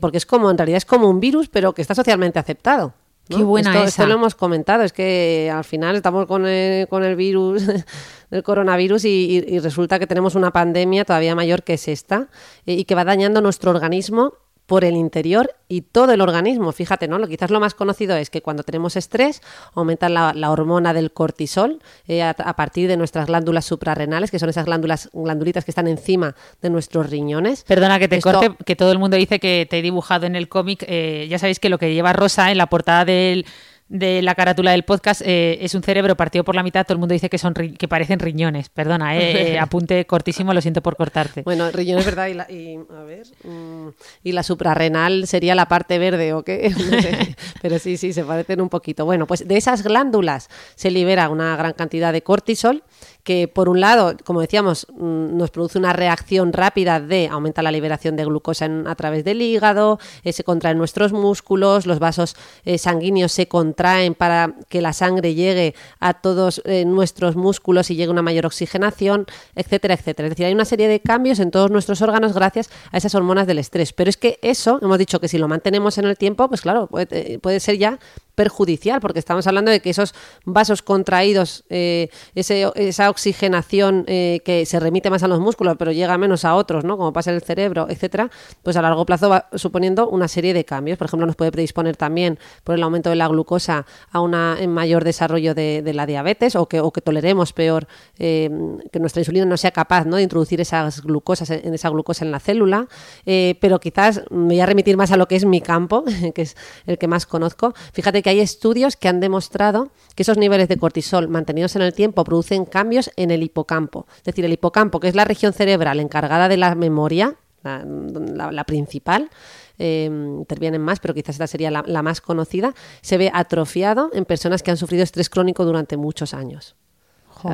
porque 0.00 0.18
es 0.18 0.26
como, 0.26 0.50
en 0.50 0.58
realidad 0.58 0.78
es 0.78 0.84
como 0.84 1.08
un 1.08 1.20
virus, 1.20 1.48
pero 1.48 1.72
que 1.72 1.82
está 1.82 1.94
socialmente 1.94 2.38
aceptado. 2.38 2.94
¿No? 3.28 3.36
Qué 3.36 3.44
buena 3.44 3.70
esto, 3.70 3.80
esa. 3.80 3.88
esto, 4.02 4.06
lo 4.06 4.14
hemos 4.14 4.34
comentado, 4.34 4.82
es 4.82 4.92
que 4.92 5.50
al 5.54 5.64
final 5.64 5.96
estamos 5.96 6.26
con 6.26 6.46
el, 6.46 6.88
con 6.88 7.04
el 7.04 7.16
virus 7.16 7.62
del 8.30 8.42
coronavirus 8.42 9.04
y, 9.04 9.08
y, 9.46 9.54
y, 9.54 9.58
resulta 9.58 9.98
que 9.98 10.06
tenemos 10.06 10.34
una 10.34 10.52
pandemia 10.52 11.04
todavía 11.04 11.34
mayor 11.34 11.62
que 11.62 11.74
es 11.74 11.88
esta 11.88 12.28
eh, 12.66 12.74
y 12.74 12.84
que 12.84 12.94
va 12.94 13.04
dañando 13.04 13.40
nuestro 13.40 13.70
organismo 13.70 14.34
por 14.68 14.84
el 14.84 14.96
interior 14.96 15.54
y 15.66 15.80
todo 15.80 16.12
el 16.12 16.20
organismo. 16.20 16.72
Fíjate, 16.72 17.08
¿no? 17.08 17.18
Lo, 17.18 17.26
quizás 17.26 17.50
lo 17.50 17.58
más 17.58 17.72
conocido 17.72 18.14
es 18.16 18.28
que 18.28 18.42
cuando 18.42 18.62
tenemos 18.62 18.96
estrés 18.96 19.40
aumenta 19.74 20.10
la, 20.10 20.50
hormona 20.50 20.92
del 20.92 21.10
cortisol 21.10 21.80
eh, 22.06 22.22
a, 22.22 22.34
partir 22.34 22.86
de 22.86 22.98
nuestras 22.98 23.28
glándulas 23.28 23.64
suprarrenales, 23.64 24.30
que 24.30 24.38
son 24.38 24.50
esas 24.50 24.66
glándulas 24.66 25.08
glandulitas 25.14 25.64
que 25.64 25.70
están 25.70 25.88
encima 25.88 26.36
de 26.60 26.68
nuestros 26.68 27.08
riñones. 27.08 27.64
Perdona 27.64 27.98
que 27.98 28.08
te 28.08 28.20
corte, 28.20 28.50
que 28.66 28.76
todo 28.76 28.92
el 28.92 28.98
mundo 28.98 29.16
dice 29.16 29.40
que 29.40 29.66
te 29.68 29.78
he 29.78 29.82
dibujado 29.82 30.26
en 30.26 30.36
el 30.36 30.50
cómic. 30.50 30.84
Eh, 30.86 31.26
ya 31.30 31.38
sabéis 31.38 31.60
que 31.60 31.70
lo 31.70 31.78
que 31.78 31.94
lleva 31.94 32.12
Rosa 32.12 32.50
en 32.50 32.58
la 32.58 32.66
portada 32.66 33.06
del 33.06 33.46
de 33.88 34.20
la 34.20 34.34
carátula 34.34 34.72
del 34.72 34.82
podcast 34.82 35.22
eh, 35.24 35.58
es 35.62 35.74
un 35.74 35.82
cerebro 35.82 36.16
partido 36.16 36.44
por 36.44 36.54
la 36.54 36.62
mitad. 36.62 36.84
Todo 36.84 36.94
el 36.94 36.98
mundo 36.98 37.14
dice 37.14 37.30
que 37.30 37.38
son 37.38 37.54
que 37.54 37.88
parecen 37.88 38.18
riñones. 38.18 38.68
Perdona, 38.68 39.16
eh, 39.16 39.54
eh, 39.54 39.58
apunte 39.60 40.04
cortísimo, 40.06 40.52
lo 40.52 40.60
siento 40.60 40.82
por 40.82 40.96
cortarte. 40.96 41.42
Bueno, 41.42 41.70
riñones, 41.70 42.04
¿verdad? 42.04 42.26
Y 42.26 42.34
la, 42.34 42.50
y, 42.50 42.76
a 42.76 43.02
ver, 43.04 43.26
mm, 43.44 43.88
y 44.24 44.32
la 44.32 44.42
suprarrenal 44.42 45.26
sería 45.26 45.54
la 45.54 45.68
parte 45.68 45.98
verde 45.98 46.32
o 46.34 46.42
qué. 46.42 46.72
Pero 47.62 47.78
sí, 47.78 47.96
sí, 47.96 48.12
se 48.12 48.24
parecen 48.24 48.60
un 48.60 48.68
poquito. 48.68 49.04
Bueno, 49.04 49.26
pues 49.26 49.46
de 49.46 49.56
esas 49.56 49.82
glándulas 49.82 50.48
se 50.74 50.90
libera 50.90 51.28
una 51.28 51.56
gran 51.56 51.72
cantidad 51.72 52.12
de 52.12 52.22
cortisol 52.22 52.84
que 53.22 53.48
por 53.48 53.68
un 53.68 53.80
lado, 53.80 54.16
como 54.24 54.40
decíamos, 54.40 54.86
mm, 54.90 55.36
nos 55.36 55.50
produce 55.50 55.78
una 55.78 55.92
reacción 55.92 56.52
rápida 56.52 57.00
de 57.00 57.28
aumenta 57.28 57.62
la 57.62 57.70
liberación 57.70 58.16
de 58.16 58.24
glucosa 58.24 58.68
a 58.86 58.94
través 58.94 59.24
del 59.24 59.42
hígado, 59.42 59.98
eh, 60.24 60.32
se 60.32 60.44
contraen 60.44 60.78
nuestros 60.78 61.12
músculos, 61.12 61.86
los 61.86 61.98
vasos 61.98 62.36
eh, 62.64 62.78
sanguíneos 62.78 63.32
se 63.32 63.46
contraen 63.46 64.14
para 64.14 64.54
que 64.68 64.80
la 64.80 64.92
sangre 64.92 65.34
llegue 65.34 65.74
a 66.00 66.14
todos 66.14 66.62
eh, 66.64 66.84
nuestros 66.84 67.36
músculos 67.36 67.90
y 67.90 67.96
llegue 67.96 68.10
una 68.10 68.22
mayor 68.22 68.46
oxigenación, 68.46 69.26
etcétera, 69.54 69.94
etcétera. 69.94 70.28
Es 70.28 70.30
decir, 70.30 70.46
hay 70.46 70.54
una 70.54 70.64
serie 70.64 70.88
de 70.88 71.00
cambios 71.00 71.38
en 71.38 71.50
todos 71.50 71.70
nuestros 71.70 72.00
órganos 72.02 72.32
gracias 72.32 72.70
a 72.92 72.96
esas 72.96 73.14
hormonas 73.14 73.46
del 73.46 73.58
estrés. 73.58 73.92
Pero 73.92 74.10
es 74.10 74.16
que 74.16 74.38
eso, 74.42 74.78
hemos 74.80 74.98
dicho 74.98 75.20
que 75.20 75.28
si 75.28 75.38
lo 75.38 75.48
mantenemos 75.48 75.98
en 75.98 76.06
el 76.06 76.16
tiempo, 76.16 76.48
pues 76.48 76.62
claro, 76.62 76.86
puede, 76.86 77.38
puede 77.38 77.60
ser 77.60 77.78
ya 77.78 77.98
perjudicial, 78.38 79.00
porque 79.00 79.18
estamos 79.18 79.48
hablando 79.48 79.72
de 79.72 79.80
que 79.80 79.90
esos 79.90 80.14
vasos 80.44 80.80
contraídos, 80.80 81.64
eh, 81.70 82.08
esa 82.36 83.07
oxigenación 83.10 84.04
eh, 84.06 84.40
que 84.44 84.66
se 84.66 84.80
remite 84.80 85.10
más 85.10 85.22
a 85.22 85.28
los 85.28 85.40
músculos, 85.40 85.76
pero 85.78 85.92
llega 85.92 86.16
menos 86.18 86.44
a 86.44 86.54
otros, 86.54 86.84
¿no? 86.84 86.96
Como 86.96 87.12
pasa 87.12 87.30
en 87.30 87.36
el 87.36 87.42
cerebro, 87.42 87.86
etcétera, 87.88 88.30
pues 88.62 88.76
a 88.76 88.82
largo 88.82 89.04
plazo 89.06 89.28
va 89.28 89.48
suponiendo 89.54 90.08
una 90.08 90.28
serie 90.28 90.54
de 90.54 90.64
cambios. 90.64 90.98
Por 90.98 91.06
ejemplo, 91.06 91.26
nos 91.26 91.36
puede 91.36 91.52
predisponer 91.52 91.96
también 91.96 92.38
por 92.64 92.74
el 92.74 92.82
aumento 92.82 93.10
de 93.10 93.16
la 93.16 93.28
glucosa 93.28 93.86
a 94.10 94.20
un 94.20 94.32
mayor 94.68 95.04
desarrollo 95.04 95.54
de, 95.54 95.82
la 95.94 96.06
diabetes 96.06 96.54
o 96.54 96.66
que, 96.66 96.80
o 96.80 96.92
que 96.92 97.00
toleremos 97.00 97.52
peor 97.52 97.88
eh, 98.18 98.50
que 98.92 99.00
nuestra 99.00 99.20
insulina 99.20 99.46
no 99.46 99.56
sea 99.56 99.70
capaz 99.70 100.04
¿no? 100.04 100.16
de 100.16 100.22
introducir 100.22 100.60
esas 100.60 101.02
glucosas 101.02 101.50
en 101.50 101.72
esa 101.74 101.88
glucosa 101.88 102.24
en 102.24 102.30
la 102.30 102.40
célula. 102.40 102.88
pero 103.24 103.80
quizás 103.80 104.22
me 104.30 104.54
voy 104.54 104.60
a 104.60 104.66
remitir 104.66 104.96
más 104.96 105.12
a 105.12 105.16
lo 105.16 105.26
que 105.28 105.36
es 105.36 105.44
mi 105.44 105.60
campo, 105.60 106.04
que 106.34 106.42
es 106.42 106.56
el 106.86 106.98
que 106.98 107.08
más 107.08 107.26
conozco. 107.26 107.74
Fíjate 107.92 108.22
que 108.22 108.30
hay 108.30 108.40
estudios 108.40 108.96
que 108.96 109.08
han 109.08 109.20
demostrado 109.20 109.90
que 110.14 110.22
esos 110.22 110.36
niveles 110.36 110.68
de 110.68 110.76
cortisol 110.76 111.28
mantenidos 111.28 111.76
en 111.76 111.82
el 111.82 111.92
tiempo 111.94 112.24
producen 112.24 112.64
cambios 112.64 112.97
en 113.16 113.30
el 113.30 113.42
hipocampo. 113.42 114.06
Es 114.16 114.24
decir, 114.24 114.44
el 114.44 114.52
hipocampo, 114.52 115.00
que 115.00 115.08
es 115.08 115.14
la 115.14 115.24
región 115.24 115.52
cerebral 115.52 116.00
encargada 116.00 116.48
de 116.48 116.56
la 116.56 116.74
memoria, 116.74 117.36
la, 117.62 118.64
principal, 118.64 119.30
eh, 119.78 120.04
intervienen 120.06 120.80
más, 120.80 121.00
pero 121.00 121.14
quizás 121.14 121.34
esta 121.34 121.46
sería 121.46 121.70
la, 121.70 122.02
más 122.02 122.20
conocida, 122.20 122.74
se 123.00 123.18
ve 123.18 123.30
atrofiado 123.32 124.10
en 124.12 124.24
personas 124.24 124.62
que 124.62 124.70
han 124.70 124.76
sufrido 124.76 125.02
estrés 125.02 125.28
crónico 125.28 125.64
durante 125.64 125.96
muchos 125.96 126.34
años. 126.34 126.76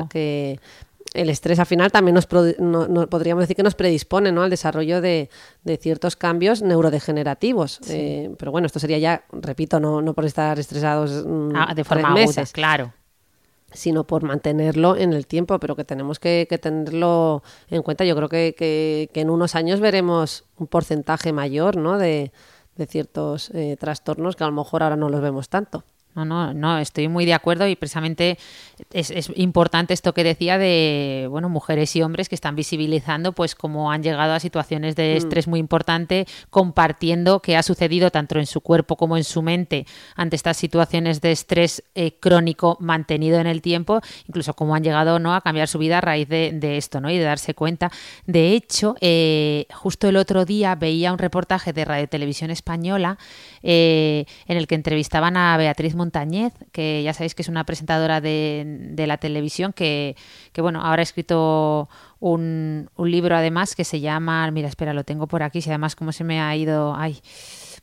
que 0.09 0.59
el 1.13 1.29
estrés 1.29 1.59
al 1.59 1.65
final 1.65 1.91
también 1.91 2.15
nos, 2.15 2.25
podríamos 2.25 3.43
decir 3.43 3.55
que 3.55 3.63
nos 3.63 3.75
predispone 3.75 4.31
¿no? 4.31 4.43
al 4.43 4.49
desarrollo 4.49 5.01
de, 5.01 5.29
ciertos 5.79 6.15
cambios 6.15 6.61
neurodegenerativos. 6.61 7.79
Eh, 7.89 8.33
pero 8.37 8.51
bueno, 8.51 8.67
esto 8.67 8.79
sería 8.79 8.97
ya, 8.97 9.23
repito, 9.31 9.79
no, 9.79 10.01
no 10.01 10.13
por 10.13 10.25
estar 10.25 10.59
estresados 10.59 11.25
mm, 11.25 11.51
ah, 11.55 11.73
de 11.73 11.83
forma 11.83 12.11
meses, 12.11 12.51
claro 12.51 12.93
sino 13.75 14.05
por 14.05 14.23
mantenerlo 14.23 14.95
en 14.95 15.13
el 15.13 15.27
tiempo, 15.27 15.59
pero 15.59 15.75
que 15.75 15.83
tenemos 15.83 16.19
que, 16.19 16.47
tenerlo 16.61 17.43
en 17.69 17.83
cuenta. 17.83 18.05
Yo 18.05 18.15
creo 18.15 18.29
que, 18.29 18.55
que, 18.57 19.21
en 19.21 19.29
unos 19.29 19.55
años 19.55 19.79
veremos 19.79 20.45
un 20.57 20.67
porcentaje 20.67 21.33
mayor 21.33 21.77
¿no? 21.77 21.97
de, 21.97 22.31
de 22.75 22.85
ciertos 22.85 23.49
eh, 23.51 23.77
trastornos 23.79 24.35
que 24.35 24.43
a 24.43 24.47
lo 24.47 24.53
mejor 24.53 24.83
ahora 24.83 24.95
no 24.95 25.09
los 25.09 25.21
vemos 25.21 25.49
tanto. 25.49 25.83
No, 26.15 26.23
no, 26.23 26.53
no, 26.53 26.77
estoy 26.77 27.09
muy 27.09 27.25
de 27.25 27.33
acuerdo 27.33 27.67
y 27.67 27.75
precisamente 27.75 28.37
es, 28.91 29.11
importante 29.35 29.93
esto 29.93 30.13
que 30.13 30.23
decía 30.23 30.57
de, 30.57 31.27
bueno, 31.29 31.49
mujeres 31.49 31.93
y 31.95 32.01
hombres 32.01 32.29
que 32.29 32.35
están 32.35 32.55
visibilizando 32.55 33.33
pues 33.33 33.53
cómo 33.53 33.91
han 33.91 34.01
llegado 34.01 34.33
a 34.33 34.39
situaciones 34.39 34.95
de 34.95 35.13
mm. 35.13 35.17
estrés 35.17 35.47
muy 35.47 35.59
importante, 35.59 36.25
compartiendo 36.49 37.41
qué 37.41 37.57
ha 37.57 37.63
sucedido 37.63 38.11
tanto 38.11 38.39
en 38.39 38.45
su 38.45 38.61
cuerpo 38.61 38.95
como 38.95 39.17
en 39.17 39.25
su 39.25 39.41
mente 39.41 39.85
ante 40.15 40.37
estas 40.37 40.55
situaciones 40.55 41.19
de 41.19 41.33
estrés 41.33 41.83
eh, 41.95 42.17
crónico 42.19 42.77
mantenido 42.79 43.39
en 43.39 43.47
el 43.47 43.61
tiempo, 43.61 43.99
incluso 44.27 44.53
cómo 44.53 44.73
han 44.73 44.83
llegado 44.83 45.19
¿no? 45.19 45.33
a 45.33 45.41
cambiar 45.41 45.67
su 45.67 45.79
vida 45.79 45.97
a 45.97 46.01
raíz 46.01 46.29
de, 46.29 46.77
esto 46.77 47.01
¿no? 47.01 47.09
y 47.09 47.17
de 47.17 47.23
darse 47.23 47.53
cuenta. 47.53 47.91
De 48.25 48.53
hecho, 48.53 48.95
eh, 49.01 49.67
justo 49.73 50.07
el 50.07 50.15
otro 50.15 50.45
día 50.45 50.75
veía 50.75 51.11
un 51.11 51.19
reportaje 51.19 51.73
de 51.73 51.83
Radio 51.83 52.07
Televisión 52.07 52.51
Española 52.51 53.17
eh, 53.63 54.25
en 54.47 54.57
el 54.57 54.67
que 54.67 54.75
entrevistaban 54.75 55.37
a 55.37 55.57
Beatriz 55.57 55.95
Montañez, 56.05 56.53
que 56.71 57.01
ya 57.03 57.13
sabéis 57.13 57.33
que 57.33 57.41
es 57.41 57.49
una 57.49 57.63
presentadora 57.63 58.21
de, 58.21 58.93
la 58.95 59.17
televisión, 59.17 59.73
que, 59.73 60.15
bueno, 60.57 60.81
ahora 60.81 61.01
ha 61.01 61.03
escrito 61.03 61.89
un, 62.19 62.89
un, 62.95 63.11
libro 63.11 63.35
además 63.35 63.75
que 63.75 63.83
se 63.83 63.99
llama, 63.99 64.49
mira, 64.51 64.67
espera, 64.67 64.93
lo 64.93 65.03
tengo 65.03 65.27
por 65.27 65.41
aquí, 65.41 65.61
si 65.61 65.69
además 65.69 65.95
cómo 65.95 66.11
se 66.11 66.23
me 66.23 66.39
ha 66.39 66.55
ido, 66.55 66.95
ay, 66.95 67.19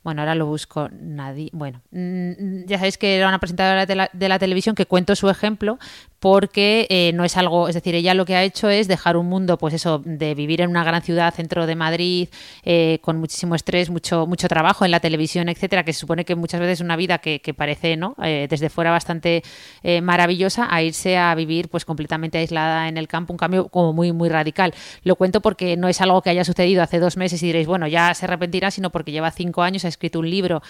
bueno, 0.03 0.21
ahora 0.21 0.35
lo 0.35 0.45
busco, 0.45 0.89
nadie, 0.91 1.49
bueno, 1.53 1.81
mm, 1.91 2.65
ya 2.65 2.77
sabéis 2.77 2.97
que 2.97 3.15
era 3.15 3.27
una 3.27 3.39
presentadora 3.39 3.85
de 3.85 3.95
la, 3.95 4.09
de 4.11 4.29
la 4.29 4.39
televisión 4.39 4.75
que 4.75 4.85
cuento 4.85 5.15
su 5.15 5.29
ejemplo, 5.29 5.79
porque 6.23 6.87
eh, 6.89 7.11
no 7.13 7.25
es 7.25 7.35
algo, 7.35 7.67
es 7.67 7.75
decir, 7.75 7.95
ella 7.95 8.13
lo 8.13 8.23
que 8.23 8.37
ha 8.37 8.43
hecho 8.43 8.69
es 8.69 8.87
dejar 8.87 9.17
un 9.17 9.25
mundo, 9.25 9.57
pues 9.57 9.73
eso, 9.73 10.01
de 10.05 10.35
vivir 10.35 10.61
en 10.61 10.69
una 10.69 10.85
gran 10.85 11.01
ciudad, 11.01 11.33
centro 11.33 11.65
de 11.65 11.75
Madrid, 11.75 12.29
eh, 12.63 12.99
con 13.01 13.17
muchísimo 13.17 13.55
estrés, 13.55 13.89
mucho, 13.89 14.25
mucho 14.25 14.47
trabajo 14.47 14.85
en 14.85 14.91
la 14.91 15.01
televisión, 15.01 15.49
etcétera, 15.49 15.83
que 15.83 15.91
se 15.91 15.99
supone 15.99 16.23
que 16.23 16.35
muchas 16.35 16.61
veces 16.61 16.79
es 16.79 16.81
una 16.81 16.95
vida 16.95 17.17
que, 17.17 17.53
parece, 17.57 17.97
¿no? 17.97 18.15
Eh, 18.23 18.47
desde 18.49 18.69
fuera 18.69 18.89
bastante 18.89 19.43
maravillosa, 20.01 20.73
a 20.73 20.81
irse 20.81 21.17
a 21.17 21.35
vivir 21.35 21.67
pues 21.67 21.83
completamente 21.83 22.37
aislada 22.37 22.87
en 22.87 22.97
el 22.97 23.09
campo, 23.09 23.33
un 23.33 23.37
cambio 23.37 23.67
como 23.67 23.91
muy, 23.91 24.13
muy 24.13 24.29
radical. 24.29 24.73
Lo 25.03 25.17
cuento 25.17 25.41
porque 25.41 25.75
no 25.75 25.89
es 25.89 25.99
algo 25.99 26.21
que 26.21 26.29
haya 26.29 26.45
sucedido 26.45 26.81
hace 26.83 26.99
dos 26.99 27.17
meses 27.17 27.43
y 27.43 27.47
diréis, 27.47 27.67
bueno, 27.67 27.85
ya 27.85 28.13
se 28.13 28.27
arrepentirá, 28.27 28.71
sino 28.71 28.91
porque 28.91 29.11
lleva 29.11 29.29
cinco 29.31 29.61
años, 29.61 29.83
escrito 29.93 30.19
un 30.19 30.29
libro 30.29 30.61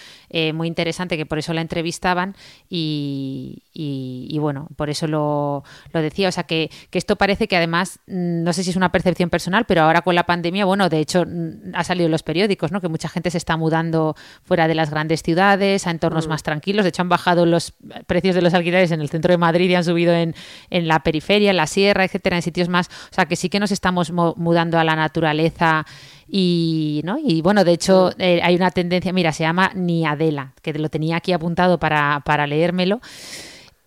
muy 0.53 0.67
interesante 0.67 1.17
que 1.17 1.25
por 1.25 1.39
eso 1.39 1.53
la 1.53 1.61
entrevistaban 1.61 2.35
y, 2.69 3.63
y 3.73 4.37
bueno, 4.39 4.67
por 4.75 4.89
eso 4.89 5.07
lo 5.07 5.53
lo, 5.93 6.01
decía. 6.01 6.29
O 6.29 6.31
sea, 6.31 6.43
que, 6.43 6.69
esto 6.91 7.15
parece 7.15 7.47
que 7.47 7.55
además, 7.55 7.99
mm, 8.07 8.43
no 8.43 8.53
sé 8.53 8.63
si 8.63 8.71
es 8.71 8.75
una 8.75 8.91
percepción 8.91 9.29
personal, 9.29 9.65
pero 9.65 9.81
ahora 9.81 10.01
con 10.01 10.15
la 10.15 10.25
pandemia, 10.25 10.65
bueno, 10.65 10.89
de 10.89 10.99
hecho 10.99 11.25
mm, 11.25 11.73
ha 11.73 11.83
salido 11.83 12.05
en 12.05 12.11
los 12.11 12.23
periódicos, 12.23 12.71
¿no? 12.71 12.81
Que 12.81 12.87
mucha 12.87 13.09
gente 13.09 13.29
se 13.31 13.37
está 13.37 13.57
mudando 13.57 14.15
fuera 14.43 14.67
de 14.67 14.75
las 14.75 14.89
grandes 14.89 15.23
ciudades, 15.23 15.87
a 15.87 15.91
entornos 15.91 16.27
mm. 16.27 16.29
más 16.29 16.43
tranquilos. 16.43 16.83
De 16.83 16.89
hecho, 16.89 17.01
han 17.01 17.09
bajado 17.09 17.45
los 17.45 17.73
precios 18.07 18.35
de 18.35 18.41
los 18.41 18.53
alquileres 18.53 18.91
en 18.91 19.01
el 19.01 19.09
centro 19.09 19.31
de 19.31 19.37
Madrid 19.37 19.69
y 19.69 19.75
han 19.75 19.83
subido 19.83 20.13
en, 20.13 20.35
en 20.69 20.87
la 20.87 21.01
periferia, 21.01 21.51
en 21.51 21.57
la 21.57 21.67
sierra, 21.67 22.03
etcétera, 22.03 22.37
en 22.37 22.41
sitios 22.41 22.69
más. 22.69 22.87
O 22.87 23.13
sea, 23.13 23.25
que 23.25 23.35
sí 23.35 23.49
que 23.49 23.59
nos 23.59 23.71
estamos 23.71 24.11
mudando 24.11 24.79
a 24.79 24.83
la 24.83 24.95
naturaleza. 24.95 25.85
Y, 26.35 27.01
¿no? 27.03 27.19
y 27.23 27.43
bueno, 27.43 27.63
de 27.63 27.73
hecho, 27.73 28.09
eh, 28.17 28.39
hay 28.41 28.55
una 28.55 28.71
tendencia, 28.71 29.13
mira, 29.13 29.31
se 29.31 29.43
llama 29.43 29.71
Niadela, 29.75 30.55
que 30.63 30.73
lo 30.73 30.89
tenía 30.89 31.17
aquí 31.17 31.31
apuntado 31.31 31.77
para, 31.77 32.23
para 32.25 32.47
leérmelo 32.47 33.01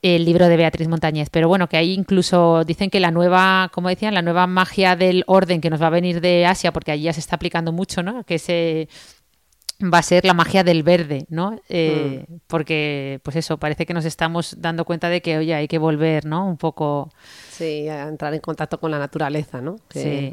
el 0.01 0.25
libro 0.25 0.47
de 0.47 0.57
Beatriz 0.57 0.87
Montañez. 0.87 1.29
Pero 1.29 1.49
bueno, 1.49 1.69
que 1.69 1.77
ahí 1.77 1.93
incluso 1.93 2.63
dicen 2.65 2.89
que 2.89 3.01
la 3.01 3.11
nueva, 3.11 3.69
como 3.75 3.89
decían, 3.89 4.15
la 4.15 4.23
nueva 4.23 4.47
magia 4.47 4.95
del 4.95 5.25
orden 5.27 5.61
que 5.61 5.71
nos 5.71 5.83
va 5.83 5.89
a 5.89 5.91
venir 5.91 6.21
de 6.21 6.47
Asia, 6.47 6.73
porque 6.73 6.93
allí 6.93 7.03
ya 7.03 7.13
se 7.13 7.19
está 7.19 7.35
aplicando 7.35 7.73
mucho, 7.73 8.05
¿no? 8.05 8.23
Que 8.23 8.39
se 8.39 8.89
va 9.83 9.99
a 9.99 10.03
ser 10.03 10.25
la 10.25 10.33
magia 10.33 10.63
del 10.63 10.85
verde, 10.85 11.27
¿no? 11.29 11.61
Eh, 11.69 12.27
mm. 12.29 12.35
Porque, 12.47 13.19
pues 13.25 13.35
eso, 13.35 13.59
parece 13.59 13.87
que 13.87 13.93
nos 13.93 14.05
estamos 14.05 14.55
dando 14.61 14.85
cuenta 14.85 15.09
de 15.09 15.21
que, 15.21 15.39
oye, 15.39 15.53
hay 15.53 15.67
que 15.67 15.79
volver, 15.79 16.27
¿no? 16.27 16.47
Un 16.47 16.59
poco... 16.59 17.11
Sí, 17.51 17.89
a 17.89 18.07
entrar 18.07 18.33
en 18.35 18.41
contacto 18.41 18.79
con 18.79 18.93
la 18.93 19.01
naturaleza, 19.01 19.61
¿no? 19.61 19.79
sí 19.91 20.33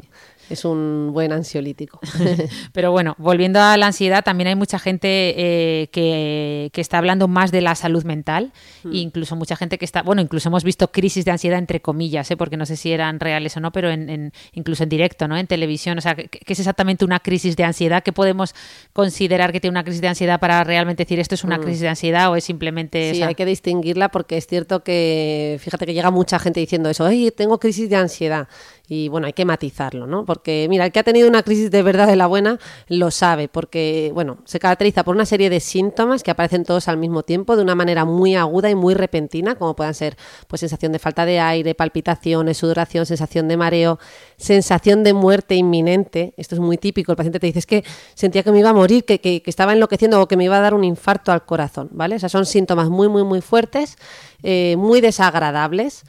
es 0.50 0.64
un 0.64 1.10
buen 1.12 1.32
ansiolítico. 1.32 2.00
Pero 2.72 2.90
bueno, 2.90 3.14
volviendo 3.18 3.60
a 3.60 3.76
la 3.76 3.86
ansiedad, 3.86 4.22
también 4.22 4.48
hay 4.48 4.54
mucha 4.54 4.78
gente 4.78 5.34
eh, 5.36 5.88
que, 5.90 6.70
está 6.74 6.98
hablando 6.98 7.28
más 7.28 7.50
de 7.50 7.62
la 7.62 7.74
salud 7.74 8.04
mental, 8.04 8.52
mm. 8.82 8.92
incluso 8.92 9.36
mucha 9.36 9.56
gente 9.56 9.78
que 9.78 9.86
está, 9.86 10.02
bueno, 10.02 10.20
incluso 10.20 10.50
hemos 10.50 10.62
visto 10.62 10.92
crisis 10.92 11.24
de 11.24 11.30
ansiedad 11.30 11.58
entre 11.58 11.80
comillas, 11.80 12.30
¿eh? 12.30 12.36
porque 12.36 12.58
no 12.58 12.66
sé 12.66 12.76
si 12.76 12.92
eran 12.92 13.20
reales 13.20 13.56
o 13.56 13.60
no, 13.60 13.72
pero 13.72 13.90
en, 13.90 14.32
incluso 14.52 14.82
en 14.82 14.90
directo, 14.90 15.28
¿no? 15.28 15.36
En 15.36 15.46
televisión, 15.46 15.96
o 15.96 16.00
sea, 16.02 16.14
¿qué, 16.14 16.28
es 16.46 16.58
exactamente 16.58 17.06
una 17.06 17.20
crisis 17.20 17.56
de 17.56 17.64
ansiedad? 17.64 18.02
¿Qué 18.02 18.12
podemos 18.12 18.54
considerar 18.92 19.50
que 19.50 19.60
tiene 19.60 19.72
una 19.72 19.84
crisis 19.84 20.02
de 20.02 20.08
ansiedad 20.08 20.38
para 20.40 20.62
realmente 20.62 21.04
decir 21.04 21.20
esto 21.20 21.34
es 21.34 21.44
una 21.44 21.56
mm. 21.56 21.62
crisis 21.62 21.80
de 21.80 21.88
ansiedad 21.88 22.30
o 22.30 22.36
es 22.36 22.44
simplemente... 22.44 23.14
Sí, 23.14 23.22
hay 23.22 23.34
que 23.34 23.46
distinguirla 23.46 24.10
porque 24.10 24.36
es 24.36 24.46
cierto 24.46 24.84
que, 24.84 25.58
fíjate 25.60 25.86
que 25.86 25.94
llega 25.94 26.10
mucha 26.10 26.38
gente 26.38 26.60
diciendo 26.60 26.90
eso, 26.90 27.06
ay, 27.06 27.30
tengo 27.30 27.58
crisis 27.58 27.88
de 27.88 27.96
ansiedad 27.96 28.48
y 28.86 29.08
bueno, 29.08 29.26
hay 29.26 29.32
que 29.32 29.46
matizarlo, 29.46 30.06
¿no? 30.06 30.26
porque 30.26 30.33
mira, 30.68 30.84
el 30.84 30.92
que 30.92 31.00
ha 31.00 31.02
tenido 31.02 31.28
una 31.28 31.42
crisis 31.42 31.70
de 31.70 31.82
verdad 31.82 32.06
de 32.06 32.16
la 32.16 32.26
buena 32.26 32.58
lo 32.88 33.10
sabe, 33.10 33.48
porque 33.48 34.10
bueno, 34.14 34.38
se 34.44 34.58
caracteriza 34.58 35.04
por 35.04 35.14
una 35.14 35.26
serie 35.26 35.50
de 35.50 35.60
síntomas 35.60 36.22
que 36.22 36.30
aparecen 36.30 36.64
todos 36.64 36.88
al 36.88 36.96
mismo 36.96 37.22
tiempo 37.22 37.56
de 37.56 37.62
una 37.62 37.74
manera 37.74 38.04
muy 38.04 38.34
aguda 38.34 38.70
y 38.70 38.74
muy 38.74 38.94
repentina, 38.94 39.54
como 39.54 39.76
puedan 39.76 39.94
ser 39.94 40.16
pues 40.48 40.60
sensación 40.60 40.92
de 40.92 40.98
falta 40.98 41.26
de 41.26 41.40
aire, 41.40 41.74
palpitaciones, 41.74 42.56
sudoración, 42.58 43.06
sensación 43.06 43.48
de 43.48 43.56
mareo, 43.56 43.98
sensación 44.36 45.04
de 45.04 45.14
muerte 45.14 45.54
inminente. 45.54 46.34
Esto 46.36 46.54
es 46.54 46.60
muy 46.60 46.78
típico, 46.78 47.12
el 47.12 47.16
paciente 47.16 47.40
te 47.40 47.46
dice 47.46 47.58
es 47.60 47.66
que 47.66 47.84
sentía 48.14 48.42
que 48.42 48.52
me 48.52 48.58
iba 48.58 48.70
a 48.70 48.74
morir, 48.74 49.04
que, 49.04 49.20
que, 49.20 49.42
estaba 49.46 49.72
enloqueciendo 49.72 50.20
o 50.20 50.26
que 50.26 50.36
me 50.36 50.44
iba 50.44 50.56
a 50.56 50.60
dar 50.60 50.74
un 50.74 50.84
infarto 50.84 51.32
al 51.32 51.44
corazón, 51.44 51.88
¿vale? 51.92 52.16
O 52.16 52.28
son 52.28 52.46
síntomas 52.46 52.88
muy, 52.88 53.08
muy, 53.08 53.24
muy 53.24 53.40
fuertes, 53.40 53.96
eh, 54.42 54.76
muy 54.78 55.00
desagradables 55.00 56.04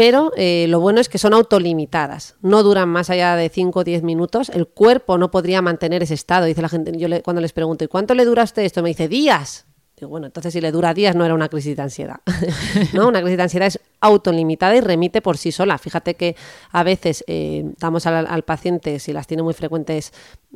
pero 0.00 0.32
eh, 0.34 0.64
lo 0.70 0.80
bueno 0.80 0.98
es 0.98 1.10
que 1.10 1.18
son 1.18 1.34
autolimitadas, 1.34 2.36
no 2.40 2.62
duran 2.62 2.88
más 2.88 3.10
allá 3.10 3.36
de 3.36 3.50
5 3.50 3.80
o 3.80 3.84
10 3.84 4.02
minutos, 4.02 4.48
el 4.48 4.66
cuerpo 4.66 5.18
no 5.18 5.30
podría 5.30 5.60
mantener 5.60 6.02
ese 6.02 6.14
estado, 6.14 6.46
dice 6.46 6.62
la 6.62 6.70
gente, 6.70 6.90
yo 6.96 7.06
le, 7.06 7.20
cuando 7.20 7.42
les 7.42 7.52
pregunto, 7.52 7.84
¿y 7.84 7.88
cuánto 7.88 8.14
le 8.14 8.24
dura 8.24 8.44
usted 8.44 8.62
esto? 8.62 8.82
Me 8.82 8.88
dice, 8.88 9.08
días. 9.08 9.66
Bueno, 10.06 10.26
entonces 10.26 10.52
si 10.52 10.60
le 10.60 10.72
dura 10.72 10.94
días 10.94 11.14
no 11.16 11.24
era 11.24 11.34
una 11.34 11.48
crisis 11.48 11.76
de 11.76 11.82
ansiedad. 11.82 12.20
¿no? 12.92 13.08
Una 13.08 13.20
crisis 13.20 13.36
de 13.36 13.42
ansiedad 13.42 13.68
es 13.68 13.80
autolimitada 14.00 14.74
y 14.76 14.80
remite 14.80 15.20
por 15.20 15.36
sí 15.36 15.52
sola. 15.52 15.78
Fíjate 15.78 16.14
que 16.14 16.36
a 16.70 16.82
veces 16.82 17.24
eh, 17.26 17.64
damos 17.78 18.06
al, 18.06 18.42
paciente, 18.42 18.98
si 18.98 19.12
las 19.12 19.26
tiene 19.26 19.42
muy 19.42 19.54
frecuentes, 19.54 20.12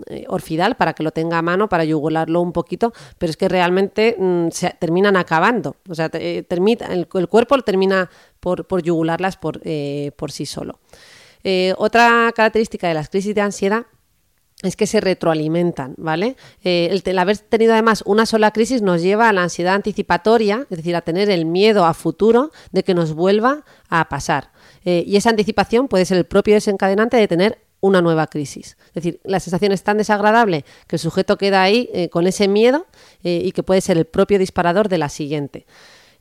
eh, 0.06 0.24
orfidal 0.28 0.76
para 0.76 0.94
que 0.94 1.02
lo 1.02 1.10
tenga 1.10 1.38
a 1.38 1.42
mano, 1.42 1.68
para 1.68 1.84
yugularlo 1.84 2.40
un 2.40 2.52
poquito, 2.52 2.92
pero 3.18 3.30
es 3.30 3.36
que 3.36 3.48
realmente 3.48 4.16
mm, 4.18 4.48
se 4.50 4.70
terminan 4.78 5.16
acabando. 5.16 5.76
O 5.88 5.94
sea, 5.94 6.10
eh, 6.14 6.46
el, 6.48 7.08
cuerpo 7.28 7.58
termina 7.62 8.10
por, 8.40 8.82
yugularlas 8.82 9.36
por, 9.36 9.60
por 10.16 10.32
sí 10.32 10.46
solo. 10.46 10.80
otra 11.76 12.32
característica 12.34 12.88
de 12.88 12.94
las 12.94 13.08
crisis 13.08 13.34
de 13.34 13.40
ansiedad 13.40 13.86
es 14.68 14.76
que 14.76 14.86
se 14.86 15.00
retroalimentan, 15.00 15.94
¿vale? 15.96 16.36
Eh, 16.62 17.00
el, 17.04 17.18
haber 17.18 17.38
tenido 17.38 17.72
además 17.72 18.02
una 18.06 18.26
sola 18.26 18.50
crisis 18.50 18.82
nos 18.82 19.02
lleva 19.02 19.28
a 19.28 19.32
la 19.32 19.42
ansiedad 19.42 19.74
anticipatoria, 19.74 20.66
es 20.70 20.78
decir, 20.78 20.96
a 20.96 21.02
tener 21.02 21.30
el 21.30 21.44
miedo 21.44 21.84
a 21.84 21.94
futuro 21.94 22.50
de 22.72 22.82
que 22.82 22.94
nos 22.94 23.14
vuelva 23.14 23.64
a 23.88 24.08
pasar. 24.08 24.50
Eh, 24.84 25.04
y 25.06 25.16
esa 25.16 25.30
anticipación 25.30 25.88
puede 25.88 26.04
ser 26.04 26.18
el 26.18 26.24
propio 26.24 26.54
desencadenante 26.54 27.16
de 27.16 27.28
tener 27.28 27.58
una 27.80 28.00
nueva 28.00 28.26
crisis. 28.28 28.78
Es 28.88 28.94
decir, 28.94 29.20
la 29.24 29.40
sensación 29.40 29.72
es 29.72 29.82
tan 29.82 29.98
desagradable 29.98 30.64
que 30.86 30.96
el 30.96 31.00
sujeto 31.00 31.36
queda 31.36 31.62
ahí 31.62 31.90
eh, 31.92 32.08
con 32.08 32.26
ese 32.26 32.48
miedo 32.48 32.86
y 33.22 33.52
que 33.52 33.62
puede 33.62 33.80
ser 33.80 33.98
el 33.98 34.06
propio 34.06 34.38
disparador 34.38 34.88
de 34.88 34.98
la 34.98 35.08
siguiente. 35.08 35.66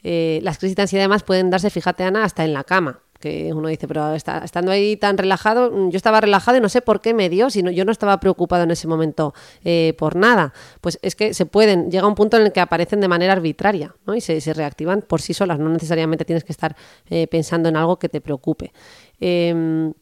Las 0.03 0.57
crisis 0.57 0.75
de 0.75 0.81
ansiedad 0.81 1.03
además 1.03 1.23
pueden 1.23 1.49
darse, 1.49 1.69
fíjate 1.69 2.03
Ana, 2.03 2.25
hasta 2.25 2.43
en 2.43 2.53
la 2.53 2.65
cama 2.65 3.01
que 3.23 3.53
uno 3.53 3.69
dice, 3.69 3.87
pero 3.87 4.13
estando 4.13 4.69
ahí 4.69 4.97
tan 4.97 5.17
relajado, 5.17 5.89
yo 5.89 5.95
estaba 5.95 6.19
relajado 6.19 6.57
y 6.57 6.61
no 6.61 6.67
sé 6.67 6.81
por 6.81 6.99
qué 6.99 7.13
me 7.13 7.29
dio, 7.29 7.49
si 7.49 7.63
no, 7.63 7.71
yo 7.71 7.85
no 7.85 7.93
estaba 7.93 8.19
preocupado 8.19 8.63
en 8.63 8.71
ese 8.71 8.85
momento 8.85 9.33
eh, 9.63 9.95
por 9.97 10.17
nada. 10.17 10.53
Pues 10.81 10.99
es 11.01 11.15
que 11.15 11.33
se 11.33 11.45
pueden, 11.45 11.89
llega 11.89 12.05
un 12.05 12.15
punto 12.15 12.35
en 12.35 12.43
el 12.43 12.51
que 12.51 12.59
aparecen 12.59 12.99
de 12.99 13.07
manera 13.07 13.31
arbitraria 13.31 13.95
y 14.13 14.19
se, 14.19 14.53
reactivan 14.53 15.03
por 15.03 15.21
sí 15.21 15.33
solas, 15.33 15.57
no 15.57 15.69
necesariamente 15.69 16.25
tienes 16.25 16.43
que 16.43 16.51
estar 16.51 16.75
eh, 17.09 17.27
pensando 17.27 17.69
en 17.69 17.77
algo 17.77 17.97
que 17.97 18.09
te 18.09 18.19
preocupe. 18.19 18.73
Eh, 19.21 19.93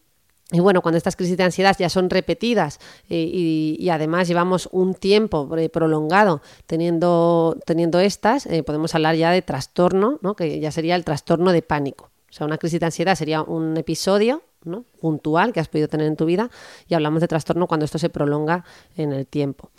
y 0.51 0.59
bueno, 0.59 0.81
cuando 0.81 0.97
estas 0.97 1.15
crisis 1.15 1.37
de 1.37 1.43
ansiedad 1.43 1.77
ya 1.77 1.89
son 1.89 2.09
repetidas 2.09 2.79
eh, 3.07 3.29
y, 3.31 3.89
además 3.89 4.27
llevamos 4.27 4.67
un 4.71 4.95
tiempo 4.95 5.47
prolongado 5.71 6.41
teniendo, 6.65 7.55
teniendo 7.67 7.99
estas, 7.99 8.49
podemos 8.65 8.95
hablar 8.95 9.15
ya 9.15 9.29
de 9.29 9.43
trastorno, 9.43 10.17
¿no? 10.23 10.35
que 10.35 10.59
ya 10.59 10.71
sería 10.71 10.95
el 10.95 11.05
trastorno 11.05 11.51
de 11.51 11.61
pánico. 11.61 12.10
O 12.31 12.33
sea, 12.33 12.47
una 12.47 12.57
crisis 12.57 12.79
de 12.79 12.85
ansiedad 12.85 13.15
sería 13.15 13.41
un 13.41 13.75
episodio 13.75 14.41
¿no? 14.63 14.85
puntual 15.01 15.51
que 15.51 15.59
has 15.59 15.67
podido 15.67 15.89
tener 15.89 16.07
en 16.07 16.15
tu 16.15 16.25
vida 16.25 16.49
y 16.87 16.93
hablamos 16.93 17.19
de 17.19 17.27
trastorno 17.27 17.67
cuando 17.67 17.85
esto 17.85 17.99
se 17.99 18.09
prolonga 18.09 18.63
en 18.95 19.11
el 19.11 19.27
tiempo. 19.27 19.69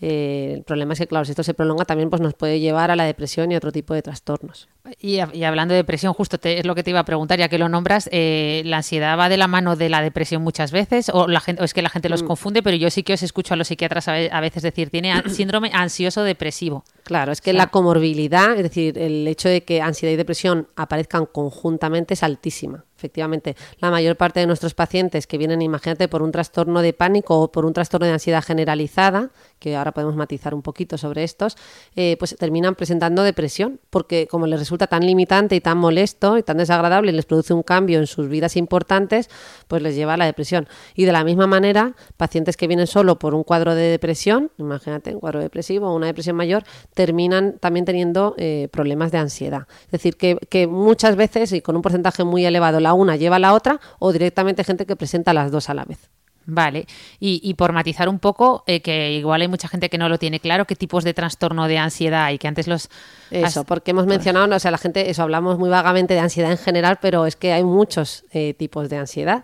Eh, 0.00 0.52
el 0.56 0.62
problema 0.62 0.92
es 0.92 0.98
que, 0.98 1.06
claro, 1.06 1.24
si 1.24 1.32
esto 1.32 1.42
se 1.42 1.54
prolonga 1.54 1.84
también 1.84 2.10
pues, 2.10 2.20
nos 2.20 2.34
puede 2.34 2.60
llevar 2.60 2.90
a 2.90 2.96
la 2.96 3.04
depresión 3.04 3.50
y 3.50 3.56
otro 3.56 3.72
tipo 3.72 3.94
de 3.94 4.02
trastornos. 4.02 4.68
Y, 5.00 5.18
y 5.32 5.44
hablando 5.44 5.72
de 5.72 5.78
depresión, 5.78 6.12
justo 6.12 6.38
te, 6.38 6.58
es 6.58 6.66
lo 6.66 6.74
que 6.74 6.82
te 6.82 6.90
iba 6.90 7.00
a 7.00 7.04
preguntar, 7.04 7.38
ya 7.38 7.48
que 7.48 7.58
lo 7.58 7.68
nombras, 7.68 8.08
eh, 8.12 8.62
¿la 8.66 8.78
ansiedad 8.78 9.18
va 9.18 9.28
de 9.28 9.36
la 9.36 9.48
mano 9.48 9.74
de 9.74 9.88
la 9.88 10.02
depresión 10.02 10.42
muchas 10.42 10.70
veces? 10.70 11.10
¿O, 11.12 11.26
la 11.26 11.40
gente, 11.40 11.62
o 11.62 11.64
es 11.64 11.74
que 11.74 11.82
la 11.82 11.88
gente 11.88 12.08
los 12.08 12.22
mm. 12.22 12.26
confunde? 12.26 12.62
Pero 12.62 12.76
yo 12.76 12.90
sí 12.90 13.02
que 13.02 13.14
os 13.14 13.22
escucho 13.22 13.54
a 13.54 13.56
los 13.56 13.68
psiquiatras 13.68 14.08
a 14.08 14.40
veces 14.40 14.62
decir, 14.62 14.90
tiene 14.90 15.12
síndrome 15.28 15.70
ansioso 15.72 16.22
depresivo. 16.22 16.84
Claro, 17.04 17.32
es 17.32 17.40
que 17.40 17.50
o 17.50 17.54
sea, 17.54 17.62
la 17.62 17.66
comorbilidad, 17.68 18.56
es 18.56 18.64
decir, 18.64 18.98
el 18.98 19.26
hecho 19.28 19.48
de 19.48 19.62
que 19.62 19.80
ansiedad 19.80 20.12
y 20.12 20.16
depresión 20.16 20.68
aparezcan 20.76 21.26
conjuntamente 21.26 22.14
es 22.14 22.22
altísima. 22.22 22.84
Efectivamente, 22.96 23.56
la 23.78 23.90
mayor 23.90 24.16
parte 24.16 24.40
de 24.40 24.46
nuestros 24.46 24.72
pacientes 24.72 25.26
que 25.26 25.36
vienen, 25.36 25.60
imagínate, 25.60 26.08
por 26.08 26.22
un 26.22 26.32
trastorno 26.32 26.80
de 26.80 26.94
pánico 26.94 27.38
o 27.40 27.52
por 27.52 27.66
un 27.66 27.74
trastorno 27.74 28.06
de 28.06 28.14
ansiedad 28.14 28.42
generalizada, 28.42 29.30
que 29.58 29.76
ahora 29.76 29.92
podemos 29.92 30.16
matizar 30.16 30.54
un 30.54 30.62
poquito 30.62 30.96
sobre 30.96 31.22
estos, 31.22 31.56
eh, 31.94 32.16
pues 32.18 32.36
terminan 32.38 32.74
presentando 32.74 33.22
depresión, 33.22 33.80
porque 33.90 34.26
como 34.26 34.46
les 34.46 34.58
resulta 34.58 34.86
tan 34.86 35.04
limitante 35.04 35.56
y 35.56 35.60
tan 35.60 35.76
molesto 35.76 36.38
y 36.38 36.42
tan 36.42 36.56
desagradable 36.56 37.12
y 37.12 37.14
les 37.14 37.26
produce 37.26 37.52
un 37.52 37.62
cambio 37.62 37.98
en 37.98 38.06
sus 38.06 38.28
vidas 38.28 38.56
importantes, 38.56 39.28
pues 39.68 39.82
les 39.82 39.94
lleva 39.94 40.14
a 40.14 40.16
la 40.16 40.24
depresión. 40.24 40.66
Y 40.94 41.04
de 41.04 41.12
la 41.12 41.22
misma 41.22 41.46
manera, 41.46 41.94
pacientes 42.16 42.56
que 42.56 42.66
vienen 42.66 42.86
solo 42.86 43.18
por 43.18 43.34
un 43.34 43.44
cuadro 43.44 43.74
de 43.74 43.82
depresión, 43.82 44.50
imagínate, 44.56 45.14
un 45.14 45.20
cuadro 45.20 45.40
depresivo 45.40 45.88
o 45.88 45.94
una 45.94 46.06
depresión 46.06 46.36
mayor, 46.36 46.64
terminan 46.94 47.58
también 47.58 47.84
teniendo 47.84 48.34
eh, 48.38 48.68
problemas 48.72 49.12
de 49.12 49.18
ansiedad. 49.18 49.66
Es 49.86 49.92
decir, 49.92 50.16
que, 50.16 50.38
que 50.48 50.66
muchas 50.66 51.16
veces 51.16 51.52
y 51.52 51.60
con 51.60 51.76
un 51.76 51.82
porcentaje 51.82 52.24
muy 52.24 52.46
elevado 52.46 52.80
la 52.86 52.94
una 52.94 53.16
lleva 53.16 53.36
a 53.36 53.38
la 53.40 53.52
otra 53.52 53.80
o 53.98 54.12
directamente 54.12 54.64
gente 54.64 54.86
que 54.86 54.96
presenta 54.96 55.32
las 55.32 55.50
dos 55.50 55.68
a 55.70 55.74
la 55.74 55.84
vez. 55.84 56.10
Vale, 56.48 56.86
y, 57.18 57.40
y 57.42 57.54
por 57.54 57.72
matizar 57.72 58.08
un 58.08 58.20
poco, 58.20 58.62
eh, 58.68 58.80
que 58.80 59.10
igual 59.10 59.42
hay 59.42 59.48
mucha 59.48 59.66
gente 59.66 59.88
que 59.90 59.98
no 59.98 60.08
lo 60.08 60.16
tiene 60.16 60.38
claro, 60.38 60.64
qué 60.64 60.76
tipos 60.76 61.02
de 61.02 61.12
trastorno 61.12 61.66
de 61.66 61.78
ansiedad 61.78 62.26
hay, 62.26 62.38
que 62.38 62.46
antes 62.46 62.68
los... 62.68 62.88
Eso, 63.32 63.64
porque 63.64 63.90
hemos 63.90 64.06
mencionado, 64.06 64.54
o 64.54 64.58
sea, 64.60 64.70
la 64.70 64.78
gente, 64.78 65.10
eso, 65.10 65.24
hablamos 65.24 65.58
muy 65.58 65.68
vagamente 65.68 66.14
de 66.14 66.20
ansiedad 66.20 66.52
en 66.52 66.58
general, 66.58 66.98
pero 67.02 67.26
es 67.26 67.34
que 67.34 67.52
hay 67.52 67.64
muchos 67.64 68.22
eh, 68.30 68.54
tipos 68.54 68.88
de 68.88 68.96
ansiedad. 68.96 69.42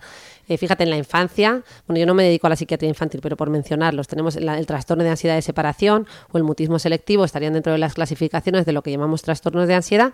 Eh, 0.49 0.59
fíjate, 0.59 0.83
en 0.83 0.91
la 0.91 0.97
infancia, 0.97 1.63
bueno, 1.87 2.01
yo 2.01 2.07
no 2.07 2.15
me 2.15 2.25
dedico 2.25 2.47
a 2.47 2.51
la 2.51 2.57
psiquiatría 2.57 2.89
infantil, 2.89 3.21
pero 3.23 3.37
por 3.37 3.49
mencionarlos, 3.49 4.09
tenemos 4.09 4.37
el 4.37 4.67
trastorno 4.67 5.05
de 5.05 5.11
ansiedad 5.11 5.37
de 5.37 5.43
separación 5.43 6.07
o 6.33 6.39
el 6.39 6.45
mutismo 6.45 6.79
selectivo, 6.79 7.25
estarían 7.25 7.53
dentro 7.53 7.73
de 7.73 7.79
las 7.79 7.95
clasificaciones 7.95 8.67
de 8.67 8.73
lo 8.73 8.83
que 8.83 8.91
llamamos 8.91 9.23
trastornos 9.23 9.69
de 9.69 9.75
ansiedad. 9.75 10.13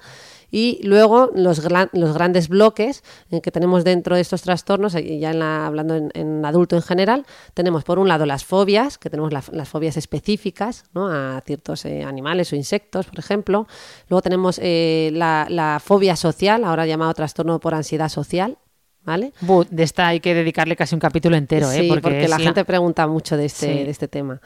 Y 0.51 0.81
luego 0.83 1.31
los, 1.35 1.62
los 1.93 2.14
grandes 2.14 2.49
bloques 2.49 3.03
eh, 3.31 3.41
que 3.41 3.51
tenemos 3.51 3.85
dentro 3.85 4.16
de 4.16 4.22
estos 4.22 4.43
trastornos, 4.43 4.95
eh, 4.95 5.18
ya 5.18 5.31
en 5.31 5.39
la, 5.39 5.66
hablando 5.66 5.95
en, 5.97 6.45
adulto 6.45 6.76
en 6.76 6.83
general, 6.83 7.26
tenemos 7.55 7.85
por 7.85 7.99
un 7.99 8.09
lado 8.09 8.26
las 8.26 8.45
fobias, 8.45 8.99
que 8.99 9.11
tenemos 9.11 9.33
la, 9.33 9.43
las 9.53 9.68
fobias 9.68 9.97
específicas 9.97 10.85
¿no? 10.95 11.09
a 11.09 11.41
ciertos 11.45 11.85
animales 11.85 12.53
o 12.53 12.57
insectos, 12.57 13.07
por 13.07 13.18
ejemplo. 13.18 13.66
Luego 14.09 14.22
tenemos 14.22 14.59
la 14.62 15.81
fobia 15.85 16.16
social, 16.16 16.64
ahora 16.64 16.87
llamado 16.87 17.12
trastorno 17.14 17.61
por 17.61 17.74
ansiedad 17.74 18.09
social, 18.09 18.59
¿Vale? 19.05 19.32
De 19.70 19.82
esta 19.82 20.09
hay 20.09 20.20
que 20.20 20.34
dedicarle 20.34 20.76
casi 20.76 20.94
un 20.94 21.01
capítulo 21.01 21.36
entero, 21.36 21.70
sí, 21.70 21.80
¿eh? 21.80 21.88
porque, 21.88 22.03
porque 22.03 22.28
la, 22.28 22.36
la, 22.36 22.44
gente 22.44 22.64
pregunta 22.64 23.07
mucho 23.07 23.36
de 23.36 23.46
este, 23.46 23.66
sí. 23.66 23.84
de 23.84 23.90
este 23.90 24.07
tema. 24.07 24.40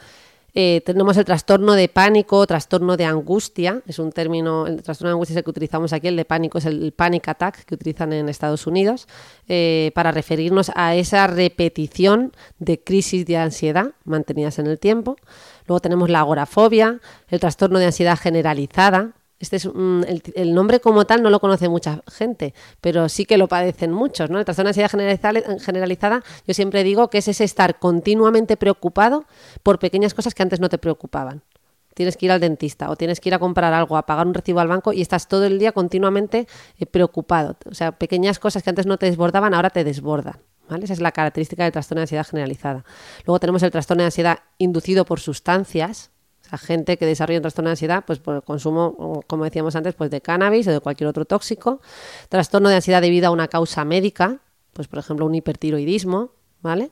Eh, 0.54 0.82
tenemos 0.84 1.16
el 1.16 1.24
trastorno 1.24 1.72
de 1.72 1.88
pánico, 1.88 2.46
trastorno 2.46 2.98
de 2.98 3.06
angustia, 3.06 3.80
es 3.86 3.98
un 3.98 4.12
término, 4.12 4.66
el 4.66 4.82
trastorno 4.82 5.08
de 5.08 5.12
angustia 5.14 5.32
es 5.32 5.36
el 5.38 5.44
que 5.44 5.50
utilizamos 5.50 5.94
aquí, 5.94 6.08
el 6.08 6.16
de 6.16 6.26
pánico 6.26 6.58
es 6.58 6.66
el 6.66 6.92
panic 6.92 7.26
attack 7.28 7.64
que 7.64 7.74
utilizan 7.74 8.12
en 8.12 8.28
Estados 8.28 8.66
Unidos, 8.66 9.08
eh, 9.48 9.92
para 9.94 10.12
referirnos 10.12 10.70
a 10.74 10.94
esa 10.94 11.26
repetición 11.26 12.32
de 12.58 12.78
crisis 12.78 13.24
de 13.24 13.38
ansiedad 13.38 13.92
mantenidas 14.04 14.58
en 14.58 14.66
el 14.66 14.78
tiempo. 14.78 15.16
Luego 15.66 15.80
tenemos 15.80 16.10
la 16.10 16.20
agorafobia, 16.20 17.00
el 17.28 17.40
trastorno 17.40 17.78
de 17.78 17.86
ansiedad 17.86 18.18
generalizada, 18.18 19.12
este 19.42 19.56
es 19.56 19.64
un, 19.66 20.06
el, 20.06 20.54
nombre 20.54 20.78
como 20.78 21.04
tal 21.04 21.20
no 21.20 21.28
lo 21.28 21.40
conoce 21.40 21.68
mucha 21.68 22.00
gente, 22.06 22.54
pero 22.80 23.08
sí 23.08 23.24
que 23.24 23.36
lo 23.36 23.48
padecen 23.48 23.90
muchos, 23.90 24.30
¿no? 24.30 24.38
El 24.38 24.44
trastorno 24.44 24.72
de 24.72 24.82
ansiedad 24.84 25.58
generalizada, 25.60 26.22
yo 26.46 26.54
siempre 26.54 26.84
digo 26.84 27.10
que 27.10 27.18
es 27.18 27.26
ese 27.26 27.42
estar 27.42 27.80
continuamente 27.80 28.56
preocupado 28.56 29.24
por 29.64 29.80
pequeñas 29.80 30.14
cosas 30.14 30.32
que 30.34 30.44
antes 30.44 30.60
no 30.60 30.68
te 30.68 30.78
preocupaban. 30.78 31.42
Tienes 31.94 32.16
que 32.16 32.26
ir 32.26 32.32
al 32.32 32.38
dentista 32.38 32.88
o 32.88 32.94
tienes 32.94 33.18
que 33.18 33.30
ir 33.30 33.34
a 33.34 33.40
comprar 33.40 33.74
algo, 33.74 33.96
a 33.96 34.06
pagar 34.06 34.28
un 34.28 34.32
recibo 34.32 34.60
al 34.60 34.68
banco 34.68 34.92
y 34.92 35.02
estás 35.02 35.26
todo 35.26 35.44
el 35.44 35.58
día 35.58 35.72
continuamente 35.72 36.46
eh, 36.78 36.86
preocupado. 36.86 37.56
O 37.68 37.74
sea, 37.74 37.90
pequeñas 37.90 38.38
cosas 38.38 38.62
que 38.62 38.70
antes 38.70 38.86
no 38.86 38.96
te 38.96 39.06
desbordaban, 39.06 39.54
ahora 39.54 39.70
te 39.70 39.82
desbordan. 39.82 40.36
¿Vale? 40.68 40.84
Esa 40.84 40.92
es 40.92 41.00
la 41.00 41.10
característica 41.10 41.64
del 41.64 41.72
trastorno 41.72 41.98
de 41.98 42.04
ansiedad 42.04 42.24
generalizada. 42.24 42.84
Luego 43.26 43.40
tenemos 43.40 43.62
el 43.64 43.72
trastorno 43.72 44.02
de 44.02 44.06
ansiedad 44.06 44.38
inducido 44.58 45.04
por 45.04 45.18
sustancias, 45.18 46.12
a 46.52 46.58
gente 46.58 46.98
que 46.98 47.06
desarrolla 47.06 47.38
un 47.38 47.42
trastorno 47.42 47.70
de 47.70 47.72
ansiedad 47.72 48.04
pues 48.06 48.18
por 48.18 48.36
el 48.36 48.42
consumo, 48.42 49.24
como 49.26 49.44
decíamos 49.44 49.74
antes, 49.74 49.94
pues 49.94 50.10
de 50.10 50.20
cannabis 50.20 50.68
o 50.68 50.70
de 50.70 50.80
cualquier 50.80 51.08
otro 51.08 51.24
tóxico, 51.24 51.80
trastorno 52.28 52.68
de 52.68 52.76
ansiedad 52.76 53.00
debido 53.00 53.28
a 53.28 53.30
una 53.30 53.48
causa 53.48 53.86
médica, 53.86 54.38
pues 54.74 54.86
por 54.86 54.98
ejemplo 54.98 55.24
un 55.24 55.34
hipertiroidismo, 55.34 56.32
¿vale? 56.60 56.90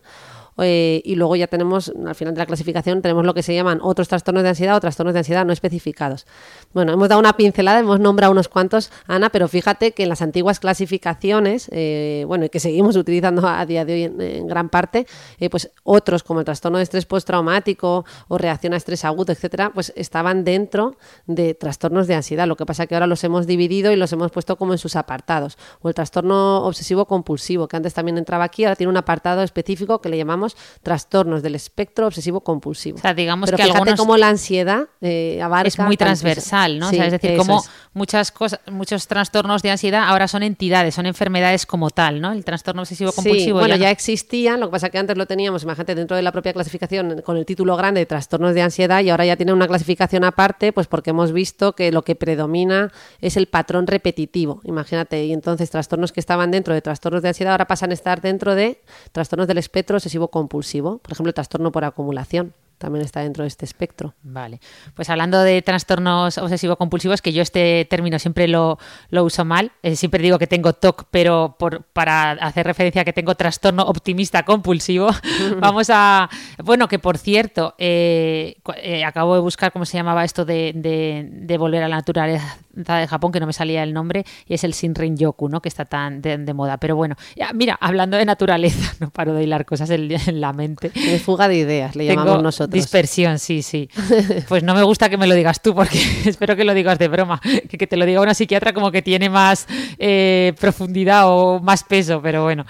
Eh, 0.62 1.02
y 1.04 1.14
luego 1.14 1.36
ya 1.36 1.46
tenemos, 1.46 1.92
al 2.06 2.14
final 2.14 2.34
de 2.34 2.38
la 2.38 2.46
clasificación, 2.46 3.02
tenemos 3.02 3.24
lo 3.24 3.34
que 3.34 3.42
se 3.42 3.54
llaman 3.54 3.80
otros 3.82 4.08
trastornos 4.08 4.42
de 4.42 4.50
ansiedad 4.50 4.76
o 4.76 4.80
trastornos 4.80 5.14
de 5.14 5.20
ansiedad 5.20 5.44
no 5.44 5.52
especificados. 5.52 6.26
Bueno, 6.72 6.92
hemos 6.92 7.08
dado 7.08 7.20
una 7.20 7.34
pincelada, 7.34 7.80
hemos 7.80 8.00
nombrado 8.00 8.32
unos 8.32 8.48
cuantos, 8.48 8.90
Ana, 9.06 9.30
pero 9.30 9.48
fíjate 9.48 9.92
que 9.92 10.04
en 10.04 10.08
las 10.08 10.22
antiguas 10.22 10.60
clasificaciones, 10.60 11.68
eh, 11.72 12.24
bueno, 12.26 12.44
y 12.44 12.48
que 12.48 12.60
seguimos 12.60 12.96
utilizando 12.96 13.46
a 13.46 13.64
día 13.66 13.84
de 13.84 13.92
hoy 13.92 14.02
en, 14.04 14.46
gran 14.46 14.68
parte, 14.68 15.06
eh, 15.38 15.50
pues 15.50 15.70
otros 15.82 16.22
como 16.22 16.40
el 16.40 16.44
trastorno 16.44 16.78
de 16.78 16.84
estrés 16.84 17.06
postraumático 17.06 18.04
o 18.28 18.38
reacción 18.38 18.74
a 18.74 18.76
estrés 18.76 19.04
agudo, 19.04 19.32
etcétera, 19.32 19.72
pues 19.72 19.92
estaban 19.96 20.44
dentro 20.44 20.96
de 21.26 21.54
trastornos 21.54 22.06
de 22.06 22.14
ansiedad. 22.14 22.46
Lo 22.46 22.56
que 22.56 22.66
pasa 22.66 22.84
es 22.84 22.88
que 22.88 22.94
ahora 22.94 23.06
los 23.06 23.24
hemos 23.24 23.46
dividido 23.46 23.92
y 23.92 23.96
los 23.96 24.12
hemos 24.12 24.30
puesto 24.30 24.56
como 24.56 24.72
en 24.72 24.78
sus 24.78 24.96
apartados. 24.96 25.58
O 25.80 25.88
el 25.88 25.94
trastorno 25.94 26.64
obsesivo 26.64 27.06
compulsivo, 27.06 27.68
que 27.68 27.76
antes 27.76 27.94
también 27.94 28.18
entraba 28.18 28.44
aquí, 28.44 28.64
ahora 28.64 28.76
tiene 28.76 28.90
un 28.90 28.96
apartado 28.96 29.42
específico 29.42 30.00
que 30.00 30.08
le 30.08 30.16
llamamos 30.16 30.49
trastornos 30.82 31.42
del 31.42 31.54
espectro 31.54 32.06
obsesivo 32.06 32.40
compulsivo. 32.40 32.98
O 32.98 33.00
sea, 33.00 33.14
digamos 33.14 33.48
Pero 33.48 33.56
que 33.56 33.64
fíjate 33.64 33.78
algunos 33.78 34.00
cómo 34.00 34.16
la 34.16 34.28
ansiedad 34.28 34.88
eh, 35.00 35.40
abarca 35.42 35.68
es 35.68 35.78
muy 35.78 35.96
transversal, 35.96 36.78
¿no? 36.78 36.88
O 36.88 36.90
sea, 36.90 37.06
es 37.06 37.12
decir, 37.12 37.36
como 37.36 37.58
es. 37.58 37.70
muchas 37.92 38.30
cosas, 38.30 38.60
muchos 38.70 39.06
trastornos 39.06 39.62
de 39.62 39.70
ansiedad 39.70 40.04
ahora 40.06 40.28
son 40.28 40.42
entidades, 40.42 40.94
son 40.94 41.06
enfermedades 41.06 41.66
como 41.66 41.90
tal, 41.90 42.20
¿no? 42.20 42.32
El 42.32 42.44
trastorno 42.44 42.82
obsesivo 42.82 43.12
compulsivo 43.12 43.40
Sí, 43.40 43.52
bueno, 43.52 43.76
ya 43.76 43.90
existían, 43.90 44.60
lo 44.60 44.66
que 44.66 44.72
pasa 44.72 44.90
que 44.90 44.98
antes 44.98 45.16
lo 45.16 45.26
teníamos, 45.26 45.62
imagínate, 45.62 45.94
dentro 45.94 46.16
de 46.16 46.22
la 46.22 46.32
propia 46.32 46.52
clasificación 46.52 47.22
con 47.22 47.36
el 47.36 47.46
título 47.46 47.76
grande 47.76 48.00
de 48.00 48.06
trastornos 48.06 48.54
de 48.54 48.62
ansiedad 48.62 49.02
y 49.02 49.10
ahora 49.10 49.24
ya 49.24 49.36
tiene 49.36 49.52
una 49.52 49.66
clasificación 49.66 50.24
aparte, 50.24 50.72
pues 50.72 50.86
porque 50.86 51.10
hemos 51.10 51.32
visto 51.32 51.74
que 51.74 51.92
lo 51.92 52.02
que 52.02 52.14
predomina 52.14 52.92
es 53.20 53.36
el 53.36 53.46
patrón 53.46 53.86
repetitivo, 53.86 54.60
imagínate, 54.64 55.24
y 55.24 55.32
entonces 55.32 55.70
trastornos 55.70 56.12
que 56.12 56.20
estaban 56.20 56.50
dentro 56.50 56.74
de 56.74 56.82
trastornos 56.82 57.22
de 57.22 57.28
ansiedad 57.28 57.52
ahora 57.52 57.66
pasan 57.66 57.90
a 57.90 57.94
estar 57.94 58.20
dentro 58.20 58.54
de 58.54 58.80
trastornos 59.12 59.48
del 59.48 59.58
espectro 59.58 59.96
obsesivo 59.96 60.28
compulsivo, 60.30 60.98
por 60.98 61.12
ejemplo, 61.12 61.28
el 61.30 61.34
trastorno 61.34 61.72
por 61.72 61.84
acumulación 61.84 62.54
también 62.80 63.04
está 63.04 63.20
dentro 63.20 63.44
de 63.44 63.48
este 63.48 63.64
espectro. 63.66 64.14
Vale, 64.22 64.58
pues 64.94 65.10
hablando 65.10 65.40
de 65.42 65.60
trastornos 65.62 66.38
obsesivo-compulsivos, 66.38 67.20
que 67.20 67.32
yo 67.32 67.42
este 67.42 67.86
término 67.88 68.18
siempre 68.18 68.48
lo, 68.48 68.78
lo 69.10 69.22
uso 69.24 69.44
mal, 69.44 69.70
eh, 69.82 69.96
siempre 69.96 70.22
digo 70.22 70.38
que 70.38 70.46
tengo 70.46 70.72
TOC, 70.72 71.04
pero 71.10 71.56
por, 71.58 71.82
para 71.84 72.32
hacer 72.32 72.66
referencia 72.66 73.02
a 73.02 73.04
que 73.04 73.12
tengo 73.12 73.34
trastorno 73.34 73.82
optimista 73.82 74.42
compulsivo, 74.44 75.10
vamos 75.60 75.88
a... 75.92 76.28
Bueno, 76.64 76.88
que 76.88 76.98
por 76.98 77.18
cierto, 77.18 77.74
eh, 77.78 78.56
eh, 78.82 79.04
acabo 79.04 79.34
de 79.34 79.40
buscar 79.40 79.72
cómo 79.72 79.84
se 79.84 79.98
llamaba 79.98 80.24
esto 80.24 80.44
de, 80.44 80.72
de- 80.74 81.28
de 81.30 81.58
volver 81.58 81.82
a 81.82 81.88
la 81.88 81.96
naturaleza 81.96 82.56
de 82.72 83.06
Japón, 83.06 83.30
que 83.32 83.40
no 83.40 83.46
me 83.46 83.52
salía 83.52 83.82
el 83.82 83.92
nombre, 83.92 84.24
y 84.46 84.54
es 84.54 84.64
el 84.64 84.72
Shinrin-yoku, 84.72 85.48
¿no? 85.50 85.60
Que 85.60 85.68
está 85.68 85.84
tan 85.84 86.22
de, 86.22 86.38
de 86.38 86.54
moda. 86.54 86.78
Pero 86.78 86.96
bueno, 86.96 87.16
ya, 87.36 87.52
mira, 87.52 87.76
hablando 87.80 88.16
de 88.16 88.24
naturaleza, 88.24 88.94
no 89.00 89.10
paro 89.10 89.34
de 89.34 89.42
hilar 89.42 89.66
cosas 89.66 89.90
en, 89.90 90.10
en 90.12 90.40
la 90.40 90.52
mente. 90.54 90.90
De 90.90 91.18
fuga 91.18 91.46
de 91.48 91.56
ideas, 91.56 91.94
le 91.94 92.06
Tengo 92.06 92.22
llamamos 92.22 92.42
nosotros. 92.42 92.69
Dispersión, 92.76 93.38
sí, 93.38 93.62
sí. 93.62 93.88
Pues 94.48 94.62
no 94.62 94.74
me 94.74 94.82
gusta 94.82 95.08
que 95.08 95.16
me 95.16 95.26
lo 95.26 95.34
digas 95.34 95.62
tú, 95.62 95.74
porque 95.74 95.98
espero 96.24 96.56
que 96.56 96.64
lo 96.64 96.74
digas 96.74 96.98
de 96.98 97.08
broma. 97.08 97.40
Que, 97.40 97.78
que 97.78 97.86
te 97.86 97.96
lo 97.96 98.06
diga 98.06 98.20
una 98.20 98.34
psiquiatra 98.34 98.72
como 98.72 98.90
que 98.90 99.02
tiene 99.02 99.28
más 99.28 99.66
eh, 99.98 100.52
profundidad 100.58 101.24
o 101.26 101.60
más 101.60 101.84
peso, 101.84 102.20
pero 102.22 102.44
bueno. 102.44 102.64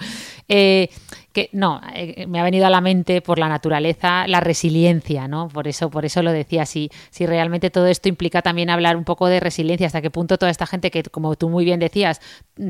Eh, 0.47 0.89
que 1.33 1.49
no, 1.53 1.81
eh, 1.93 2.25
me 2.27 2.39
ha 2.39 2.43
venido 2.43 2.65
a 2.65 2.69
la 2.69 2.81
mente 2.81 3.21
por 3.21 3.39
la 3.39 3.47
naturaleza 3.49 4.27
la 4.27 4.39
resiliencia, 4.39 5.27
¿no? 5.27 5.47
Por 5.47 5.67
eso, 5.67 5.89
por 5.89 6.05
eso 6.05 6.21
lo 6.21 6.31
decía. 6.31 6.65
Si, 6.65 6.89
si 7.09 7.25
realmente 7.25 7.69
todo 7.69 7.87
esto 7.87 8.09
implica 8.09 8.41
también 8.41 8.69
hablar 8.69 8.97
un 8.97 9.03
poco 9.05 9.27
de 9.27 9.39
resiliencia, 9.39 9.87
hasta 9.87 10.01
qué 10.01 10.11
punto 10.11 10.37
toda 10.37 10.51
esta 10.51 10.67
gente 10.67 10.91
que, 10.91 11.03
como 11.03 11.35
tú 11.35 11.49
muy 11.49 11.65
bien 11.65 11.79
decías, 11.79 12.21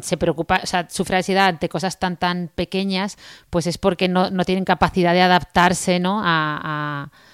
se 0.01 0.17
preocupa, 0.17 0.61
o 0.63 0.67
sea, 0.67 0.87
sufre 0.89 1.17
ansiedad 1.17 1.47
ante 1.47 1.69
cosas 1.69 1.99
tan 1.99 2.17
tan 2.17 2.49
pequeñas, 2.53 3.17
pues 3.49 3.67
es 3.67 3.77
porque 3.77 4.07
no, 4.07 4.29
no 4.29 4.43
tienen 4.45 4.65
capacidad 4.65 5.13
de 5.13 5.21
adaptarse, 5.21 5.99
¿no? 5.99 6.19
a- 6.23 6.59
a 6.63 7.11
Eh, 7.11 7.30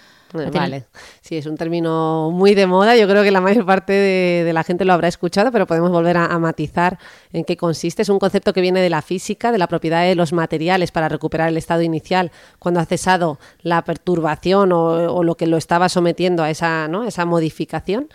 Vale, 0.59 0.85
sí, 1.21 1.37
es 1.37 1.45
un 1.45 1.57
término 1.57 2.31
muy 2.31 2.55
de 2.55 2.67
moda. 2.67 2.95
Yo 2.95 3.07
creo 3.07 3.23
que 3.23 3.31
la 3.31 3.41
mayor 3.41 3.65
parte 3.65 3.93
de, 3.93 4.43
de 4.45 4.53
la 4.53 4.63
gente 4.63 4.85
lo 4.85 4.93
habrá 4.93 5.07
escuchado, 5.07 5.51
pero 5.51 5.67
podemos 5.67 5.91
volver 5.91 6.17
a, 6.17 6.25
a 6.25 6.39
matizar 6.39 6.97
en 7.33 7.43
qué 7.43 7.57
consiste. 7.57 8.01
Es 8.01 8.09
un 8.09 8.19
concepto 8.19 8.53
que 8.53 8.61
viene 8.61 8.81
de 8.81 8.89
la 8.89 9.01
física, 9.01 9.51
de 9.51 9.57
la 9.57 9.67
propiedad 9.67 10.03
de 10.03 10.15
los 10.15 10.33
materiales 10.33 10.91
para 10.91 11.09
recuperar 11.09 11.49
el 11.49 11.57
estado 11.57 11.81
inicial 11.81 12.31
cuando 12.59 12.79
ha 12.79 12.85
cesado 12.85 13.39
la 13.61 13.83
perturbación 13.83 14.71
o, 14.71 15.13
o 15.13 15.23
lo 15.23 15.35
que 15.35 15.47
lo 15.47 15.57
estaba 15.57 15.89
sometiendo 15.89 16.43
a 16.43 16.49
esa, 16.49 16.87
¿no? 16.87 17.03
esa 17.05 17.25
modificación. 17.25 18.07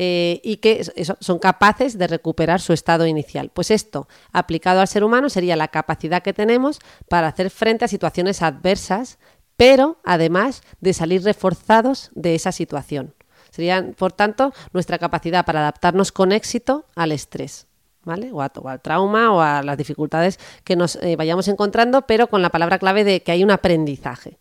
eh, 0.00 0.40
y 0.44 0.58
que 0.58 0.80
eso, 0.96 1.16
son 1.20 1.38
capaces 1.38 1.98
de 1.98 2.06
recuperar 2.06 2.60
su 2.60 2.72
estado 2.72 3.04
inicial. 3.06 3.50
Pues 3.52 3.70
esto, 3.70 4.06
aplicado 4.32 4.80
al 4.80 4.88
ser 4.88 5.02
humano, 5.04 5.28
sería 5.28 5.56
la 5.56 5.68
capacidad 5.68 6.22
que 6.22 6.32
tenemos 6.32 6.78
para 7.08 7.26
hacer 7.28 7.50
frente 7.50 7.84
a 7.84 7.88
situaciones 7.88 8.40
adversas 8.40 9.18
pero 9.58 9.98
además 10.04 10.62
de 10.80 10.94
salir 10.94 11.24
reforzados 11.24 12.10
de 12.14 12.36
esa 12.36 12.52
situación. 12.52 13.12
Sería, 13.50 13.90
por 13.98 14.12
tanto, 14.12 14.52
nuestra 14.72 14.98
capacidad 14.98 15.44
para 15.44 15.58
adaptarnos 15.58 16.12
con 16.12 16.30
éxito 16.30 16.86
al 16.94 17.10
estrés. 17.10 17.66
¿Vale? 18.04 18.30
O 18.32 18.40
al 18.40 18.80
trauma 18.80 19.32
o 19.32 19.40
a 19.40 19.62
las 19.62 19.76
dificultades 19.76 20.38
que 20.64 20.76
nos 20.76 20.96
eh, 20.96 21.16
vayamos 21.16 21.48
encontrando, 21.48 22.06
pero 22.06 22.28
con 22.28 22.40
la 22.40 22.50
palabra 22.50 22.78
clave 22.78 23.02
de 23.04 23.22
que 23.22 23.32
hay 23.32 23.42
un 23.42 23.50
aprendizaje. 23.50 24.38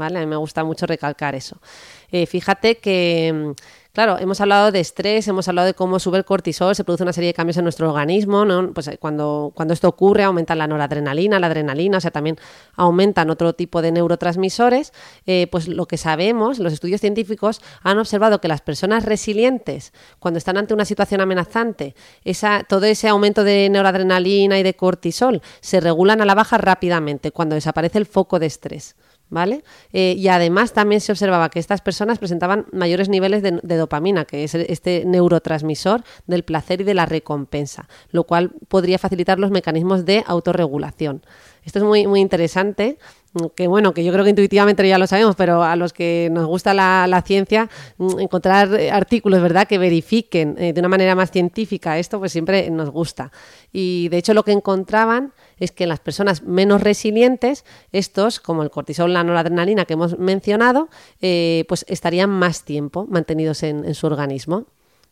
¿Vale? 0.00 0.18
A 0.18 0.22
mí 0.22 0.26
me 0.26 0.36
gusta 0.36 0.64
mucho 0.64 0.86
recalcar 0.86 1.34
eso. 1.34 1.58
Eh, 2.10 2.24
fíjate 2.24 2.78
que, 2.78 3.32
mm, 3.34 3.50
claro, 3.92 4.18
hemos 4.18 4.40
hablado 4.40 4.72
de 4.72 4.80
estrés, 4.80 5.28
hemos 5.28 5.46
hablado 5.46 5.66
de 5.66 5.74
cómo 5.74 5.98
sube 5.98 6.16
el 6.16 6.24
cortisol, 6.24 6.74
se 6.74 6.84
produce 6.84 7.02
una 7.02 7.12
serie 7.12 7.28
de 7.28 7.34
cambios 7.34 7.58
en 7.58 7.64
nuestro 7.64 7.90
organismo, 7.90 8.46
¿no? 8.46 8.72
Pues 8.72 8.88
eh, 8.88 8.96
cuando, 8.96 9.52
cuando 9.54 9.74
esto 9.74 9.88
ocurre 9.88 10.22
aumenta 10.24 10.54
la 10.54 10.66
noradrenalina, 10.66 11.38
la 11.38 11.48
adrenalina, 11.48 11.98
o 11.98 12.00
sea, 12.00 12.10
también 12.10 12.38
aumentan 12.76 13.28
otro 13.28 13.52
tipo 13.52 13.82
de 13.82 13.92
neurotransmisores. 13.92 14.94
Eh, 15.26 15.48
pues 15.50 15.68
lo 15.68 15.84
que 15.84 15.98
sabemos, 15.98 16.58
los 16.58 16.72
estudios 16.72 17.02
científicos 17.02 17.60
han 17.82 17.98
observado 17.98 18.40
que 18.40 18.48
las 18.48 18.62
personas 18.62 19.04
resilientes, 19.04 19.92
cuando 20.18 20.38
están 20.38 20.56
ante 20.56 20.72
una 20.72 20.86
situación 20.86 21.20
amenazante, 21.20 21.94
esa, 22.24 22.64
todo 22.66 22.86
ese 22.86 23.06
aumento 23.08 23.44
de 23.44 23.68
noradrenalina 23.68 24.58
y 24.58 24.62
de 24.62 24.72
cortisol 24.72 25.42
se 25.60 25.78
regulan 25.78 26.22
a 26.22 26.24
la 26.24 26.34
baja 26.34 26.56
rápidamente 26.56 27.32
cuando 27.32 27.54
desaparece 27.54 27.98
el 27.98 28.06
foco 28.06 28.38
de 28.38 28.46
estrés. 28.46 28.96
¿Vale? 29.30 29.62
Eh, 29.92 30.16
y 30.18 30.26
además 30.26 30.72
también 30.72 31.00
se 31.00 31.12
observaba 31.12 31.50
que 31.50 31.60
estas 31.60 31.80
personas 31.80 32.18
presentaban 32.18 32.66
mayores 32.72 33.08
niveles 33.08 33.42
de, 33.44 33.76
dopamina, 33.76 34.24
que 34.24 34.42
es 34.42 34.56
este 34.56 35.04
neurotransmisor 35.06 36.02
del 36.26 36.42
placer 36.42 36.80
y 36.80 36.84
de 36.84 36.94
la 36.94 37.06
recompensa, 37.06 37.88
lo 38.10 38.24
cual 38.24 38.50
podría 38.66 38.98
facilitar 38.98 39.38
los 39.38 39.52
mecanismos 39.52 40.04
de 40.04 40.24
autorregulación. 40.26 41.22
Esto 41.64 41.78
es 41.78 41.84
muy, 41.84 42.06
muy 42.06 42.20
interesante, 42.20 42.98
mm, 43.34 43.46
que 43.54 43.66
bueno, 43.68 43.92
que 43.92 44.02
yo 44.02 44.12
creo 44.12 44.24
que 44.24 44.30
intuitivamente 44.30 44.86
ya 44.88 44.98
lo 44.98 45.06
sabemos, 45.06 45.36
pero 45.36 45.62
a 45.62 45.76
los 45.76 45.92
que 45.92 46.28
nos 46.32 46.46
gusta 46.46 46.74
la, 46.74 47.06
la 47.06 47.22
ciencia, 47.22 47.68
mm, 47.98 48.20
encontrar 48.20 48.74
eh, 48.74 48.90
artículos, 48.90 49.42
¿verdad?, 49.42 49.68
que 49.68 49.78
verifiquen 49.78 50.56
eh, 50.58 50.72
de 50.72 50.80
una 50.80 50.88
manera 50.88 51.14
más 51.14 51.30
científica 51.30 51.98
esto, 51.98 52.18
pues 52.18 52.32
siempre 52.32 52.70
nos 52.70 52.90
gusta. 52.90 53.30
Y 53.72 54.08
de 54.08 54.18
hecho 54.18 54.34
lo 54.34 54.42
que 54.42 54.52
encontraban 54.52 55.32
es 55.60 55.70
que 55.70 55.84
en 55.84 55.90
las 55.90 56.00
personas 56.00 56.42
menos 56.42 56.82
resilientes, 56.82 57.64
estos, 57.92 58.40
como 58.40 58.62
el 58.62 58.70
cortisol, 58.70 59.12
la 59.12 59.22
noradrenalina 59.22 59.84
que 59.84 59.92
hemos 59.92 60.18
mencionado, 60.18 60.88
eh, 61.20 61.64
pues 61.68 61.84
estarían 61.88 62.30
más 62.30 62.64
tiempo 62.64 63.06
mantenidos 63.08 63.62
en, 63.62 63.94
su 63.94 64.06
organismo. 64.06 64.66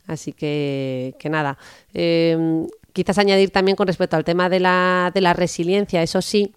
Así 0.06 0.32
que, 0.32 1.14
que 1.18 1.28
nada. 1.28 1.58
Eh, 1.92 2.66
quizás 2.92 3.18
añadir 3.18 3.50
también 3.50 3.76
con 3.76 3.86
respecto 3.86 4.16
al 4.16 4.24
tema 4.24 4.48
de 4.48 4.58
la, 4.58 5.12
de 5.14 5.20
la 5.20 5.34
resiliencia, 5.34 6.02
eso 6.02 6.22
sí, 6.22 6.52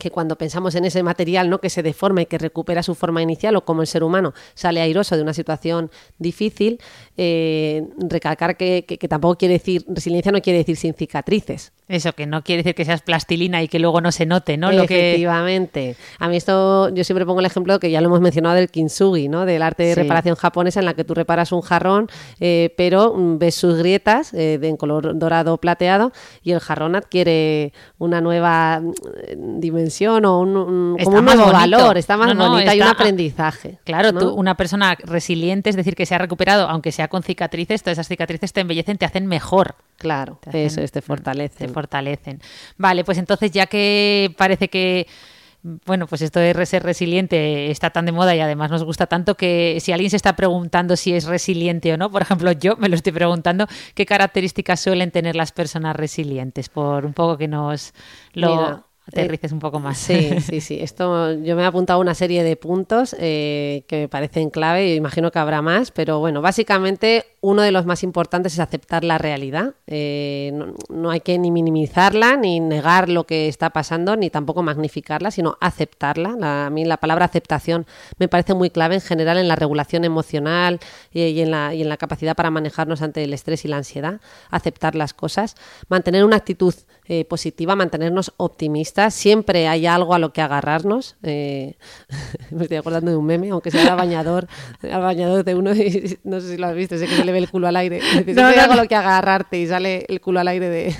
que 0.00 0.10
cuando 0.10 0.34
pensamos 0.36 0.74
en 0.74 0.84
ese 0.84 1.04
material 1.04 1.48
¿no? 1.48 1.60
que 1.60 1.70
se 1.70 1.84
deforma 1.84 2.22
y 2.22 2.26
que 2.26 2.38
recupera 2.38 2.82
su 2.82 2.96
forma 2.96 3.22
inicial 3.22 3.54
o 3.54 3.64
como 3.64 3.82
el 3.82 3.86
ser 3.86 4.02
humano 4.02 4.34
sale 4.54 4.80
airoso 4.80 5.14
de 5.16 5.22
una 5.22 5.32
situación 5.32 5.92
difícil, 6.18 6.80
eh, 7.16 7.86
recalcar 7.98 8.56
que, 8.56 8.84
que- 8.88 8.98
que 8.98 9.06
tampoco 9.08 9.36
quiere 9.36 9.54
decir, 9.54 9.84
resiliencia 9.86 10.32
no 10.32 10.40
quiere 10.42 10.58
decir 10.58 10.76
sin 10.76 10.94
cicatrices. 10.94 11.72
Eso, 11.86 12.12
que 12.12 12.26
no 12.26 12.42
quiere 12.42 12.62
decir 12.62 12.74
que 12.74 12.84
seas 12.84 13.02
plastilina 13.02 13.62
y 13.62 13.68
que 13.68 13.78
luego 13.78 14.00
no 14.00 14.10
se 14.12 14.24
note, 14.26 14.56
¿no? 14.56 14.70
Lo 14.72 14.86
que... 14.86 15.10
Efectivamente. 15.10 15.96
A 16.18 16.28
mí 16.28 16.36
esto, 16.36 16.88
yo 16.94 17.04
siempre 17.04 17.26
pongo 17.26 17.40
el 17.40 17.46
ejemplo 17.46 17.78
que 17.80 17.90
ya 17.90 18.00
lo 18.00 18.06
hemos 18.08 18.20
mencionado 18.20 18.54
del 18.54 18.70
kintsugi, 18.70 19.28
¿no? 19.28 19.44
Del 19.44 19.62
arte 19.62 19.82
de 19.82 19.94
Sí. 19.94 20.00
reparación 20.00 20.36
japonesa 20.36 20.80
en 20.80 20.86
la 20.86 20.94
que 20.94 21.04
tú 21.04 21.14
reparas 21.14 21.52
un 21.52 21.60
jarrón, 21.62 22.08
eh, 22.38 22.72
pero 22.76 23.14
mm, 23.16 23.38
ves 23.38 23.54
sus 23.56 23.76
grietas 23.76 24.32
eh, 24.34 24.58
de 24.60 24.68
en 24.68 24.76
color 24.76 25.18
dorado 25.18 25.58
plateado 25.58 26.12
y 26.44 26.52
el 26.52 26.60
jarrón 26.60 26.94
adquiere 26.94 27.72
una 27.98 28.20
nueva 28.20 28.80
mm, 28.80 29.60
dimensión 29.90 30.24
o 30.24 30.38
un, 30.40 30.96
como 31.04 31.18
un 31.18 31.24
nuevo 31.24 31.42
bonito. 31.46 31.58
valor, 31.58 31.98
está 31.98 32.16
más 32.16 32.28
No, 32.28 32.34
no, 32.34 32.50
bonito, 32.52 32.70
hay 32.70 32.80
un 32.80 32.86
aprendizaje. 32.88 33.78
Claro, 33.84 34.12
¿no? 34.12 34.18
tú, 34.20 34.30
una 34.34 34.56
persona 34.56 34.96
resiliente, 35.04 35.70
es 35.70 35.76
decir, 35.76 35.94
que 35.94 36.06
se 36.06 36.14
ha 36.14 36.18
recuperado, 36.18 36.68
aunque 36.68 36.92
sea 36.92 37.08
con 37.08 37.22
cicatrices, 37.22 37.82
todas 37.82 37.96
esas 37.96 38.08
cicatrices 38.08 38.52
te 38.52 38.60
embellecen, 38.60 38.98
te 38.98 39.04
hacen 39.06 39.26
mejor. 39.26 39.74
Claro, 39.98 40.38
Te 40.40 40.50
hacen- 40.50 40.66
eso 40.66 40.80
es, 40.80 40.92
te 40.92 41.02
fortalece. 41.02 41.66
Te 41.66 41.68
fortalecen. 41.72 42.40
Vale, 42.78 43.04
pues 43.04 43.18
entonces 43.18 43.50
ya 43.50 43.66
que 43.66 44.34
parece 44.38 44.68
que 44.68 45.06
bueno, 45.84 46.06
pues 46.06 46.22
esto 46.22 46.40
de 46.40 46.54
ser 46.64 46.82
resiliente 46.82 47.70
está 47.70 47.90
tan 47.90 48.06
de 48.06 48.12
moda 48.12 48.34
y 48.34 48.40
además 48.40 48.70
nos 48.70 48.82
gusta 48.82 49.06
tanto 49.06 49.34
que 49.34 49.76
si 49.80 49.92
alguien 49.92 50.08
se 50.08 50.16
está 50.16 50.34
preguntando 50.34 50.96
si 50.96 51.12
es 51.12 51.26
resiliente 51.26 51.92
o 51.92 51.98
no, 51.98 52.10
por 52.10 52.22
ejemplo, 52.22 52.50
yo 52.52 52.76
me 52.78 52.88
lo 52.88 52.94
estoy 52.94 53.12
preguntando, 53.12 53.66
¿qué 53.94 54.06
características 54.06 54.80
suelen 54.80 55.10
tener 55.10 55.36
las 55.36 55.52
personas 55.52 55.94
resilientes? 55.94 56.70
Por 56.70 57.04
un 57.04 57.12
poco 57.12 57.36
que 57.36 57.46
nos 57.46 57.92
lo 58.32 58.48
Mira, 58.56 58.82
aterrices 59.10 59.52
un 59.52 59.58
poco 59.58 59.78
más. 59.80 59.98
Sí, 59.98 60.40
sí, 60.40 60.60
sí. 60.60 60.78
Esto 60.80 61.32
yo 61.34 61.56
me 61.56 61.62
he 61.62 61.66
apuntado 61.66 62.00
una 62.00 62.14
serie 62.14 62.42
de 62.42 62.56
puntos 62.56 63.14
eh, 63.18 63.84
que 63.86 64.02
me 64.02 64.08
parecen 64.08 64.50
clave 64.50 64.88
y 64.88 64.94
imagino 64.94 65.30
que 65.30 65.38
habrá 65.38 65.62
más, 65.62 65.90
pero 65.90 66.18
bueno, 66.18 66.40
básicamente 66.40 67.24
uno 67.42 67.62
de 67.62 67.72
los 67.72 67.86
más 67.86 68.02
importantes 68.02 68.54
es 68.54 68.58
aceptar 68.60 69.02
la 69.02 69.18
realidad. 69.18 69.74
Eh, 69.86 70.52
no, 70.88 71.10
hay 71.10 71.20
que 71.20 71.38
ni 71.38 71.50
minimizarla, 71.50 72.36
ni 72.36 72.60
negar 72.60 73.08
lo 73.08 73.24
que 73.24 73.48
está 73.48 73.70
pasando, 73.70 74.16
ni 74.16 74.30
tampoco 74.30 74.62
magnificarla, 74.62 75.30
sino 75.30 75.56
aceptarla. 75.60 76.66
a 76.66 76.70
mí 76.70 76.84
la 76.84 76.98
palabra 76.98 77.24
aceptación 77.24 77.86
me 78.18 78.28
parece 78.28 78.54
muy 78.54 78.70
clave 78.70 78.94
en 78.94 79.00
general 79.00 79.38
en 79.38 79.48
la 79.48 79.56
regulación 79.56 80.04
emocional 80.04 80.80
y, 81.12 81.40
en 81.40 81.50
la, 81.50 81.74
y 81.74 81.82
en 81.82 81.88
la 81.88 81.96
capacidad 81.96 82.36
para 82.36 82.50
manejarnos 82.50 83.02
ante 83.02 83.24
el 83.24 83.32
estrés 83.32 83.64
y 83.64 83.68
la 83.68 83.78
ansiedad. 83.78 84.20
Aceptar 84.50 84.94
las 84.94 85.14
cosas, 85.14 85.56
mantener 85.88 86.24
una 86.24 86.36
actitud 86.36 86.74
eh, 87.12 87.24
positiva, 87.24 87.74
mantenernos 87.74 88.32
optimistas. 88.36 89.14
Siempre 89.14 89.66
hay 89.66 89.84
algo 89.84 90.14
a 90.14 90.20
lo 90.20 90.32
que 90.32 90.42
agarrarnos. 90.42 91.16
Eh, 91.24 91.74
me 92.52 92.62
estoy 92.62 92.76
acordando 92.76 93.10
de 93.10 93.16
un 93.16 93.26
meme, 93.26 93.50
aunque 93.50 93.72
sea 93.72 93.82
el 93.82 93.96
bañador, 93.96 94.46
al 94.92 95.00
bañador 95.00 95.42
de 95.42 95.56
uno, 95.56 95.72
no 96.22 96.40
sé 96.40 96.50
si 96.52 96.56
lo 96.56 96.68
has 96.68 96.74
visto, 96.76 96.96
sé 96.96 97.08
que 97.08 97.16
se 97.16 97.24
le 97.24 97.32
ve 97.32 97.38
el 97.38 97.50
culo 97.50 97.66
al 97.66 97.74
aire. 97.74 98.00
no, 98.32 98.46
hay 98.46 98.60
algo 98.60 98.74
a 98.74 98.76
lo 98.76 98.86
que 98.86 98.94
agarrarte 98.94 99.58
y 99.58 99.66
sale 99.66 100.06
el 100.08 100.20
culo 100.20 100.38
al 100.38 100.46
aire 100.46 100.68
de... 100.68 100.94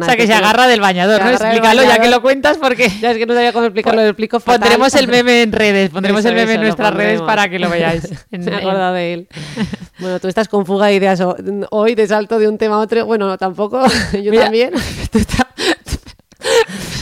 o 0.00 0.04
sea, 0.04 0.16
que 0.16 0.26
se 0.26 0.34
agarra 0.34 0.66
del 0.66 0.80
bañador, 0.80 1.24
¿no? 1.24 1.30
Explícalo 1.30 1.82
ya 1.82 1.98
que 1.98 2.08
lo 2.08 2.22
cuentas 2.22 2.58
porque... 2.58 2.90
Ya 3.00 3.12
es 3.12 3.18
que 3.18 3.26
no 3.26 3.34
sabía 3.34 3.52
cómo 3.52 3.66
explicarlo, 3.66 4.02
lo 4.02 4.08
explico 4.08 4.40
fatal. 4.40 4.60
Pondremos 4.60 4.94
el 4.94 5.08
meme 5.08 5.42
en 5.42 5.52
redes, 5.52 5.90
pondremos 5.92 6.24
el 6.24 6.34
meme 6.34 6.54
en 6.54 6.62
nuestras 6.62 6.94
redes 6.94 7.22
para 7.22 7.48
que 7.48 7.58
lo 7.58 7.70
veáis. 7.70 8.08
Me 8.30 8.54
acordado 8.54 8.94
de 8.94 9.12
él. 9.14 9.28
Bueno, 9.98 10.18
tú 10.20 10.28
estás 10.28 10.48
con 10.48 10.66
fuga 10.66 10.86
de 10.86 10.94
ideas 10.94 11.22
hoy 11.70 11.94
de 11.94 12.06
salto 12.06 12.38
de 12.38 12.48
un 12.48 12.58
tema 12.58 12.76
a 12.76 12.78
otro. 12.78 13.06
Bueno, 13.06 13.36
tampoco, 13.38 13.82
yo 14.22 14.32
también. 14.32 14.72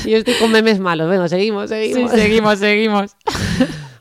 yo 0.05 0.17
estoy 0.17 0.35
con 0.35 0.51
memes 0.51 0.79
malos. 0.79 1.07
Bueno, 1.09 1.29
seguimos, 1.29 1.69
seguimos. 1.69 2.11
Sí, 2.11 2.19
seguimos, 2.19 2.59
seguimos. 2.59 3.17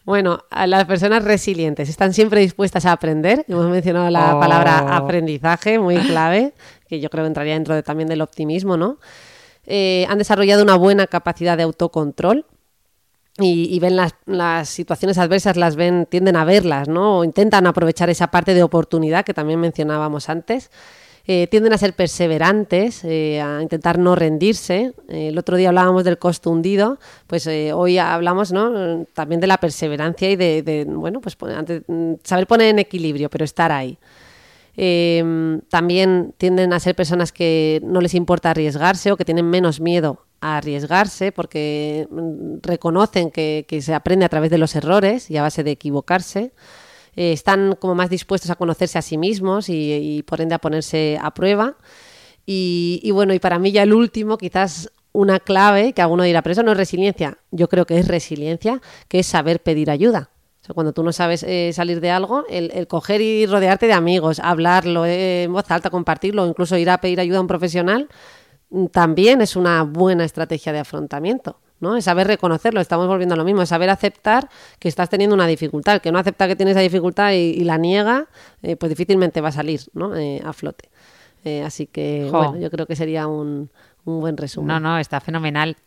Bueno, 0.08 0.40
las 0.68 0.86
personas 0.86 1.26
resilientes 1.26 1.90
están 1.90 2.14
siempre 2.14 2.40
dispuestas 2.40 2.86
a 2.86 2.94
aprender. 2.94 3.44
Hemos 3.50 3.68
mencionado 3.68 4.10
la 4.10 4.40
palabra 4.40 4.86
oh. 4.86 4.94
aprendizaje, 4.94 5.80
muy 5.80 5.98
clave, 5.98 6.54
que 6.88 7.00
yo 7.00 7.10
creo 7.10 7.24
que 7.24 7.28
entraría 7.28 7.54
dentro 7.54 7.76
de, 7.76 7.84
también 7.84 8.10
del 8.10 8.22
optimismo, 8.22 8.78
¿no? 8.78 8.98
Eh, 9.66 10.06
han 10.10 10.18
desarrollado 10.18 10.64
una 10.64 10.76
buena 10.76 11.08
capacidad 11.08 11.58
de 11.58 11.64
autocontrol 11.64 12.46
y, 13.40 13.80
ven 13.80 13.96
las, 13.96 14.70
situaciones 14.70 15.18
adversas, 15.20 15.58
las 15.58 15.76
ven, 15.76 16.08
tienden 16.10 16.36
a 16.36 16.46
verlas, 16.46 16.88
¿no? 16.88 17.20
O 17.20 17.24
intentan 17.24 17.68
aprovechar 17.68 18.10
esa 18.10 18.28
parte 18.28 18.56
de 18.56 18.64
oportunidad 18.64 19.24
que 19.24 19.34
también 19.34 19.60
mencionábamos 19.60 20.30
antes. 20.30 20.72
Eh, 21.28 21.48
tienden 21.48 21.74
a 21.74 21.78
ser 21.78 21.94
perseverantes, 21.94 23.04
eh, 23.04 23.42
a 23.42 23.62
intentar 23.62 24.00
no 24.00 24.16
rendirse. 24.16 24.94
Eh, 25.10 25.28
el 25.28 25.38
otro 25.38 25.58
día 25.58 25.70
hablábamos 25.70 26.04
del 26.04 26.18
costo 26.18 26.50
hundido, 26.50 27.00
pues 27.28 27.46
hoy 27.48 27.98
hablamos 27.98 28.54
¿no? 28.54 29.06
también 29.14 29.42
de 29.42 29.48
la 29.48 29.58
perseverancia 29.58 30.32
y 30.32 30.36
de, 30.38 30.86
bueno, 30.88 31.20
pues 31.20 31.38
saber 32.24 32.48
poner 32.48 32.70
en 32.70 32.80
equilibrio, 32.80 33.30
pero 33.30 33.46
estar 33.46 33.72
ahí. 33.72 33.98
Em, 34.80 35.62
también 35.70 36.36
tienden 36.38 36.72
a 36.72 36.80
ser 36.80 36.96
personas 36.96 37.32
que 37.32 37.82
no 37.84 38.00
les 38.00 38.14
importa 38.14 38.52
arriesgarse 38.52 39.12
o 39.12 39.18
que 39.18 39.26
tienen 39.26 39.50
menos 39.50 39.80
miedo 39.80 40.28
a 40.40 40.58
arriesgarse 40.58 41.32
porque 41.32 42.08
mm, 42.12 42.58
reconocen 42.62 43.32
que, 43.32 43.66
se 43.82 43.96
aprende 43.96 44.26
a 44.26 44.30
través 44.30 44.52
de 44.52 44.60
los 44.60 44.76
errores 44.76 45.32
y 45.32 45.38
a 45.38 45.42
base 45.42 45.64
de 45.64 45.72
equivocarse. 45.72 46.54
Eh, 47.16 47.34
están 47.34 47.76
como 47.80 47.96
más 47.96 48.12
dispuestos 48.12 48.52
a 48.52 48.56
conocerse 48.56 49.00
a 49.00 49.02
sí 49.02 49.18
mismos 49.18 49.68
y, 49.68 50.24
por 50.28 50.42
ende 50.42 50.54
a 50.54 50.60
ponerse 50.60 51.18
a 51.20 51.34
prueba. 51.34 51.78
Y, 52.46 53.10
bueno, 53.12 53.34
y 53.34 53.40
para 53.40 53.60
mí 53.60 53.72
ya 53.72 53.84
el 53.84 53.94
último, 53.94 54.38
quizás 54.38 54.92
una 55.12 55.40
clave, 55.40 55.94
que 55.94 56.02
alguno 56.04 56.24
dirá, 56.24 56.44
pero 56.44 56.54
eso 56.54 56.64
no 56.64 56.72
es 56.72 56.78
resiliencia. 56.78 57.40
Yo 57.52 57.68
creo 57.68 57.86
que 57.86 57.98
es 57.98 58.08
resiliencia, 58.08 58.82
que 59.08 59.20
es 59.20 59.28
saber 59.28 59.62
pedir 59.64 59.90
ayuda. 59.90 60.30
Cuando 60.74 60.94
tú 60.94 61.04
no 61.04 61.12
sabes 61.12 61.44
eh, 61.44 61.72
salir 61.74 62.02
de 62.02 62.12
algo, 62.12 62.46
el, 62.50 62.88
coger 62.88 63.22
y 63.22 63.46
rodearte 63.46 63.88
de 63.88 63.94
amigos, 63.94 64.40
hablarlo 64.40 65.06
eh, 65.06 65.44
en 65.44 65.54
voz 65.54 65.70
alta, 65.72 65.90
compartirlo, 65.90 66.46
incluso 66.46 66.78
ir 66.78 66.90
a 66.90 67.00
pedir 67.00 67.20
ayuda 67.20 67.38
a 67.38 67.42
un 67.42 67.48
profesional, 67.48 68.10
también 68.92 69.42
es 69.42 69.56
una 69.56 69.84
buena 69.84 70.26
estrategia 70.26 70.74
de 70.74 70.80
afrontamiento. 70.80 71.58
¿no? 71.80 71.96
Es 71.96 72.06
saber 72.06 72.28
reconocerlo, 72.28 72.82
estamos 72.82 73.08
volviendo 73.08 73.36
a 73.36 73.38
lo 73.38 73.46
mismo, 73.46 73.62
es 73.62 73.70
saber 73.70 73.90
aceptar 73.90 74.50
que 74.80 74.88
estás 74.88 75.10
teniendo 75.10 75.36
una 75.36 75.48
dificultad. 75.48 75.96
El 75.96 76.02
que 76.02 76.12
no 76.12 76.20
acepta 76.20 76.48
que 76.48 76.56
tiene 76.56 76.72
esa 76.72 76.82
dificultad 76.82 77.34
y, 77.34 77.64
la 77.64 77.78
niega, 77.78 78.28
eh, 78.64 78.76
pues 78.76 78.90
difícilmente 78.90 79.42
va 79.42 79.50
a 79.50 79.52
salir 79.52 79.82
¿no? 79.94 80.16
Eh, 80.16 80.42
a 80.44 80.54
flote. 80.54 80.90
Eh, 81.44 81.64
así 81.64 81.88
que, 81.88 82.28
bueno, 82.32 82.58
yo 82.58 82.70
creo 82.70 82.88
que 82.88 82.96
sería 82.96 83.28
un, 83.28 83.70
un 84.06 84.20
buen 84.20 84.38
resumen. 84.38 84.68
No, 84.68 84.80
no, 84.80 84.98
está 84.98 85.20
fenomenal. 85.20 85.78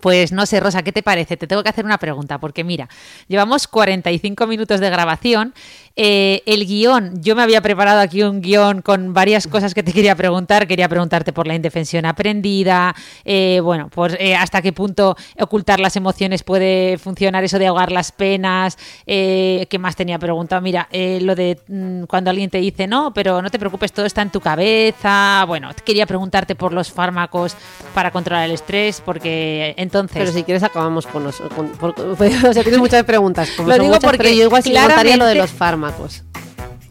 Pues 0.00 0.32
no 0.32 0.46
sé, 0.46 0.60
Rosa, 0.60 0.82
¿qué 0.82 0.92
te 0.92 1.02
parece? 1.02 1.36
Te 1.36 1.46
tengo 1.46 1.62
que 1.62 1.68
hacer 1.68 1.84
una 1.84 1.98
pregunta, 1.98 2.38
porque 2.38 2.64
mira, 2.64 2.88
llevamos 3.28 3.68
45 3.68 4.46
minutos 4.46 4.80
de 4.80 4.90
grabación. 4.90 5.54
Eh, 5.94 6.42
el 6.46 6.66
guion, 6.66 7.22
yo 7.22 7.36
me 7.36 7.42
había 7.42 7.60
preparado 7.60 8.00
aquí 8.00 8.22
un 8.22 8.40
guion 8.40 8.80
con 8.80 9.12
varias 9.12 9.46
cosas 9.46 9.74
que 9.74 9.82
te 9.82 9.92
quería 9.92 10.16
preguntar. 10.16 10.66
Quería 10.66 10.88
preguntarte 10.88 11.32
por 11.32 11.46
la 11.46 11.54
indefensión 11.54 12.06
aprendida, 12.06 12.94
eh, 13.24 13.60
bueno, 13.62 13.90
pues 13.90 14.16
hasta 14.38 14.62
qué 14.62 14.72
punto 14.72 15.16
ocultar 15.38 15.80
las 15.80 15.96
emociones 15.96 16.42
puede 16.42 16.96
funcionar, 16.98 17.44
eso 17.44 17.58
de 17.58 17.66
ahogar 17.66 17.92
las 17.92 18.12
penas. 18.12 18.78
¿Qué 19.04 19.78
más 19.78 19.96
tenía 19.96 20.18
preguntado? 20.18 20.62
Mira, 20.62 20.88
lo 20.92 21.34
de 21.34 21.58
mm, 21.68 22.04
cuando 22.04 22.30
alguien 22.30 22.50
te 22.50 22.58
dice, 22.58 22.86
no, 22.86 23.12
pero 23.12 23.42
no 23.42 23.50
te 23.50 23.58
preocupes, 23.58 23.92
todo 23.92 24.06
está 24.06 24.22
en 24.22 24.30
tu 24.30 24.40
cabeza. 24.40 25.44
Bueno, 25.46 25.70
quería 25.84 26.06
preguntarte 26.06 26.54
por 26.54 26.72
los 26.72 26.90
fármacos 26.90 27.56
para 27.94 28.10
controlar 28.10 28.44
el 28.44 28.52
estrés, 28.52 29.02
porque 29.04 29.74
entonces. 29.82 30.16
Pero 30.18 30.32
si 30.32 30.42
quieres, 30.44 30.62
acabamos 30.62 31.06
con 31.06 31.24
los. 31.24 31.40
o 31.40 32.52
sea, 32.52 32.62
tienes 32.62 32.78
muchas 32.78 33.04
preguntas. 33.04 33.48
lo 33.58 33.78
digo 33.78 33.98
porque 34.00 34.36
yo 34.36 34.44
igual 34.44 34.62
sí 34.62 34.72
lo 34.72 35.26
de 35.26 35.34
los 35.34 35.50
fármacos. 35.50 36.22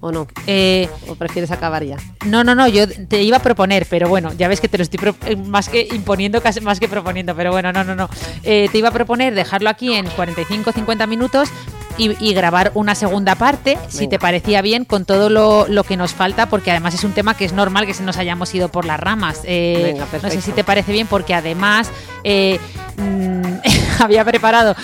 ¿O 0.03 0.11
no? 0.11 0.27
Eh, 0.47 0.89
¿O 1.07 1.13
prefieres 1.13 1.51
acabar 1.51 1.83
ya? 1.83 1.95
No, 2.25 2.43
no, 2.43 2.55
no, 2.55 2.67
yo 2.67 2.87
te 2.87 3.21
iba 3.21 3.37
a 3.37 3.41
proponer, 3.41 3.85
pero 3.87 4.09
bueno, 4.09 4.33
ya 4.33 4.47
ves 4.47 4.59
que 4.59 4.67
te 4.67 4.79
lo 4.79 4.83
estoy 4.83 5.13
eh, 5.27 5.35
más 5.35 5.69
que 5.69 5.87
imponiendo, 5.93 6.41
casi 6.41 6.59
más 6.59 6.79
que 6.79 6.87
proponiendo, 6.87 7.35
pero 7.35 7.51
bueno, 7.51 7.71
no, 7.71 7.83
no, 7.83 7.95
no. 7.95 8.09
Eh, 8.43 8.67
te 8.71 8.79
iba 8.79 8.89
a 8.89 8.91
proponer 8.91 9.35
dejarlo 9.35 9.69
aquí 9.69 9.93
en 9.93 10.07
45-50 10.07 11.07
minutos 11.07 11.49
y, 12.01 12.33
grabar 12.33 12.71
una 12.73 12.95
segunda 12.95 13.35
parte, 13.35 13.77
si 13.87 14.07
te 14.07 14.17
parecía 14.17 14.61
bien, 14.61 14.85
con 14.85 15.05
todo 15.05 15.29
lo, 15.29 15.83
que 15.83 15.97
nos 15.97 16.13
falta, 16.13 16.47
porque 16.47 16.71
además 16.71 16.93
es 16.93 17.03
un 17.03 17.11
tema 17.11 17.35
que 17.35 17.45
es 17.45 17.53
normal 17.53 17.85
que 17.85 17.93
se 17.93 18.03
nos 18.03 18.17
hayamos 18.17 18.53
ido 18.55 18.69
por 18.69 18.85
las 18.85 18.99
ramas. 18.99 19.41
Eh, 19.43 19.95
no 20.23 20.29
sé 20.29 20.41
si 20.41 20.51
te 20.51 20.63
parece 20.63 20.91
bien, 20.91 21.07
porque 21.07 21.33
además 21.33 21.91
eh, 22.23 22.59
mm, 22.97 23.41
había 24.01 24.25
preparado 24.25 24.75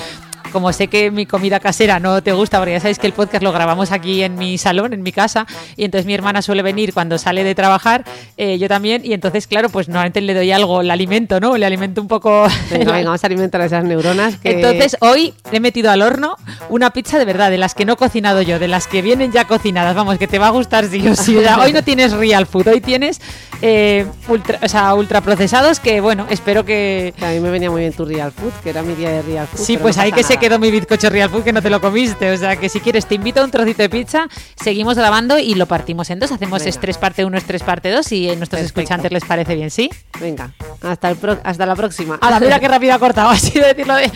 como 0.52 0.74
sé 0.74 0.88
que 0.88 1.12
mi 1.12 1.26
comida 1.26 1.60
casera 1.60 2.00
no 2.00 2.22
te 2.22 2.32
gusta, 2.32 2.58
porque 2.60 2.74
ya 2.74 2.80
sabéis 2.80 3.00
que 3.00 3.08
el 3.08 3.14
podcast 3.14 3.44
lo 3.44 3.52
grabamos 3.52 3.92
aquí 3.92 4.24
en 4.24 4.36
mi 4.36 4.58
salón, 4.58 4.94
en 4.94 5.04
mi 5.04 5.12
casa, 5.12 5.46
y 5.76 5.86
entonces 5.86 6.06
mi 6.06 6.14
hermana 6.14 6.42
suele 6.42 6.62
venir 6.62 6.94
cuando 6.94 7.18
sale 7.18 7.44
de 7.44 7.56
trabajar, 7.56 8.04
eh, 8.38 8.58
yo 8.58 8.68
también, 8.68 9.06
y 9.06 9.14
entonces, 9.14 9.48
claro, 9.48 9.70
pues 9.70 9.88
normalmente 9.88 10.22
le 10.22 10.34
doy 10.34 10.52
algo, 10.52 10.82
le 10.84 10.92
alimento, 10.92 11.40
¿no? 11.40 11.58
Le 11.58 11.66
alimento 11.66 12.02
un 12.02 12.08
poco... 12.08 12.48
Venga, 12.72 13.04
vamos 13.04 13.24
a 13.24 13.28
alimentar 13.28 13.62
a 13.62 13.66
esas 13.66 13.84
neuronas. 13.84 14.38
Entonces, 14.44 14.98
hoy 15.00 15.34
he 15.52 15.60
metido 15.60 15.92
al 15.92 16.02
horno 16.02 16.36
una 16.70 16.92
pizza 16.92 17.20
de 17.20 17.26
verdad, 17.26 17.50
de 17.50 17.58
las 17.58 17.76
que 17.76 17.86
no 17.86 17.94
he 17.94 17.96
cocinado 17.96 18.42
yo, 18.42 18.60
de 18.60 18.68
las 18.68 18.88
que 18.88 19.02
vienen 19.02 19.32
ya 19.32 19.46
cocinadas, 19.46 19.96
vamos, 19.96 20.18
que 20.18 20.28
te 20.28 20.40
va 20.40 20.48
a 20.48 20.52
gustar 20.52 20.86
sí 20.86 21.08
o 21.08 21.16
sí. 21.16 21.38
hoy 21.38 21.74
no 21.74 21.84
tienes 21.84 22.14
real 22.14 22.46
food, 22.46 22.68
hoy 22.68 22.82
tienes 22.82 23.22
eh, 23.62 24.06
ultra, 24.28 24.60
o 24.64 24.68
sea, 24.68 24.94
ultraprocesados 24.94 25.80
que, 25.80 26.02
bueno, 26.02 26.26
espero 26.30 26.66
que... 26.66 27.14
A 27.22 27.32
mí 27.32 27.40
me 27.40 27.50
venía 27.50 27.70
muy 27.70 27.82
bien 27.82 27.94
tu 27.94 28.06
real 28.06 28.32
food, 28.32 28.52
que 28.64 28.70
era 28.70 28.82
mi 28.82 28.96
día 28.96 29.10
de 29.10 29.22
real 29.22 29.48
food. 29.48 29.60
Sí, 29.60 29.78
pues 29.78 29.98
ahí 29.98 30.12
que 30.12 30.24
se 30.24 30.37
quedó 30.40 30.60
mi 30.60 30.72
bizcocho 30.72 31.10
real 31.10 31.30
food 31.30 31.44
que 31.44 31.54
no 31.54 31.62
te 31.62 31.70
lo 31.70 31.82
comiste. 31.82 32.32
O 32.32 32.38
sea, 32.38 32.56
que 32.56 32.70
si 32.70 32.80
quieres 32.80 33.06
te 33.06 33.16
invito 33.16 33.42
a 33.42 33.44
un 33.44 33.52
trocito 33.52 33.82
de 33.82 33.90
pizza, 33.90 34.28
seguimos 34.56 34.96
grabando 34.96 35.40
y 35.40 35.56
lo 35.56 35.66
partimos 35.66 36.10
en 36.10 36.20
dos. 36.20 36.32
Hacemos 36.32 36.66
estrés 36.66 36.98
parte 36.98 37.26
1, 37.26 37.38
estrés 37.38 37.64
parte 37.64 37.92
2 37.92 38.12
y 38.12 38.30
a 38.30 38.36
nuestros 38.36 38.62
escuchantes 38.62 39.12
les 39.12 39.26
parece 39.26 39.56
bien, 39.56 39.70
¿sí? 39.70 39.90
Venga, 40.20 40.54
hasta, 40.82 41.10
el 41.10 41.18
hasta 41.44 41.66
la 41.66 41.76
próxima. 41.76 42.18
A 42.22 42.32
la 42.32 42.40
mira 42.48 42.60
qué 42.60 42.68
rápido 42.68 42.94
ha 42.94 43.00
cortado, 43.00 43.30
así 43.32 43.52
de 43.52 43.68
decirlo 43.68 43.96
de... 43.96 44.12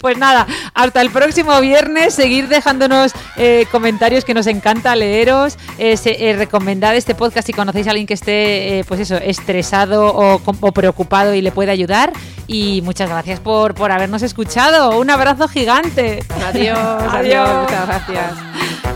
Pues 0.00 0.16
nada, 0.18 0.46
hasta 0.74 1.00
el 1.00 1.10
próximo 1.10 1.60
viernes, 1.60 2.14
seguir 2.14 2.48
dejándonos 2.48 3.12
eh, 3.36 3.66
comentarios 3.70 4.24
que 4.24 4.34
nos 4.34 4.46
encanta 4.46 4.94
leeros, 4.96 5.56
eh, 5.78 5.96
eh, 6.04 6.34
recomendad 6.36 6.94
este 6.96 7.14
podcast 7.14 7.46
si 7.46 7.52
conocéis 7.52 7.86
a 7.86 7.90
alguien 7.90 8.06
que 8.06 8.14
esté 8.14 8.84
pues 8.88 9.00
eso, 9.00 9.16
estresado 9.16 10.14
o, 10.14 10.72
preocupado 10.72 11.34
y 11.34 11.42
le 11.42 11.52
puede 11.52 11.70
ayudar. 11.70 12.12
Y 12.48 12.80
muchas 12.82 13.08
gracias 13.08 13.40
por, 13.40 13.74
por 13.74 13.90
habernos 13.90 14.22
escuchado. 14.22 14.98
Un 14.98 15.10
abrazo 15.10 15.48
gigante. 15.48 16.22
Adiós, 16.46 16.78
adiós. 17.10 17.62
Muchas 17.62 17.86
gracias. 17.86 18.95